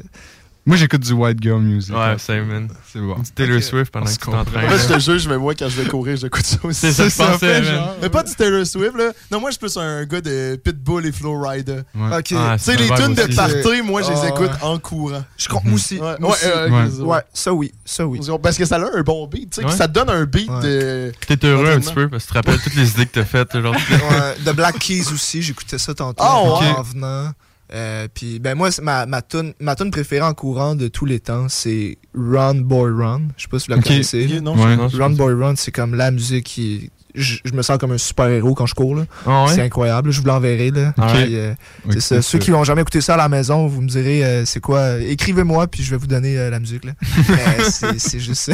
[0.65, 1.93] Moi, j'écoute du white girl music.
[1.93, 2.69] Ouais, same, man.
[2.93, 3.17] C'est bon.
[3.19, 4.71] Du Taylor Swift pendant On que tu t'entraînes.
[4.71, 6.93] fait, je te jure, je vais moi quand je vais courir, j'écoute ça aussi.
[6.93, 7.83] C'est ça que je pensais, man.
[8.01, 9.11] Mais pas du Taylor Swift, là.
[9.33, 11.81] Non, moi, je suis plus un gars de Pitbull et Flow Rider.
[11.97, 12.17] Ouais.
[12.19, 12.33] Ok.
[12.37, 15.25] Ah, Tu sais, les tunes de party, moi, je les Ah, écoute en courant.
[15.37, 15.99] Je compte moi aussi.
[15.99, 17.73] Ouais, Moi euh, ça oui.
[17.85, 18.21] Ça oui.
[18.41, 21.13] Parce que ça a un bon beat, tu sais, ça te donne un beat de.
[21.27, 23.25] T'es heureux un petit peu parce que tu te rappelles toutes les idées que t'as
[23.25, 23.61] faites.
[23.61, 27.33] Genre, Ouais, de Black Keys aussi, j'écoutais ça tantôt Ah, en venant.
[27.75, 31.21] Euh, puis ben moi ma ma tune ma tune préférée en courant de tous les
[31.21, 33.23] temps c'est Run Boy Run.
[33.37, 33.85] Je sais pas si vous la Ok.
[33.87, 34.41] connaissez.
[34.43, 34.77] Non, Ouais.
[34.77, 37.99] Non, Run Boy Run c'est comme la musique qui je, je me sens comme un
[37.99, 39.05] super héros quand je cours là.
[39.27, 39.55] Ah ouais?
[39.55, 40.93] c'est incroyable je vous l'enverrai là.
[40.97, 41.53] Puis, euh,
[41.91, 42.23] c'est ça.
[42.23, 44.99] Ceux qui n'ont jamais écouté ça à la maison vous me direz euh, c'est quoi?
[45.01, 46.93] Écrivez-moi puis je vais vous donner euh, la musique là.
[47.71, 48.53] C'est c'est juste ça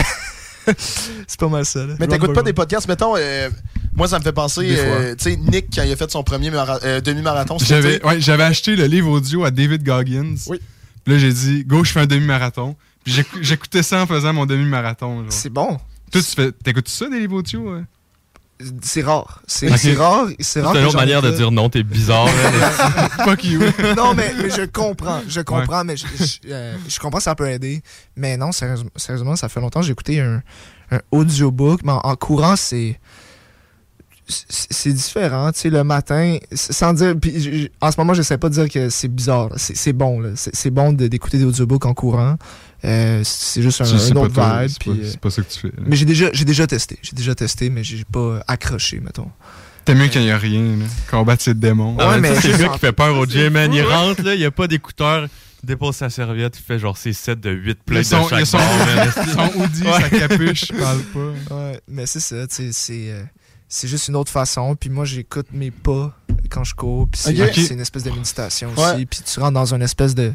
[1.27, 1.95] c'est pas mal ça là.
[1.99, 3.15] Mais t'écoutes pas des podcasts, mettons.
[3.17, 3.49] euh,
[3.95, 6.51] moi, ça me fait penser, euh, tu sais, Nick, quand il a fait son premier
[6.51, 8.07] mara- euh, demi-marathon, J'avais été.
[8.07, 10.35] ouais, j'avais acheté le livre audio à David Goggins.
[10.47, 10.61] Oui.
[11.05, 12.77] Puis là, j'ai dit, go, je fais un demi-marathon.
[13.05, 15.25] Puis j'écou- j'écoutais ça en faisant mon demi-marathon.
[15.31, 15.79] c'est bon
[16.13, 17.75] Toi, tu fais, t'écoutes ça, des livres audio?
[17.75, 17.83] ouais?
[18.83, 22.27] C'est rare c'est rare c'est une autre manière de dire non, t'es bizarre.
[22.27, 23.09] là.
[23.25, 23.61] Fuck you.
[23.97, 25.21] non, mais, mais je comprends.
[25.29, 27.83] Je comprends, mais je, je, euh, je comprends que ça peut aider.
[28.17, 30.43] Mais non, sérieusement, sérieusement ça fait longtemps que j'ai écouté un,
[30.91, 31.83] un audiobook.
[31.85, 32.99] Mais en, en courant, c'est.
[34.29, 37.15] c'est- différent, tu sais, le matin, sans dire.
[37.21, 39.51] Puis, en ce moment, j'essaie pas de dire que c'est bizarre.
[39.57, 40.31] C'est bon, là.
[40.35, 42.37] C'est bon de- d'écouter des audiobooks en courant.
[42.85, 44.69] Euh, c'est juste un, un autre vibe.
[44.69, 45.69] c'est pas- euh, pas ça que tu fais.
[45.69, 45.83] là.
[45.87, 46.99] mais j'ai déjà, j'ai déjà testé.
[47.03, 49.31] J'ai déjà testé, mais j'ai pas accroché, mettons.
[49.85, 50.85] T'aimes mieux qu'il n'y a rien, là.
[51.11, 51.97] Combattre ses démons.
[51.99, 53.73] Ah, Ouais, mais c'est le gars qui fait peur au gym, man.
[53.73, 55.27] Il fou, rentre, là, il a pas d'écouteurs,
[55.63, 58.05] il dépose sa serviette, il fait genre ses sets de 8 Il y a plates
[58.05, 58.59] son, de chaque son,
[59.35, 61.55] son hoodie, sa capuche, il parle pas.
[61.55, 63.23] Ouais, mais c'est ça, tu sais, c'est euh,
[63.67, 64.77] c'est juste une autre façon.
[64.79, 66.15] Puis moi, j'écoute mes pas
[66.51, 67.09] quand je cours.
[67.09, 68.81] Puis c'est une espèce de méditation aussi.
[68.99, 69.07] Ouais.
[69.07, 70.33] Puis tu rentres dans une espèce de,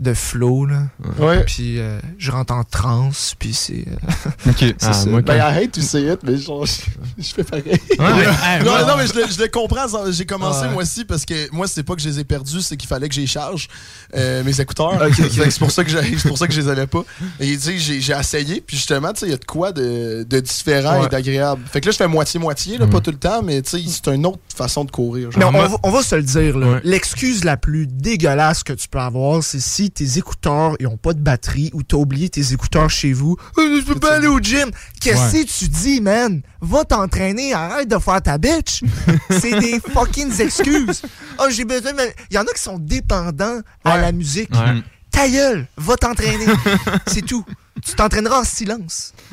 [0.00, 0.84] de flow, là.
[1.18, 1.44] Ouais.
[1.44, 3.84] Puis euh, je rentre en transe, puis c'est...
[3.86, 4.56] euh, Ok.
[4.58, 5.06] c'est Ah, ça.
[5.10, 6.72] moi, Ben, I hate to say it, mais genre, je,
[7.18, 7.64] je fais pareil.
[7.98, 9.86] non, non, mais je le, je le comprends.
[10.10, 10.72] J'ai commencé Ouais.
[10.72, 13.08] moi aussi parce que moi, c'est pas que je les ai perdus, c'est qu'il fallait
[13.08, 13.68] que j'y charge
[14.16, 14.98] euh, mes écouteurs.
[15.14, 17.04] C'est pour ça que j'ai- c'est pour ça que je les avais pas.
[17.38, 19.72] Et tu sais, j'ai j'ai essayé, puis justement, tu sais, il y a de quoi
[19.72, 21.06] de, de différent Ouais.
[21.06, 21.60] et d'agréable.
[21.70, 24.14] Fait que là, je fais moitié-moitié, là, pas tout le temps, mais tu sais, c'est
[24.14, 25.30] une autre façon de courir.
[25.30, 25.38] genre.
[25.52, 26.66] Mais on, va, on va se le dire, là.
[26.72, 26.80] Ouais.
[26.84, 31.12] L'excuse la plus dégueulasse que tu peux avoir, c'est si tes écouteurs ils ont pas
[31.12, 33.36] de batterie ou t'as oublié tes écouteurs chez vous.
[33.58, 34.70] Euh, je peux pas aller au gym.
[35.00, 36.42] Qu'est-ce que tu dis, man?
[36.60, 38.82] Va t'entraîner, arrête de faire ta bitch.
[39.30, 41.02] c'est des fucking excuses.
[41.38, 41.92] Oh, j'ai besoin.
[42.30, 44.50] Il y en a qui sont dépendants à la musique.
[44.52, 44.82] Ouais.
[45.10, 46.46] Ta gueule, va t'entraîner.
[47.06, 47.44] c'est tout.
[47.84, 49.12] Tu t'entraîneras en silence.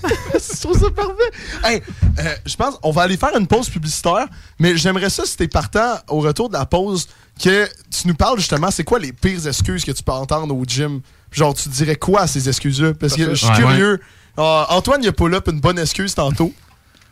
[0.00, 1.30] je trouve ça parfait.
[1.64, 1.82] Hey,
[2.18, 4.26] euh, je pense on va aller faire une pause publicitaire,
[4.58, 7.08] mais j'aimerais ça si t'es partant au retour de la pause
[7.38, 10.64] que tu nous parles justement c'est quoi les pires excuses que tu peux entendre au
[10.64, 11.00] gym?
[11.32, 12.94] Genre tu dirais quoi à ces excuses-là?
[12.94, 13.56] Parce que je suis Ouais.
[13.56, 14.00] curieux.
[14.36, 16.52] Ah, Antoine il a pull up une bonne excuse tantôt.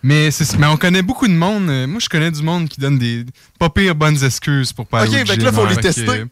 [0.03, 1.67] Mais, c'est- mais on connaît beaucoup de monde.
[1.89, 3.25] Moi, je connais du monde qui donne des
[3.59, 6.25] pas pires bonnes excuses pour pas aller Ok, fait là, faut les que, tester.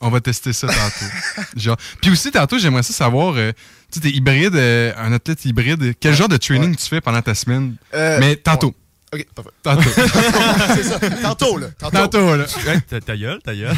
[0.00, 1.44] on va tester ça tantôt.
[1.56, 1.76] Genre.
[2.02, 3.52] Puis aussi, tantôt, j'aimerais ça savoir, euh,
[3.90, 7.22] tu sais, t'es hybride, euh, un athlète hybride, quel genre de training tu fais pendant
[7.22, 7.76] ta semaine?
[7.94, 8.74] Euh, mais tantôt.
[9.14, 9.50] Ok, parfait.
[9.62, 9.90] Tantôt.
[10.74, 10.98] c'est ça.
[11.22, 11.68] Tantôt là.
[11.78, 11.96] Tantôt.
[11.96, 12.46] tantôt, là.
[12.66, 13.70] Ouais, ta, ta gueule, ta gueule.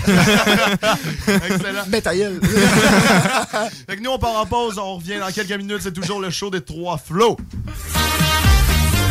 [1.28, 1.82] Excellent.
[1.88, 2.40] Mais ta gueule.
[3.86, 6.30] fait que nous on part en pause, on revient dans quelques minutes, c'est toujours le
[6.30, 7.36] show des trois flots.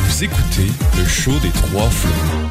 [0.07, 2.49] Vous écoutez le show des trois flots.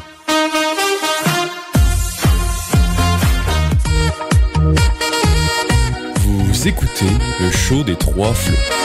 [6.21, 7.11] Vous écoutez
[7.41, 8.84] le show des trois flots.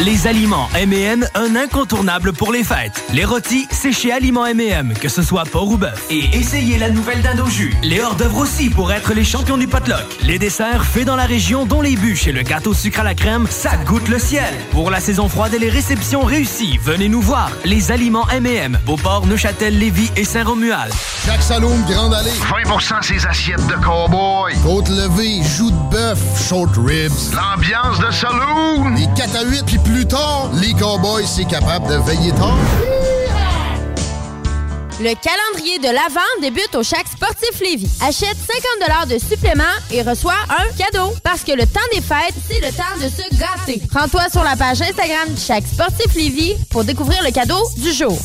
[0.00, 3.04] Les aliments M&M, un incontournable pour les fêtes.
[3.12, 6.06] Les rôtis, c'est chez Aliments M&M, que ce soit porc ou bœuf.
[6.10, 7.72] Et essayez la nouvelle dinde au jus.
[7.84, 10.04] Les hors-d'œuvre aussi pour être les champions du potluck.
[10.24, 13.14] Les desserts faits dans la région, dont les bûches et le gâteau sucre à la
[13.14, 14.52] crème, ça goûte le ciel.
[14.72, 17.52] Pour la saison froide et les réceptions réussies, venez nous voir.
[17.64, 20.92] Les aliments M&M, Beauport, Neuchâtel, Lévis et Saint-Romuald.
[21.24, 22.30] Jacques Saloum, Grande Allée.
[22.30, 24.54] 20% ses assiettes de cowboy.
[24.64, 26.18] Côte levée, joues de bœuf,
[26.48, 27.12] short ribs.
[27.32, 28.94] L'ambiance de saloon.
[28.96, 32.58] Les 4 à 8, puis plus tard, les cowboys, c'est capable de veiller tard.
[35.00, 37.90] Le calendrier de l'Avent débute au Chac Sportif Lévis.
[38.00, 38.36] Achète
[38.78, 41.12] 50 de supplément et reçois un cadeau.
[41.22, 43.82] Parce que le temps des fêtes, c'est le temps de se gâter.
[43.92, 48.16] Rends-toi sur la page Instagram du Chac Sportif Lévis pour découvrir le cadeau du jour.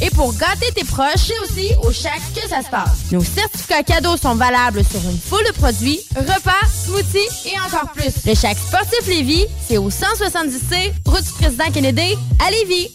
[0.00, 3.10] Et pour gâter tes proches, c'est aussi au Chac que ça se passe?
[3.10, 8.24] Nos certificats cadeaux sont valables sur une foule de produits, repas, smoothies et encore plus.
[8.26, 12.16] Le Chac Sportif Lévis, c'est au 170C, route du président Kennedy,
[12.46, 12.90] à Lévis.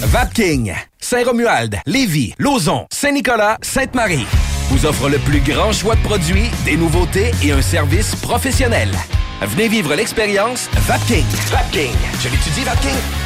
[0.00, 4.26] Vapking, Saint-Romuald, Lévis, Lauson, Saint-Nicolas, Sainte-Marie
[4.70, 8.90] vous offre le plus grand choix de produits, des nouveautés et un service professionnel.
[9.42, 11.24] Venez vivre l'expérience Vapking.
[11.50, 11.92] Vapking.
[12.20, 13.25] Je l'étudie, Vapking.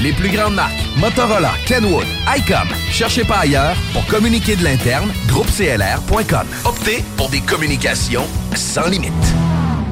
[0.00, 2.06] Les plus grandes marques, Motorola, Kenwood,
[2.36, 2.68] ICOM.
[2.90, 6.46] Cherchez pas ailleurs pour communiquer de l'interne, groupeclr.com.
[6.64, 9.12] Optez pour des communications sans limite.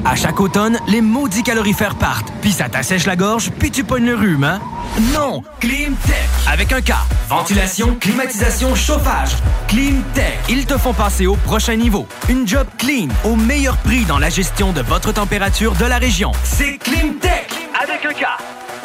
[0.05, 4.05] À chaque automne, les maudits calorifères partent, puis ça t'assèche la gorge, puis tu pognes
[4.05, 4.61] le rhume, hein?
[5.11, 5.41] Non!
[5.59, 6.29] Climtech!
[6.47, 6.93] Avec un K.
[7.27, 9.31] Ventilation, climatisation, chauffage.
[9.67, 10.37] Climtech.
[10.47, 12.07] Ils te font passer au prochain niveau.
[12.29, 16.31] Une job clean, au meilleur prix dans la gestion de votre température de la région.
[16.43, 17.49] C'est Climtech!
[17.81, 18.25] Avec un K.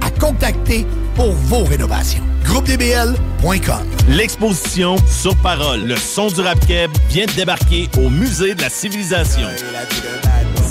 [0.00, 2.22] à contacter pour vos rénovations.
[2.44, 8.62] GroupeDBL.com L'exposition Sur Parole, le son du rap keb vient de débarquer au Musée de
[8.62, 9.48] la Civilisation.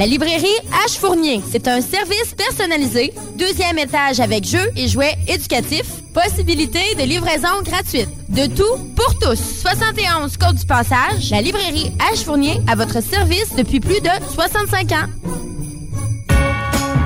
[0.00, 0.46] La librairie
[0.86, 7.02] H Fournier, c'est un service personnalisé, deuxième étage avec jeux et jouets éducatifs, possibilité de
[7.02, 8.08] livraison gratuite.
[8.30, 9.38] De tout pour tous.
[9.60, 14.92] 71 Côte du Passage, la librairie H Fournier à votre service depuis plus de 65
[14.92, 15.06] ans.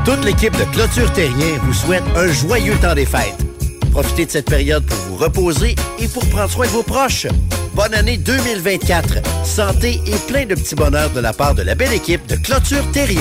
[0.05, 3.45] Toute l'équipe de Clôture Terrien vous souhaite un joyeux temps des fêtes.
[3.91, 7.27] Profitez de cette période pour vous reposer et pour prendre soin de vos proches.
[7.75, 9.45] Bonne année 2024.
[9.45, 12.89] Santé et plein de petits bonheurs de la part de la belle équipe de Clôture
[12.93, 13.21] Terrien.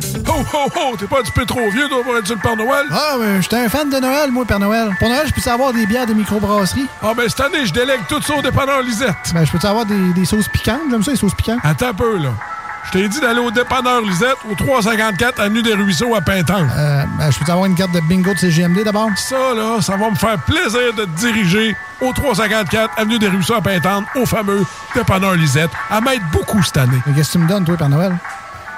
[0.41, 0.97] Ho, ho, ho!
[0.97, 2.85] T'es pas un petit peu trop vieux, toi, pour être sur le Père Noël?
[2.91, 4.89] Ah, mais j'étais un fan de Noël, moi, Père Noël.
[4.97, 6.87] Pour Noël, je peux avoir des bières de microbrasserie?
[7.03, 9.15] Ah, ben cette année, je délègue tout ça au dépanneur Lisette.
[9.33, 10.79] Ben, je peux avoir des, des sauces piquantes?
[10.89, 11.59] J'aime ça, les sauces piquantes.
[11.63, 12.29] Attends un peu, là.
[12.85, 16.65] Je t'ai dit d'aller au dépanneur Lisette, au 354 Avenue des Ruisseaux à Pintan.
[16.75, 19.09] Euh, ben, je peux avoir une carte de bingo de CGMD d'abord?
[19.15, 23.53] Ça, là, ça va me faire plaisir de te diriger au 354 Avenue des Ruisseaux
[23.53, 24.63] à Pintan, au fameux
[24.95, 26.97] dépanneur Lisette, à m'aide beaucoup cette année.
[27.05, 28.17] Mais qu'est-ce que tu me donnes, toi, Père Noël?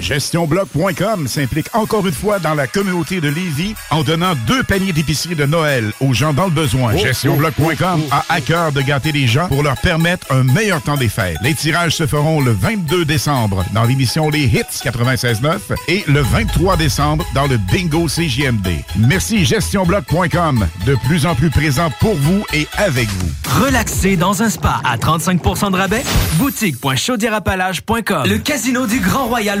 [0.00, 5.34] GestionBloc.com s'implique encore une fois dans la communauté de Lévis en donnant deux paniers d'épicerie
[5.34, 6.94] de Noël aux gens dans le besoin.
[6.94, 10.96] Oh, GestionBloc.com a à cœur de gâter les gens pour leur permettre un meilleur temps
[10.96, 11.36] des fêtes.
[11.42, 15.58] Les tirages se feront le 22 décembre dans l'émission Les Hits 96.9
[15.88, 18.68] et le 23 décembre dans le Bingo CJMD.
[18.98, 23.30] Merci GestionBloc.com, de plus en plus présent pour vous et avec vous.
[23.64, 26.04] Relaxer dans un spa à 35% de rabais?
[26.34, 29.60] Boutique.chaudierapalage.com Le casino du Grand Royal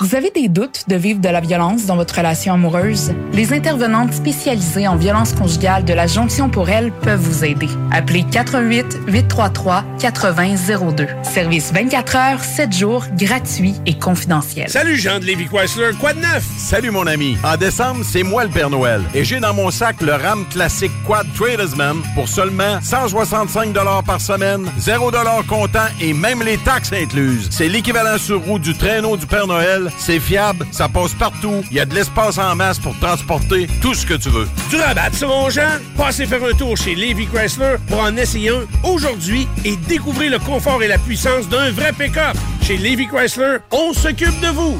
[0.00, 3.12] Vous avez des doutes de vivre de la violence dans votre relation amoureuse?
[3.32, 7.68] Les intervenantes spécialisées en violence conjugale de la Jonction pour elle peuvent vous aider.
[7.90, 11.06] Appelez 88 833 8002.
[11.22, 14.68] Service 24 heures, 7 jours, gratuit et confidentiel.
[14.70, 16.44] Salut Jean de Lévi Chrysler, quoi de neuf?
[16.56, 17.36] Salut mon ami.
[17.44, 19.02] En décembre, c'est moi le Père Noël.
[19.14, 23.74] Et j'ai dans mon sac le RAM classique Quad Tradesman pour seulement 165
[24.06, 25.10] par semaine, 0
[25.48, 27.48] comptant et même les taxes incluses.
[27.50, 29.65] C'est l'équivalent sur roue du traîneau du Père Noël.
[29.98, 31.62] C'est fiable, ça passe partout.
[31.70, 34.48] Il y a de l'espace en masse pour transporter tout ce que tu veux.
[34.70, 35.78] Du rabat sur mon Jean?
[35.96, 40.38] Passez faire un tour chez Lévi Chrysler pour en essayer un aujourd'hui et découvrir le
[40.38, 42.36] confort et la puissance d'un vrai pick-up.
[42.62, 44.78] Chez Lévi Chrysler, on s'occupe de vous.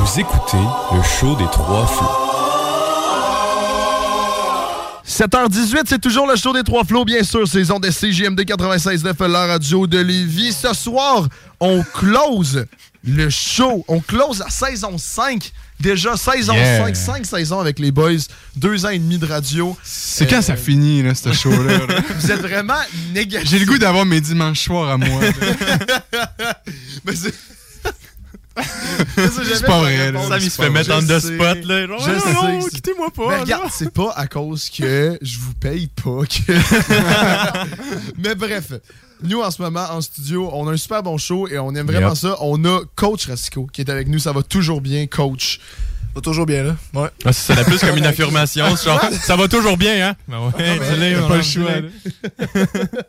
[0.00, 0.56] Vous écoutez
[0.92, 2.25] le show des trois flots.
[5.08, 9.46] 7h18, c'est toujours le show des trois flots, bien sûr, saison de CGMD 96.9, la
[9.46, 10.52] radio de Lévis.
[10.52, 11.28] Ce soir,
[11.60, 12.66] on close
[13.04, 13.84] le show.
[13.86, 15.52] On close la saison 5.
[15.78, 16.86] Déjà, saison Yeah.
[16.86, 18.16] 5, 5 saisons avec les boys,
[18.56, 19.76] deux ans et demi de radio.
[19.84, 21.86] C'est quand ça finit, là, ce show-là?
[21.86, 22.00] là?
[22.18, 22.74] Vous êtes vraiment
[23.14, 23.48] négatif.
[23.48, 25.20] J'ai le goût d'avoir mes dimanches soirs à moi.
[27.04, 27.34] Mais c'est...
[28.56, 30.22] C'est pas vrai, là.
[30.28, 31.82] Sam, il se fait mettre on the spot, là.
[31.82, 32.32] Je Non, sais.
[32.32, 36.52] non, quittez-moi pas, Mais regarde, c'est pas à cause que je vous paye pas que.
[38.18, 38.72] Mais bref,
[39.22, 41.86] nous en ce moment en studio, on a un super bon show et on aime
[41.86, 42.16] vraiment Yep.
[42.16, 42.36] ça.
[42.40, 44.18] On a Coach Rasico qui est avec nous.
[44.18, 45.58] Ça va toujours bien, Coach.
[45.58, 46.76] Ça va toujours bien, là.
[46.94, 47.08] Ouais.
[47.26, 48.64] Ah, ça sonne plus comme une affirmation.
[48.76, 50.16] Genre, ça va toujours bien, hein?
[50.28, 51.88] Ben ouais, Ah, ben, pas le choix, là.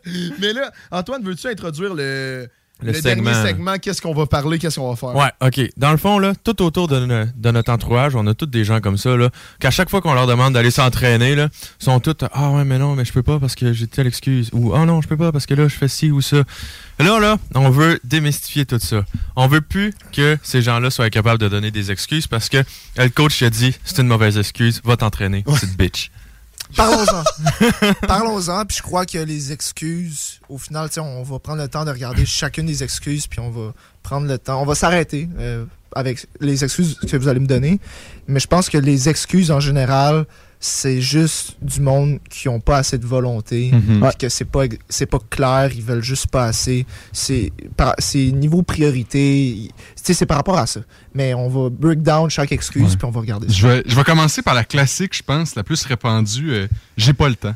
[0.40, 2.48] Mais là, Antoine, veux-tu introduire le,
[2.80, 3.30] Le le segment.
[3.30, 3.78] dernier segment?
[3.78, 4.58] Qu'est-ce qu'on va parler?
[4.58, 5.16] Qu'est-ce qu'on va faire?
[5.16, 5.60] Ouais, OK.
[5.76, 8.96] Dans le fond, là, tout autour de notre entourage, on a tous des gens comme
[8.96, 11.48] ça, là, qu'à chaque fois qu'on leur demande d'aller s'entraîner, là,
[11.78, 14.50] sont tous Ah ouais, mais non, mais je peux pas parce que j'ai telle excuse.
[14.52, 16.44] Ou Ah non, je peux pas parce que là, je fais ci ou ça.
[17.00, 19.04] Là, là, on veut démystifier tout ça.
[19.36, 22.62] On veut plus que ces gens-là soient capables de donner des excuses parce que euh,
[22.98, 26.10] le coach a dit c'est une mauvaise excuse, va t'entraîner, petite bitch.
[26.76, 27.24] Parlons-en.
[28.06, 31.90] Parlons-en, puis je crois que les excuses, au final, on va prendre le temps de
[31.90, 33.72] regarder chacune des excuses, puis on va
[34.02, 34.60] prendre le temps.
[34.60, 35.64] On va s'arrêter euh,
[35.94, 37.80] avec les excuses que vous allez me donner.
[38.26, 40.26] Mais je pense que les excuses en général,
[40.60, 44.00] c'est juste du monde qui ont pas assez de volonté, Mhm.
[44.18, 46.84] que c'est pas c'est pas clair, ils veulent juste pas assez.
[47.12, 47.52] C'est
[48.32, 50.80] niveau priorité, c'est par rapport à ça.
[51.14, 53.54] Mais on va break down chaque excuse, puis on va regarder ça.
[53.54, 56.50] Je vais, je vais commencer par la classique, je pense, la plus répandue.
[56.50, 57.54] euh, j'ai pas le temps.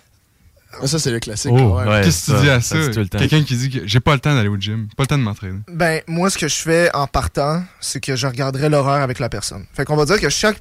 [0.85, 1.53] Ça, c'est le classique.
[1.55, 2.01] Oh, ouais.
[2.03, 2.77] Qu'est-ce que tu dis à ça?
[2.77, 2.89] ça?
[2.89, 3.19] dit tout le temps.
[3.19, 5.23] Quelqu'un qui dit que j'ai pas le temps d'aller au gym, pas le temps de
[5.23, 5.61] m'entraîner.
[5.69, 9.29] Ben, moi, ce que je fais en partant, c'est que je regarderai l'horaire avec la
[9.29, 9.65] personne.
[9.75, 10.59] Fait qu'on va dire que chaque.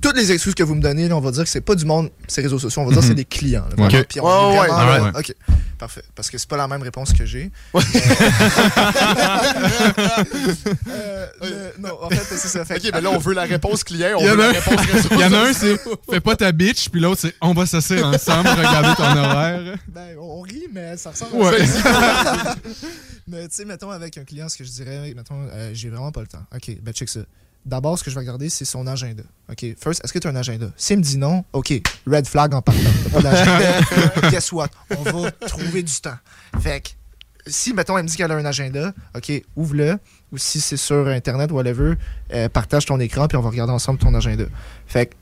[0.00, 1.84] Toutes les excuses que vous me donnez, là, on va dire que c'est pas du
[1.84, 2.82] monde, ces réseaux sociaux.
[2.82, 3.64] On va dire que c'est des clients.
[3.76, 3.88] là, Ouais.
[3.88, 4.00] vraiment.
[4.00, 4.06] Ok.
[4.08, 4.98] Puis on Ouais, est ouais, vraiment ouais.
[4.98, 5.10] là- Ouais.
[5.18, 5.34] Ok.
[5.78, 6.02] Parfait.
[6.14, 7.50] Parce que c'est pas la même réponse que j'ai.
[10.88, 12.64] Euh, le- non, en fait, c'est ça.
[12.64, 14.52] Fait Ok, mais là, on veut la réponse client, on Il y en veut a
[14.52, 15.78] la un, réponse réseau il y en a un, social.
[15.84, 19.76] c'est fais pas ta bitch, puis l'autre, c'est on va s'asseoir ensemble, regarder ton horaire.
[19.88, 21.60] Ben, on rit, mais ça ressemble Ouais.
[21.60, 22.54] à ça.
[23.28, 26.12] mais tu sais, mettons, avec un client, ce que je dirais, mettons, euh, j'ai vraiment
[26.12, 26.44] pas le temps.
[26.54, 27.20] OK, ben check ça.
[27.64, 29.22] D'abord, ce que je vais regarder, c'est son agenda.
[29.50, 30.66] OK, first, est-ce que tu as un agenda?
[30.76, 31.72] S'il me dit non, OK,
[32.06, 32.80] red flag en partant.
[33.04, 34.30] T'as pas d'agenda.
[34.30, 34.68] Guess what?
[34.98, 36.18] On va trouver du temps.
[36.60, 36.90] Fait que
[37.46, 39.98] si, mettons, elle me dit qu'elle a un agenda, OK, ouvre-le.
[40.32, 41.94] Ou si c'est sur Internet, whatever,
[42.32, 44.44] euh, partage ton écran, puis on va regarder ensemble ton agenda.
[44.86, 45.14] Fait que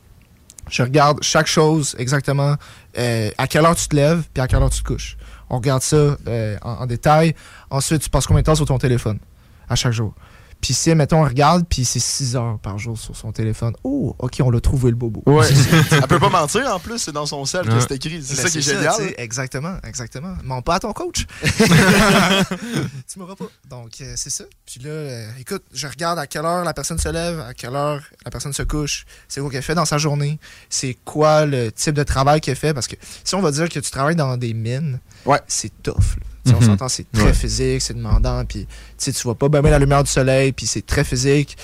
[0.70, 2.56] je regarde chaque chose exactement,
[2.98, 5.16] euh, à quelle heure tu te lèves, puis à quelle heure tu te couches.
[5.50, 7.34] On regarde ça euh, en, en détail.
[7.70, 9.18] Ensuite, tu passes combien de temps sur ton téléphone
[9.68, 10.14] à chaque jour?
[10.62, 13.74] Puis si, mettons, on regarde, puis c'est 6 heures par jour sur son téléphone.
[13.84, 15.22] Oh, OK, on l'a trouvé le bobo.
[15.26, 15.46] Ouais.
[15.90, 18.22] Elle peut pas mentir en plus, c'est dans son sel que c'est écrit.
[18.22, 18.94] C'est Ben, ça qui est c'est génial.
[18.94, 20.34] sais, exactement, exactement.
[20.44, 21.26] Mens pas à ton coach.
[23.12, 23.46] tu m'auras pas.
[23.68, 24.44] Donc, euh, c'est ça.
[24.64, 27.74] Puis là, euh, écoute, je regarde à quelle heure la personne se lève, à quelle
[27.74, 30.38] heure la personne se couche, c'est quoi qu'elle fait dans sa journée,
[30.70, 32.72] c'est quoi le type de travail qu'elle fait.
[32.72, 32.94] Parce que
[33.24, 35.00] si on va dire que tu travailles dans des mines,
[35.48, 35.94] c'est tough.
[36.20, 36.26] là.
[36.44, 36.66] Sais, On Mhm.
[36.66, 37.32] s'entend, c'est très Ouais.
[37.32, 38.66] physique, c'est demandant, puis
[38.98, 41.56] tu vois pas bien la lumière du soleil, puis c'est très physique.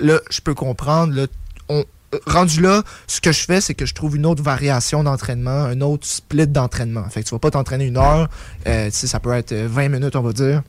[0.00, 1.26] Là, je peux comprendre, là,
[1.68, 1.84] on,
[2.14, 5.50] euh, rendu là, ce que je fais, c'est que je trouve une autre variation d'entraînement,
[5.64, 7.08] un autre split d'entraînement.
[7.08, 8.28] Fait que tu vas pas t'entraîner une heure,
[8.66, 10.62] euh, ça peut être euh, 20 minutes, on va dire.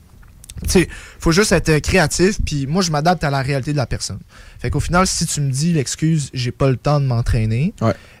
[0.68, 0.86] Sais,
[1.18, 4.20] faut juste être euh, créatif, puis moi, je m'adapte à la réalité de la personne.
[4.60, 7.74] Fait qu'au final, si tu me dis l'excuse, j'ai pas le temps de m'entraîner,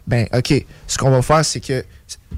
[0.08, 1.84] ben, OK, ce qu'on va faire, c'est que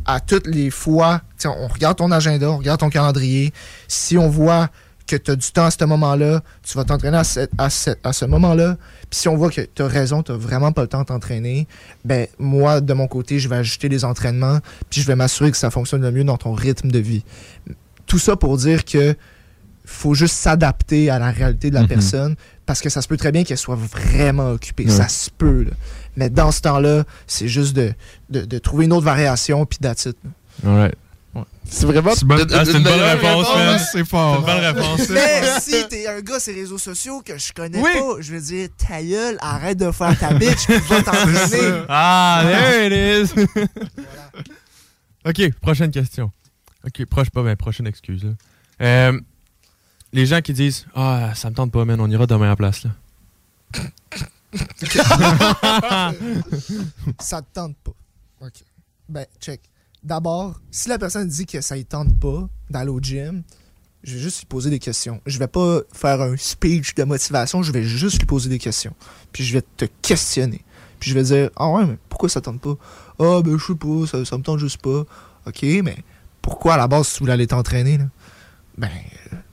[0.07, 3.53] à toutes les fois, on regarde ton agenda, on regarde ton calendrier.
[3.89, 4.69] Si on voit
[5.07, 7.91] que tu as du temps à ce moment-là, tu vas t'entraîner à, ce- à ce-
[8.03, 8.77] à ce moment-là.
[9.11, 11.67] Puis si on voit que tu as raison, tu vraiment pas le temps de t'entraîner,
[12.07, 15.59] ben moi, de mon côté, je vais ajuster les entraînements, puis je vais m'assurer que
[15.59, 17.23] ça fonctionne le mieux dans ton rythme de vie.
[18.07, 19.15] Tout ça pour dire que
[19.87, 21.89] faut juste s'adapter à la réalité de la Mhm.
[21.89, 24.89] personne parce que ça se peut très bien qu'elle soit vraiment occupée.
[24.89, 25.65] Ça se peut.
[25.65, 25.71] là.
[26.16, 27.93] Mais dans ce temps-là, c'est juste de,
[28.31, 29.78] de, de trouver une autre variation puis.
[30.65, 30.95] Alright.
[31.69, 33.57] C'est vraiment C'est ah, une bonne réponse, réponse.
[33.57, 33.81] man.
[33.91, 34.39] C'est fort.
[34.39, 35.09] Une bonne réponse.
[35.09, 37.91] Mais si t'es un gars sur les réseaux sociaux que je connais Oui.
[37.95, 41.82] pas, je veux dire, ta gueule, arrête de faire ta bitch puis va t'entraîner.
[41.89, 43.47] Ah, there it is!
[45.28, 46.31] ok, prochaine question.
[46.86, 48.24] Ok, proche pas, mais prochaine excuse.
[48.24, 48.31] là.
[48.82, 49.20] Euh,
[50.12, 52.57] les gens qui disent Ah, ça me tente pas, man, on ira demain à la
[52.57, 52.85] place.
[52.85, 52.91] Là.
[57.21, 57.93] ça te tente pas.
[58.43, 58.53] OK.
[59.09, 59.61] Ben, check.
[60.03, 63.43] D'abord, si la personne dit que ça ne tente pas d'aller au gym,
[64.03, 65.21] je vais juste lui poser des questions.
[65.25, 68.95] Je vais pas faire un speech de motivation, je vais juste lui poser des questions.
[69.33, 70.63] Puis je vais te questionner.
[71.01, 72.75] Puis je vais dire Ah ouais, mais pourquoi ça tente pas
[73.19, 75.05] Ah, ben je sais pas, ça, ça me tente juste pas.
[75.47, 75.97] OK, mais
[76.43, 77.99] pourquoi à la base tu voulais aller t'entraîner?
[78.77, 78.91] Ben,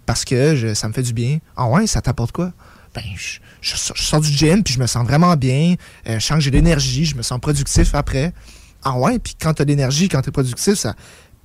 [0.06, 1.40] parce que je- ça me fait du bien.
[1.56, 2.52] Ah ouais, ça t'apporte quoi?
[2.94, 5.76] Ben, je, je sors- du gym, puis je me sens vraiment bien.
[6.08, 8.34] Euh, je sens que j'ai de l'énergie, je me sens productif après.
[8.84, 10.96] Ah ouais, puis quand t'as de l'énergie, quand t'es productif, ça,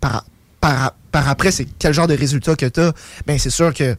[0.01, 0.25] par,
[0.61, 2.93] par, par après, c'est quel genre de résultat que t'as?
[3.27, 3.97] Ben, c'est sûr que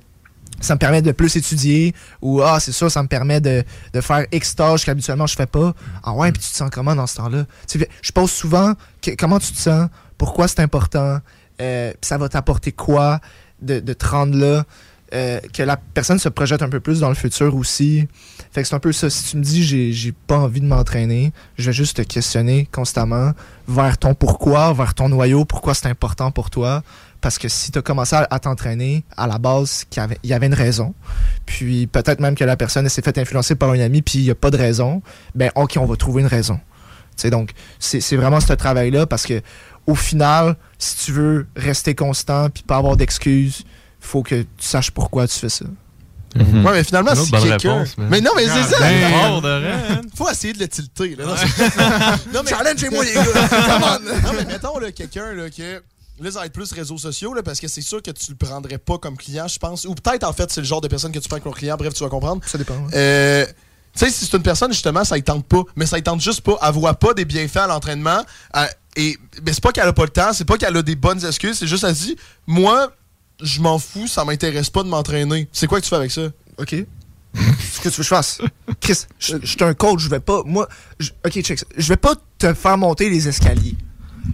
[0.60, 3.64] ça me permet de plus étudier, ou ah, c'est sûr, ça me permet de,
[3.94, 5.76] de faire X tâches qu'habituellement je fais pas.
[6.04, 7.46] Ah ouais, puis tu te sens comment dans ce temps-là?
[8.02, 9.88] Je pose souvent que- comment tu te sens,
[10.18, 11.20] pourquoi c'est important,
[11.62, 13.20] euh, ça va t'apporter quoi
[13.62, 14.64] de, de te rendre là,
[15.14, 18.08] euh, que la personne se projette un peu plus dans le futur aussi.
[18.52, 19.10] Fait que c'est un peu ça.
[19.10, 23.32] Si tu me dis j'ai, pas envie de m'entraîner, je vais juste te questionner constamment
[23.68, 26.84] vers ton pourquoi, vers ton noyau, pourquoi c'est important pour toi.
[27.22, 29.86] Parce que si tu as commencé à, t'entraîner, à la base,
[30.24, 30.94] il y avait une raison.
[31.46, 34.30] Puis peut-être même que la personne s'est fait influencer par un ami, puis il n'y
[34.30, 35.02] a pas de raison.
[35.36, 36.60] Ben, OK, on va trouver une raison.
[37.32, 39.42] Donc, c'est c'est vraiment ce travail-là parce que
[39.88, 43.64] au final, si tu veux rester constant puis pas avoir d'excuses,
[44.08, 45.66] faut que tu saches pourquoi tu fais ça.
[46.36, 47.74] Ouais, mais finalement, bonne quelqu'un.
[47.80, 48.10] réponse, man.
[48.12, 48.80] mais non, mais c'est ça!
[48.80, 50.02] ben.
[50.16, 51.26] Faut essayer de le tilter, là.
[51.26, 52.50] Non, c'est- non, mais...
[52.56, 53.24] Challengez-moi, les gars!
[53.50, 54.00] Come on!
[54.28, 55.82] non, mais mettons, là, quelqu'un, là, que.
[56.20, 58.38] Là, ça va être plus réseaux sociaux, là, parce que c'est sûr que tu le
[58.38, 59.86] prendrais pas comme client, je pense.
[59.86, 61.76] Ou peut-être, en fait, c'est le genre de personne que tu prends comme client.
[61.78, 62.42] Bref, tu vas comprendre.
[62.46, 62.74] Ça dépend.
[62.76, 62.92] ouais.
[62.96, 65.62] Euh, tu sais, si c'est une personne, justement, ça ne tente pas.
[65.76, 66.58] Mais ça ne tente juste pas.
[66.68, 68.24] Elle voit pas des bienfaits à l'entraînement.
[68.54, 70.96] Elle- et mais c'est pas qu'elle a pas le temps, c'est pas qu'elle a des
[70.96, 71.58] bonnes excuses.
[71.60, 72.18] C'est juste, elle se dit,
[72.48, 72.92] moi,
[73.42, 75.48] je m'en fous, ça m'intéresse pas de m'entraîner.
[75.52, 76.30] C'est quoi que tu fais avec ça?
[76.58, 76.76] OK.
[77.36, 78.42] Ce que tu veux que je fasse?
[78.82, 80.42] Chris, je je suis un coach, je vais pas.
[80.46, 80.68] Moi,
[81.00, 81.66] je- OK, check ça.
[81.78, 83.76] Je vais pas te faire monter les escaliers.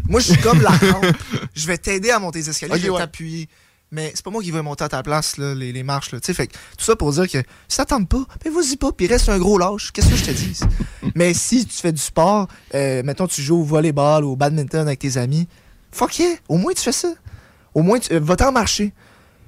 [0.07, 1.05] Moi, je suis comme la rampe.
[1.53, 2.97] Je vais t'aider à monter les escaliers, Ok, je vais ouais.
[2.99, 3.47] t'appuyer.
[3.91, 6.11] Mais c'est pas moi qui vais monter à ta place, là, les, les marches.
[6.13, 6.19] Là.
[6.23, 9.30] Fait tout ça pour dire que si ça tente pas, ben vas-y pas, puis reste
[9.30, 9.91] un gros lâche.
[9.91, 10.59] Qu'est-ce que je te dis?
[11.15, 14.81] Mais si tu fais du sport, euh, mettons tu joues au volleyball ou au badminton
[14.88, 15.47] avec tes amis,
[15.91, 17.09] fuck yeah, au moins tu fais ça.
[17.74, 18.94] Au moins, tu, euh, va-t'en marcher.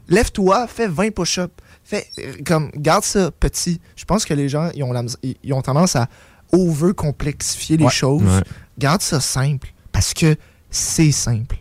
[0.07, 1.53] Lève-toi, fais 20 push-ups.
[1.83, 3.79] Fais, euh, comme, garde ça petit.
[3.95, 6.07] Je pense que les gens, ils ont, la mis- ils- ils ont tendance à
[6.51, 7.91] over-complexifier les Ouais.
[7.91, 8.23] choses.
[8.23, 8.41] Ouais.
[8.77, 9.69] Garde ça simple.
[9.91, 10.35] Parce que
[10.69, 11.57] c'est simple.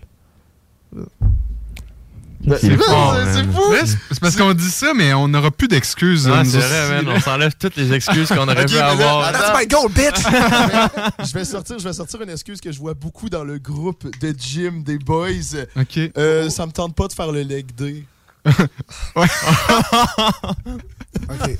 [2.46, 3.62] Est c'est fou!
[4.10, 6.28] C'est parce qu'on dit ça, mais on n'aura plus d'excuses.
[6.32, 7.08] Ah, c'est vrai, man.
[7.16, 9.32] On s'enlève toutes les excuses qu'on aurait pu avoir.
[9.32, 10.22] That's my goal, bitch!
[11.26, 14.06] je vais sortir, je vais sortir une excuse que je vois beaucoup dans le groupe
[14.20, 15.64] de gym des boys.
[15.76, 15.98] OK.
[16.18, 18.04] Euh, ça me tente pas de faire le leg day.
[18.46, 19.30] ok,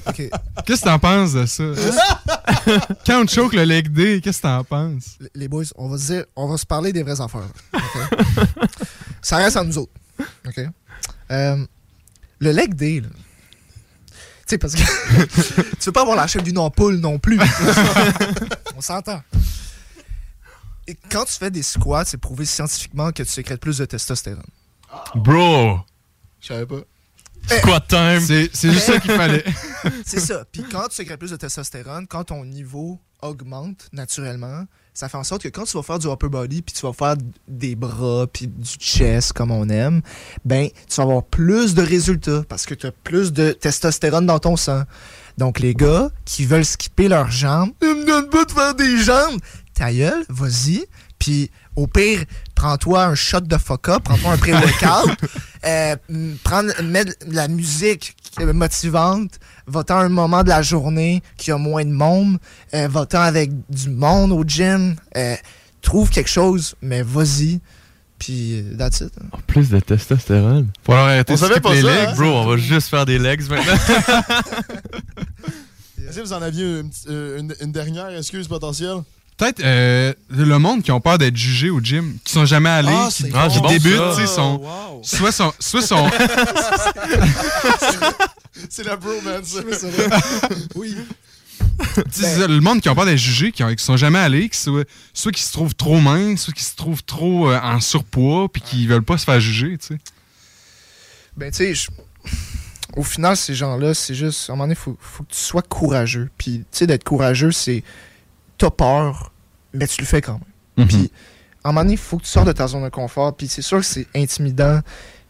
[0.07, 0.31] ok.
[0.67, 1.65] Qu'est-ce que t'en penses de ça?
[3.07, 5.19] Quand on choke le leg day, qu'est-ce que t'en penses?
[5.35, 7.49] Les- boys, on va se dire, on va se parler des vraies affaires.
[9.23, 9.93] Ça reste à nous autres.
[10.47, 10.61] OK?
[11.31, 11.67] Euh,
[12.39, 13.09] le leg day, là.
[14.47, 14.81] Tu sais, parce que
[15.79, 17.41] tu veux pas avoir la chef d'une ampoule non plus.
[18.77, 19.23] on s'entend.
[20.87, 24.45] Et quand tu fais des squats, c'est prouvé scientifiquement que tu sécrètes plus de testostérone.
[25.15, 25.81] Bro!
[26.41, 26.83] Je savais pas.
[27.47, 28.21] Squat time!
[28.21, 29.45] C'est c'est juste ça qu'il fallait.
[30.05, 30.45] C'est ça.
[30.53, 35.25] Puis quand tu sécrètes plus de testostérone, quand ton niveau augmente naturellement, ça fait en
[35.25, 37.17] sorte que quand tu vas faire du upper body, puis tu vas faire
[37.49, 40.01] des bras, puis du chest comme on aime,
[40.45, 44.39] ben tu vas avoir plus de résultats parce que tu as plus de testostérone dans
[44.39, 44.85] ton sang.
[45.37, 48.97] Donc les gars qui veulent skipper leurs jambes, ne me donne pas de faire des
[48.99, 49.41] jambes.
[49.75, 50.85] Ta gueule, vas-y.
[51.19, 52.23] Puis au pire,
[52.55, 53.63] prends-toi un shot de up,
[54.05, 55.11] prends-toi un pré-workout,
[55.65, 61.51] euh, m- prendre, mettre de la musique motivante, va-t'en un moment de la journée qui
[61.53, 62.39] a moins de monde,
[62.75, 65.35] euh, va-t'en avec du monde au gym, euh,
[65.83, 67.61] trouve quelque chose, mais vas-y.
[68.19, 69.13] Puis euh, that's it.
[69.47, 70.69] Plus de testostérone.
[70.85, 72.09] Faut arrêter On de savait pas les ça, legs.
[72.11, 72.15] hein?
[72.17, 73.75] Bro, on va juste faire des legs maintenant.
[76.09, 78.99] Est-ce que vous en aviez une, petite- euh, une- une dernière excuse potentielle?
[79.37, 82.89] Peut-être euh, le monde qui ont peur d'être jugés au gym, qui sont jamais allés,
[82.95, 83.69] Ah, qui, c'est qui bon.
[83.69, 85.01] Débutent, tu sais, sont, Wow.
[85.03, 86.09] soit sont, soit sont,
[88.71, 89.57] C'est la bromance.
[90.77, 90.97] oui.
[92.13, 94.49] Tu sais, le monde qui ont peur d'être jugés, qui, ont- qui sont jamais allés,
[94.49, 97.81] qui soit, soit qui se trouvent trop minces, soit qui se trouvent trop euh, en
[97.81, 99.99] surpoids, puis qui veulent pas se faire juger, tu sais.
[101.37, 101.89] Ben, tu sais,
[102.97, 105.41] au final, ces gens-là, c'est juste, à un moment donné, il faut, faut que tu
[105.41, 106.31] sois courageux.
[106.39, 107.83] Puis, tu sais, d'être courageux, c'est,
[108.59, 109.33] t'as peur,
[109.73, 110.87] mais tu le fais quand même.
[110.87, 111.11] Puis,
[111.63, 113.35] à un moment donné, il faut que tu sors de ta zone de confort.
[113.37, 114.81] Puis, c'est sûr que c'est intimidant,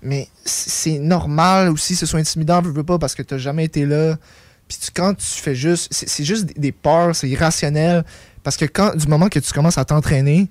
[0.03, 3.65] mais c'est normal aussi que ce soit intimidant, veux, veux pas, parce que t'as jamais
[3.65, 4.17] été là.
[4.69, 8.05] Puis, tu- quand tu fais juste, c'est juste des, des peurs, c'est irrationnel.
[8.43, 10.49] Parce que quand, du moment que tu commences à t'entraîner,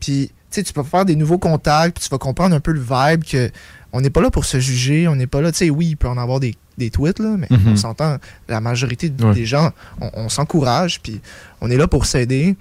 [0.00, 2.72] puis, tu sais, tu peux faire des nouveaux contacts, puis tu vas comprendre un peu
[2.72, 3.50] le vibe que
[3.92, 5.96] on n'est pas là pour se juger, on n'est pas là, tu sais, oui, il
[5.96, 7.72] peut en avoir des, des tweets, là, mais Mhm.
[7.72, 9.34] on s'entend, la majorité Ouais.
[9.34, 9.70] des gens,
[10.00, 11.20] on, on s'encourage, puis
[11.60, 12.56] on est là pour s'aider.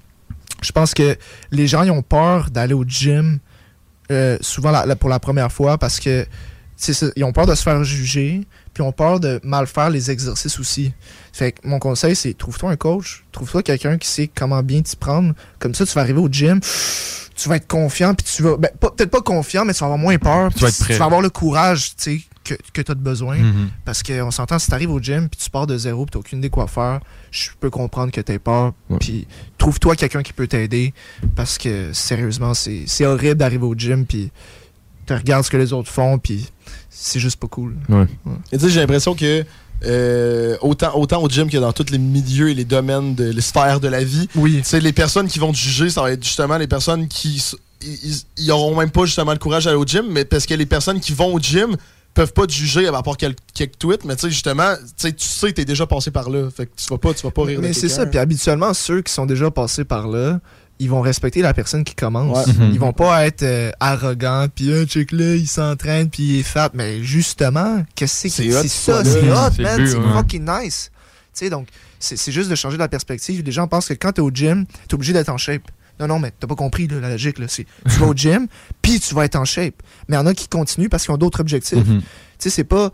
[0.62, 1.18] Je pense que
[1.52, 3.40] les gens, ils ont peur d'aller au gym,
[4.12, 6.26] euh, souvent la- la- pour la première fois, parce que
[6.78, 9.90] ça, ils ont peur de se faire juger, puis ils ont peur de mal faire
[9.90, 10.94] les exercices aussi.
[11.34, 14.96] Fait que mon conseil, c'est trouve-toi un coach, trouve-toi quelqu'un qui sait comment bien t'y
[14.96, 15.34] prendre.
[15.60, 16.60] Comme ça, tu vas arriver au gym,
[17.36, 18.56] tu vas être confiant, puis tu vas.
[18.58, 20.54] ben, peut-être pas confiant, mais tu vas avoir moins peur.
[20.54, 20.94] Tu vas être puis prêt.
[20.94, 23.38] Tu vas avoir le courage, tu sais, que, que tu as besoin.
[23.38, 23.70] Mhm.
[23.84, 26.18] Parce qu'on s'entend, si tu arrives au gym, puis tu pars de zéro, puis tu
[26.20, 27.00] aucune idée quoi faire,
[27.32, 28.74] je peux comprendre que tu as peur.
[29.00, 29.28] Puis
[29.58, 30.94] trouve-toi quelqu'un qui peut t'aider.
[31.36, 34.32] Parce que sérieusement, c'est c'est horrible d'arriver au gym, puis
[35.08, 36.48] tu regardes ce que les autres font, puis
[36.90, 37.76] c'est juste pas cool.
[38.52, 39.46] Et tu sais, j'ai l'impression que
[39.84, 43.42] euh, autant, autant au gym que dans tous les milieux et les domaines, de, les
[43.42, 44.64] sphères de la vie, oui.
[44.82, 47.94] les personnes qui vont te juger, ça va être justement les personnes qui s- ils,
[48.10, 50.66] ils- ils auront même pas justement le courage d'aller au gym, mais parce que les
[50.66, 51.76] personnes qui vont au gym
[52.16, 55.14] peuvent pas te juger à part quelques, quelques tweets, mais tu sais, justement, tu sais,
[55.14, 56.50] tu sais que t'es déjà passé par là.
[56.50, 58.74] Fait que tu vas pas, tu vas pas rire de Mais c'est ça, puis habituellement,
[58.74, 60.40] ceux qui sont déjà passés par là,
[60.80, 62.48] ils vont respecter la personne qui commence.
[62.48, 62.54] Ouais.
[62.54, 62.72] Mhm.
[62.74, 66.44] Ils vont pas être euh, arrogants, puis un check là, il s'entraîne, puis il est
[66.44, 66.70] fat.
[66.74, 69.48] Mais justement, qu'est-ce que C'est c'est ça, c'est là.
[69.48, 70.14] hot, C'est man, c'est ouais.
[70.14, 70.92] fucking nice.
[71.34, 71.68] Tu sais, donc,
[72.00, 73.44] c'est c'est juste de changer la perspective.
[73.46, 75.64] Les gens pensent que quand t'es au gym, t'es obligé d'être en shape.
[76.00, 77.40] Non, non, mais t'as pas compris là, la logique.
[77.40, 77.48] Là.
[77.48, 78.48] C'est- Tu vas au gym,
[78.82, 79.76] puis tu vas être en shape.
[80.08, 81.78] Mais il y en a qui continuent parce qu'ils ont d'autres objectifs.
[81.88, 82.02] Mhm.
[82.02, 82.06] Tu
[82.40, 82.92] sais, c'est pas.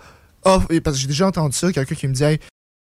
[0.70, 2.40] Et parce que j'ai déjà entendu ça, quelqu'un qui me dit, hey,